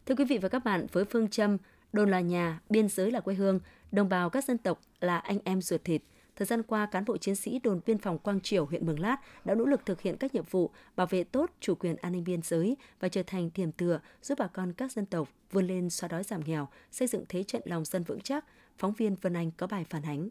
Thưa 0.06 0.16
quý 0.16 0.26
vị 0.26 0.38
và 0.38 0.50
các 0.50 0.64
bạn, 0.64 0.88
với 0.92 1.06
phương 1.06 1.30
châm 1.30 1.58
đồn 1.94 2.12
là 2.12 2.20
nhà, 2.20 2.60
biên 2.70 2.90
giới 2.90 3.12
là 3.12 3.20
quê 3.20 3.36
hương, 3.36 3.60
đồng 3.92 4.10
bào 4.10 4.30
các 4.30 4.46
dân 4.46 4.58
tộc 4.58 4.80
là 5.00 5.18
anh 5.18 5.40
em 5.44 5.62
ruột 5.62 5.84
thịt, 5.84 6.02
Thời 6.36 6.46
gian 6.46 6.64
qua, 6.64 6.86
cán 6.86 7.06
bộ 7.06 7.18
chiến 7.18 7.36
sĩ 7.36 7.60
đồn 7.60 7.80
biên 7.86 7.98
phòng 7.98 8.18
Quang 8.20 8.42
Triều, 8.42 8.66
huyện 8.66 8.86
Mường 8.86 9.00
Lát 9.00 9.18
đã 9.46 9.56
nỗ 9.56 9.66
lực 9.66 9.86
thực 9.86 10.02
hiện 10.02 10.18
các 10.18 10.36
nhiệm 10.36 10.44
vụ 10.50 10.70
bảo 10.96 11.08
vệ 11.08 11.24
tốt 11.24 11.52
chủ 11.60 11.76
quyền 11.76 11.96
an 11.96 12.12
ninh 12.12 12.24
biên 12.24 12.42
giới 12.42 12.78
và 13.00 13.10
trở 13.10 13.24
thành 13.24 13.50
điểm 13.56 13.72
tựa 13.72 14.00
giúp 14.22 14.38
bà 14.40 14.48
con 14.48 14.74
các 14.74 14.92
dân 14.92 15.06
tộc 15.06 15.30
vươn 15.52 15.68
lên 15.68 15.90
xóa 15.90 16.08
đói 16.08 16.24
giảm 16.24 16.42
nghèo, 16.46 16.68
xây 16.92 17.08
dựng 17.08 17.26
thế 17.30 17.44
trận 17.44 17.62
lòng 17.66 17.86
dân 17.86 18.04
vững 18.04 18.20
chắc. 18.20 18.46
Phóng 18.78 18.94
viên 18.94 19.16
Vân 19.16 19.34
Anh 19.34 19.52
có 19.52 19.68
bài 19.68 19.86
phản 19.90 20.04
ánh. 20.04 20.30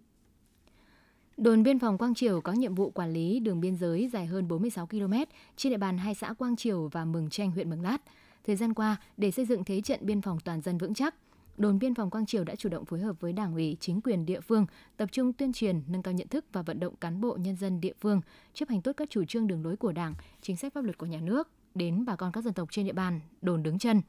Đồn 1.36 1.62
biên 1.62 1.78
phòng 1.78 1.98
Quang 1.98 2.14
Triều 2.14 2.40
có 2.40 2.52
nhiệm 2.52 2.74
vụ 2.74 2.90
quản 2.90 3.12
lý 3.12 3.40
đường 3.40 3.60
biên 3.60 3.76
giới 3.76 4.08
dài 4.12 4.26
hơn 4.26 4.48
46 4.48 4.86
km 4.86 5.12
trên 5.56 5.72
địa 5.72 5.76
bàn 5.76 5.98
hai 5.98 6.14
xã 6.14 6.32
Quang 6.32 6.56
Triều 6.56 6.88
và 6.88 7.04
Mường 7.04 7.30
Chanh, 7.30 7.50
huyện 7.50 7.70
Mường 7.70 7.82
Lát. 7.82 7.98
Thời 8.46 8.56
gian 8.56 8.74
qua, 8.74 8.96
để 9.16 9.30
xây 9.30 9.44
dựng 9.44 9.64
thế 9.64 9.80
trận 9.80 10.00
biên 10.02 10.22
phòng 10.22 10.38
toàn 10.44 10.60
dân 10.60 10.78
vững 10.78 10.94
chắc, 10.94 11.14
đồn 11.56 11.78
biên 11.78 11.94
phòng 11.94 12.10
Quang 12.10 12.26
Triều 12.26 12.44
đã 12.44 12.54
chủ 12.54 12.68
động 12.68 12.84
phối 12.84 13.00
hợp 13.00 13.20
với 13.20 13.32
Đảng 13.32 13.54
ủy, 13.54 13.76
chính 13.80 14.00
quyền 14.00 14.26
địa 14.26 14.40
phương, 14.40 14.66
tập 14.96 15.08
trung 15.12 15.32
tuyên 15.32 15.52
truyền, 15.52 15.82
nâng 15.88 16.02
cao 16.02 16.14
nhận 16.14 16.28
thức 16.28 16.44
và 16.52 16.62
vận 16.62 16.80
động 16.80 16.96
cán 16.96 17.20
bộ 17.20 17.36
nhân 17.40 17.56
dân 17.56 17.80
địa 17.80 17.92
phương 18.00 18.20
chấp 18.54 18.68
hành 18.68 18.82
tốt 18.82 18.92
các 18.96 19.10
chủ 19.10 19.24
trương 19.24 19.46
đường 19.46 19.64
lối 19.64 19.76
của 19.76 19.92
Đảng, 19.92 20.14
chính 20.42 20.56
sách 20.56 20.72
pháp 20.74 20.84
luật 20.84 20.98
của 20.98 21.06
nhà 21.06 21.20
nước 21.20 21.48
đến 21.74 22.04
bà 22.04 22.16
con 22.16 22.32
các 22.32 22.44
dân 22.44 22.54
tộc 22.54 22.68
trên 22.72 22.86
địa 22.86 22.92
bàn 22.92 23.20
đồn 23.42 23.62
đứng 23.62 23.78
chân. 23.78 24.00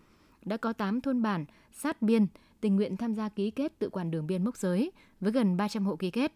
Đã 0.46 0.58
có 0.58 0.74
8 0.74 1.02
thôn 1.02 1.22
bản 1.22 1.46
sát 1.72 2.02
biên 2.02 2.28
tình 2.62 2.76
nguyện 2.76 2.98
tham 2.98 3.14
gia 3.14 3.30
ký 3.30 3.52
kết 3.52 3.80
tự 3.80 3.90
quản 3.90 4.12
đường 4.12 4.28
biên 4.28 4.44
mốc 4.44 4.58
giới 4.58 4.92
với 5.22 5.32
gần 5.32 5.58
300 5.58 5.86
hộ 5.86 5.96
ký 5.96 6.12
kết 6.12 6.32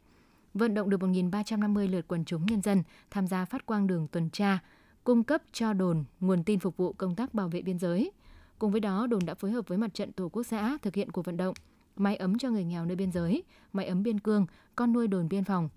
vận 0.53 0.73
động 0.73 0.89
được 0.89 1.01
1.350 1.01 1.91
lượt 1.91 2.07
quần 2.07 2.25
chúng 2.25 2.45
nhân 2.45 2.61
dân 2.61 2.83
tham 3.11 3.27
gia 3.27 3.45
phát 3.45 3.65
quang 3.65 3.87
đường 3.87 4.07
tuần 4.07 4.29
tra, 4.29 4.59
cung 5.03 5.23
cấp 5.23 5.41
cho 5.51 5.73
đồn 5.73 6.03
nguồn 6.19 6.43
tin 6.43 6.59
phục 6.59 6.77
vụ 6.77 6.93
công 6.93 7.15
tác 7.15 7.33
bảo 7.33 7.47
vệ 7.47 7.61
biên 7.61 7.79
giới. 7.79 8.11
Cùng 8.59 8.71
với 8.71 8.81
đó, 8.81 9.07
đồn 9.07 9.25
đã 9.25 9.33
phối 9.33 9.51
hợp 9.51 9.67
với 9.67 9.77
mặt 9.77 9.93
trận 9.93 10.11
Tổ 10.11 10.29
quốc 10.29 10.43
xã 10.43 10.77
thực 10.81 10.95
hiện 10.95 11.11
cuộc 11.11 11.25
vận 11.25 11.37
động 11.37 11.53
máy 11.95 12.15
ấm 12.15 12.37
cho 12.37 12.49
người 12.49 12.63
nghèo 12.63 12.85
nơi 12.85 12.95
biên 12.95 13.11
giới, 13.11 13.43
máy 13.73 13.85
ấm 13.85 14.03
biên 14.03 14.19
cương, 14.19 14.45
con 14.75 14.93
nuôi 14.93 15.07
đồn 15.07 15.29
biên 15.29 15.43
phòng. 15.43 15.69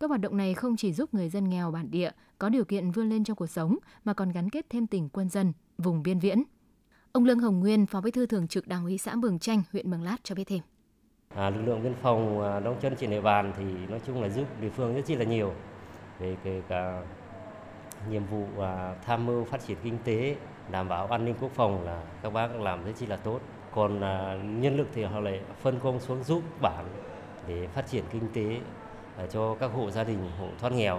Các 0.00 0.08
hoạt 0.08 0.20
động 0.20 0.36
này 0.36 0.54
không 0.54 0.76
chỉ 0.76 0.92
giúp 0.92 1.14
người 1.14 1.28
dân 1.28 1.48
nghèo 1.48 1.70
bản 1.70 1.90
địa 1.90 2.10
có 2.38 2.48
điều 2.48 2.64
kiện 2.64 2.90
vươn 2.90 3.08
lên 3.08 3.24
trong 3.24 3.36
cuộc 3.36 3.46
sống 3.46 3.78
mà 4.04 4.14
còn 4.14 4.32
gắn 4.32 4.50
kết 4.50 4.66
thêm 4.70 4.86
tình 4.86 5.08
quân 5.08 5.28
dân 5.28 5.52
vùng 5.78 6.02
biên 6.02 6.18
viễn. 6.18 6.42
Ông 7.12 7.24
Lương 7.24 7.38
Hồng 7.38 7.60
Nguyên, 7.60 7.86
Phó 7.86 8.00
Bí 8.00 8.10
thư 8.10 8.26
Thường 8.26 8.48
trực 8.48 8.66
Đảng 8.66 8.84
ủy 8.84 8.98
xã 8.98 9.14
Mường 9.14 9.38
Chanh, 9.38 9.62
huyện 9.72 9.90
Mường 9.90 10.02
Lát 10.02 10.16
cho 10.22 10.34
biết 10.34 10.44
thêm. 10.46 10.60
À, 11.36 11.50
lực 11.50 11.62
lượng 11.64 11.82
biên 11.82 11.94
phòng 11.94 12.44
à, 12.44 12.60
đóng 12.60 12.76
chân 12.80 12.96
trên 12.96 13.10
địa 13.10 13.20
bàn 13.20 13.52
thì 13.56 13.64
nói 13.88 14.00
chung 14.06 14.22
là 14.22 14.28
giúp 14.28 14.46
địa 14.60 14.68
phương 14.68 14.94
rất 14.94 15.02
chi 15.06 15.14
là 15.14 15.24
nhiều 15.24 15.52
về 16.18 16.36
kể 16.44 16.62
cả 16.68 17.02
nhiệm 18.10 18.24
vụ 18.24 18.62
à, 18.62 18.94
tham 19.06 19.26
mưu 19.26 19.44
phát 19.44 19.60
triển 19.66 19.76
kinh 19.82 19.98
tế 20.04 20.36
đảm 20.70 20.88
bảo 20.88 21.06
an 21.06 21.24
ninh 21.24 21.34
quốc 21.40 21.50
phòng 21.54 21.84
là 21.84 22.02
các 22.22 22.32
bác 22.32 22.60
làm 22.60 22.84
rất 22.84 22.92
chi 22.98 23.06
là 23.06 23.16
tốt. 23.16 23.40
Còn 23.74 24.00
à, 24.00 24.38
nhân 24.44 24.76
lực 24.76 24.88
thì 24.94 25.02
họ 25.02 25.20
lại 25.20 25.40
phân 25.60 25.80
công 25.80 26.00
xuống 26.00 26.22
giúp 26.24 26.42
bản 26.60 26.84
để 27.46 27.66
phát 27.66 27.86
triển 27.86 28.04
kinh 28.10 28.28
tế 28.34 28.60
à, 29.18 29.26
cho 29.26 29.54
các 29.54 29.70
hộ 29.74 29.90
gia 29.90 30.04
đình 30.04 30.18
hộ 30.38 30.48
thoát 30.60 30.72
nghèo. 30.72 30.98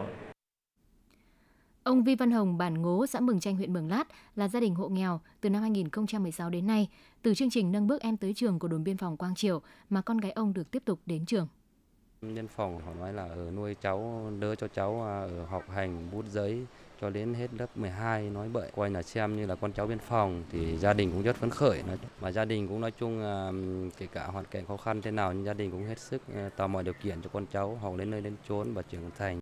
Ông 1.83 2.03
Vi 2.03 2.15
Văn 2.15 2.31
Hồng, 2.31 2.57
bản 2.57 2.81
Ngố, 2.81 3.05
xã 3.07 3.19
Mường 3.19 3.39
Chanh, 3.39 3.55
huyện 3.55 3.73
Mường 3.73 3.89
Lát 3.89 4.03
là 4.35 4.47
gia 4.47 4.59
đình 4.59 4.75
hộ 4.75 4.89
nghèo 4.89 5.19
từ 5.41 5.49
năm 5.49 5.61
2016 5.61 6.49
đến 6.49 6.67
nay. 6.67 6.89
Từ 7.21 7.33
chương 7.33 7.49
trình 7.49 7.71
nâng 7.71 7.87
bước 7.87 8.01
em 8.01 8.17
tới 8.17 8.33
trường 8.33 8.59
của 8.59 8.67
đồn 8.67 8.83
biên 8.83 8.97
phòng 8.97 9.17
Quang 9.17 9.35
Triều 9.35 9.61
mà 9.89 10.01
con 10.01 10.17
gái 10.17 10.31
ông 10.31 10.53
được 10.53 10.71
tiếp 10.71 10.83
tục 10.85 10.99
đến 11.05 11.25
trường. 11.25 11.47
Nhân 12.21 12.47
phòng 12.47 12.81
họ 12.85 12.93
nói 12.93 13.13
là 13.13 13.23
ở 13.23 13.51
nuôi 13.55 13.75
cháu, 13.81 14.31
đỡ 14.39 14.55
cho 14.55 14.67
cháu 14.67 15.03
à, 15.03 15.19
ở 15.21 15.45
học 15.45 15.63
hành, 15.69 16.07
bút 16.11 16.25
giấy 16.25 16.65
cho 17.01 17.09
đến 17.09 17.33
hết 17.33 17.53
lớp 17.53 17.77
12 17.77 18.29
nói 18.29 18.49
bậy 18.49 18.71
coi 18.75 18.89
là 18.89 19.01
xem 19.03 19.37
như 19.37 19.45
là 19.45 19.55
con 19.55 19.73
cháu 19.73 19.87
biên 19.87 19.99
phòng 19.99 20.43
thì 20.51 20.77
gia 20.77 20.93
đình 20.93 21.11
cũng 21.11 21.21
rất 21.21 21.35
phấn 21.35 21.49
khởi 21.49 21.83
mà 22.21 22.31
gia 22.31 22.45
đình 22.45 22.67
cũng 22.67 22.81
nói 22.81 22.91
chung 22.91 23.23
à, 23.23 23.51
kể 23.97 24.07
cả 24.11 24.25
hoàn 24.25 24.45
cảnh 24.45 24.65
khó 24.65 24.77
khăn 24.77 25.01
thế 25.01 25.11
nào 25.11 25.33
nhưng 25.33 25.45
gia 25.45 25.53
đình 25.53 25.71
cũng 25.71 25.85
hết 25.85 25.99
sức 25.99 26.21
à, 26.35 26.49
tạo 26.57 26.67
mọi 26.67 26.83
điều 26.83 26.93
kiện 27.03 27.21
cho 27.21 27.29
con 27.33 27.45
cháu 27.45 27.75
học 27.75 27.93
đến 27.97 28.11
nơi 28.11 28.21
đến 28.21 28.35
chốn 28.49 28.73
và 28.73 28.81
trưởng 28.81 29.11
thành 29.17 29.39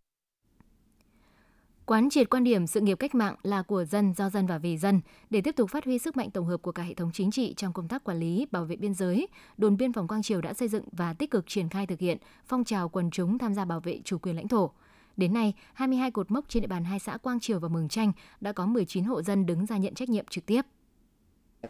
Quán 1.86 2.10
triệt 2.10 2.30
quan 2.30 2.44
điểm 2.44 2.68
sự 2.68 2.82
nghiệp 2.82 3.00
cách 3.00 3.16
mạng 3.16 3.36
là 3.44 3.62
của 3.62 3.86
dân, 3.86 4.14
do 4.18 4.30
dân 4.30 4.48
và 4.48 4.58
vì 4.58 4.78
dân 4.78 5.02
để 5.30 5.42
tiếp 5.42 5.56
tục 5.56 5.70
phát 5.70 5.86
huy 5.86 6.00
sức 6.00 6.18
mạnh 6.18 6.32
tổng 6.32 6.46
hợp 6.46 6.62
của 6.62 6.72
cả 6.72 6.84
hệ 6.84 6.94
thống 6.94 7.12
chính 7.14 7.32
trị 7.32 7.54
trong 7.58 7.74
công 7.74 7.88
tác 7.88 8.04
quản 8.04 8.20
lý, 8.20 8.48
bảo 8.52 8.66
vệ 8.66 8.76
biên 8.76 8.94
giới, 8.94 9.28
đồn 9.58 9.78
biên 9.78 9.94
phòng 9.94 10.08
Quang 10.08 10.22
Triều 10.22 10.42
đã 10.42 10.54
xây 10.54 10.68
dựng 10.68 10.84
và 10.92 11.14
tích 11.14 11.32
cực 11.32 11.48
triển 11.48 11.70
khai 11.70 11.88
thực 11.88 12.00
hiện 12.00 12.18
phong 12.46 12.64
trào 12.64 12.90
quần 12.90 13.12
chúng 13.12 13.38
tham 13.38 13.54
gia 13.54 13.66
bảo 13.66 13.80
vệ 13.80 14.00
chủ 14.04 14.18
quyền 14.18 14.36
lãnh 14.36 14.48
thổ. 14.48 14.72
Đến 15.18 15.34
nay, 15.34 15.54
22 15.74 16.12
cột 16.12 16.32
mốc 16.32 16.46
trên 16.48 16.62
địa 16.62 16.68
bàn 16.68 16.84
hai 16.84 17.00
xã 17.00 17.18
Quang 17.18 17.40
Triều 17.40 17.60
và 17.60 17.68
Mường 17.68 17.90
Chanh 17.90 18.12
đã 18.42 18.52
có 18.52 18.66
19 18.66 19.04
hộ 19.04 19.22
dân 19.22 19.46
đứng 19.46 19.66
ra 19.66 19.78
nhận 19.78 19.94
trách 19.94 20.10
nhiệm 20.10 20.26
trực 20.30 20.46
tiếp. 20.46 20.62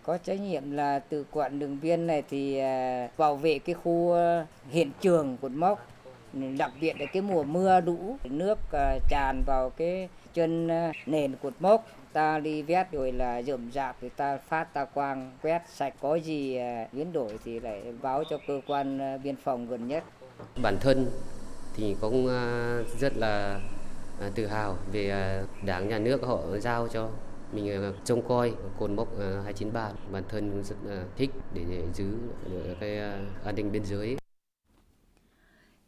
Có 0.03 0.17
trách 0.17 0.39
nhiệm 0.39 0.71
là 0.71 0.99
từ 0.99 1.25
quận 1.31 1.59
đường 1.59 1.77
biên 1.81 2.07
này 2.07 2.23
thì 2.29 2.57
à, 2.57 3.07
bảo 3.17 3.35
vệ 3.35 3.59
cái 3.59 3.75
khu 3.75 4.13
à, 4.13 4.45
hiện 4.69 4.91
trường 5.01 5.37
cột 5.41 5.51
mốc 5.51 5.87
đặc 6.33 6.71
biệt 6.81 6.99
là 6.99 7.05
cái 7.05 7.21
mùa 7.21 7.43
mưa 7.43 7.81
lũ, 7.81 8.17
nước 8.23 8.59
à, 8.71 8.97
tràn 9.09 9.43
vào 9.45 9.69
cái 9.69 10.09
chân 10.33 10.67
à, 10.67 10.91
nền 11.05 11.35
cột 11.43 11.53
mốc, 11.59 11.87
ta 12.13 12.39
đi 12.39 12.61
vét 12.61 12.91
rồi 12.91 13.11
là 13.11 13.41
rậm 13.41 13.71
rạp 13.71 13.95
thì 14.01 14.09
ta 14.09 14.37
phát 14.37 14.73
ta 14.73 14.85
quang, 14.85 15.31
quét 15.41 15.61
sạch, 15.73 15.93
có 16.01 16.15
gì 16.15 16.55
à, 16.55 16.87
biến 16.91 17.13
đổi 17.13 17.39
thì 17.45 17.59
lại 17.59 17.81
báo 18.01 18.23
cho 18.29 18.37
cơ 18.47 18.61
quan 18.67 19.19
biên 19.23 19.35
phòng 19.35 19.67
gần 19.67 19.87
nhất. 19.87 20.03
Bản 20.61 20.77
thân 20.81 21.07
thì 21.75 21.95
cũng 22.01 22.27
rất 22.99 23.13
là 23.17 23.59
tự 24.35 24.47
hào 24.47 24.75
về 24.91 25.39
đảng, 25.65 25.89
nhà 25.89 25.99
nước 25.99 26.23
họ 26.23 26.39
giao 26.59 26.87
cho 26.87 27.09
mình 27.53 27.93
trông 28.05 28.27
coi 28.27 28.53
cột 28.79 28.89
mốc 28.89 29.07
293 29.19 29.91
bản 30.11 30.23
thân 30.29 30.63
rất 30.63 30.75
là 30.85 31.03
thích 31.17 31.29
để 31.53 31.61
giữ 31.93 32.05
cái 32.79 32.97
an 33.45 33.55
ninh 33.55 33.71
biên 33.71 33.85
giới 33.85 34.20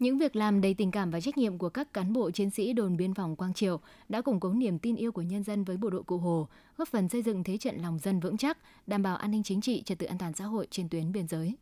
những 0.03 0.17
việc 0.17 0.35
làm 0.35 0.61
đầy 0.61 0.73
tình 0.73 0.91
cảm 0.91 1.11
và 1.11 1.21
trách 1.21 1.37
nhiệm 1.37 1.57
của 1.57 1.69
các 1.69 1.93
cán 1.93 2.13
bộ 2.13 2.31
chiến 2.31 2.49
sĩ 2.49 2.73
đồn 2.73 2.97
biên 2.97 3.13
phòng 3.13 3.35
Quang 3.35 3.53
Triều 3.53 3.79
đã 4.09 4.21
củng 4.21 4.39
cố 4.39 4.53
niềm 4.53 4.79
tin 4.79 4.95
yêu 4.95 5.11
của 5.11 5.21
nhân 5.21 5.43
dân 5.43 5.63
với 5.63 5.77
bộ 5.77 5.89
đội 5.89 6.03
Cụ 6.03 6.17
Hồ, 6.17 6.47
góp 6.77 6.87
phần 6.87 7.09
xây 7.09 7.21
dựng 7.21 7.43
thế 7.43 7.57
trận 7.57 7.81
lòng 7.81 7.99
dân 7.99 8.19
vững 8.19 8.37
chắc, 8.37 8.57
đảm 8.87 9.03
bảo 9.03 9.15
an 9.15 9.31
ninh 9.31 9.43
chính 9.43 9.61
trị, 9.61 9.83
trật 9.85 9.99
tự 9.99 10.05
an 10.05 10.17
toàn 10.17 10.33
xã 10.33 10.45
hội 10.45 10.67
trên 10.71 10.89
tuyến 10.89 11.11
biên 11.11 11.27
giới. 11.27 11.55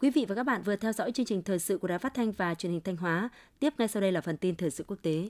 Quý 0.00 0.10
vị 0.10 0.24
và 0.28 0.34
các 0.34 0.42
bạn 0.42 0.62
vừa 0.62 0.76
theo 0.76 0.92
dõi 0.92 1.12
chương 1.12 1.26
trình 1.26 1.42
thời 1.42 1.58
sự 1.58 1.78
của 1.78 1.88
Đài 1.88 1.98
Phát 1.98 2.14
thanh 2.14 2.32
và 2.32 2.54
Truyền 2.54 2.72
hình 2.72 2.80
Thanh 2.80 2.96
Hóa. 2.96 3.28
Tiếp 3.58 3.74
ngay 3.78 3.88
sau 3.88 4.00
đây 4.00 4.12
là 4.12 4.20
phần 4.20 4.36
tin 4.36 4.56
thời 4.56 4.70
sự 4.70 4.84
quốc 4.86 4.98
tế. 5.02 5.28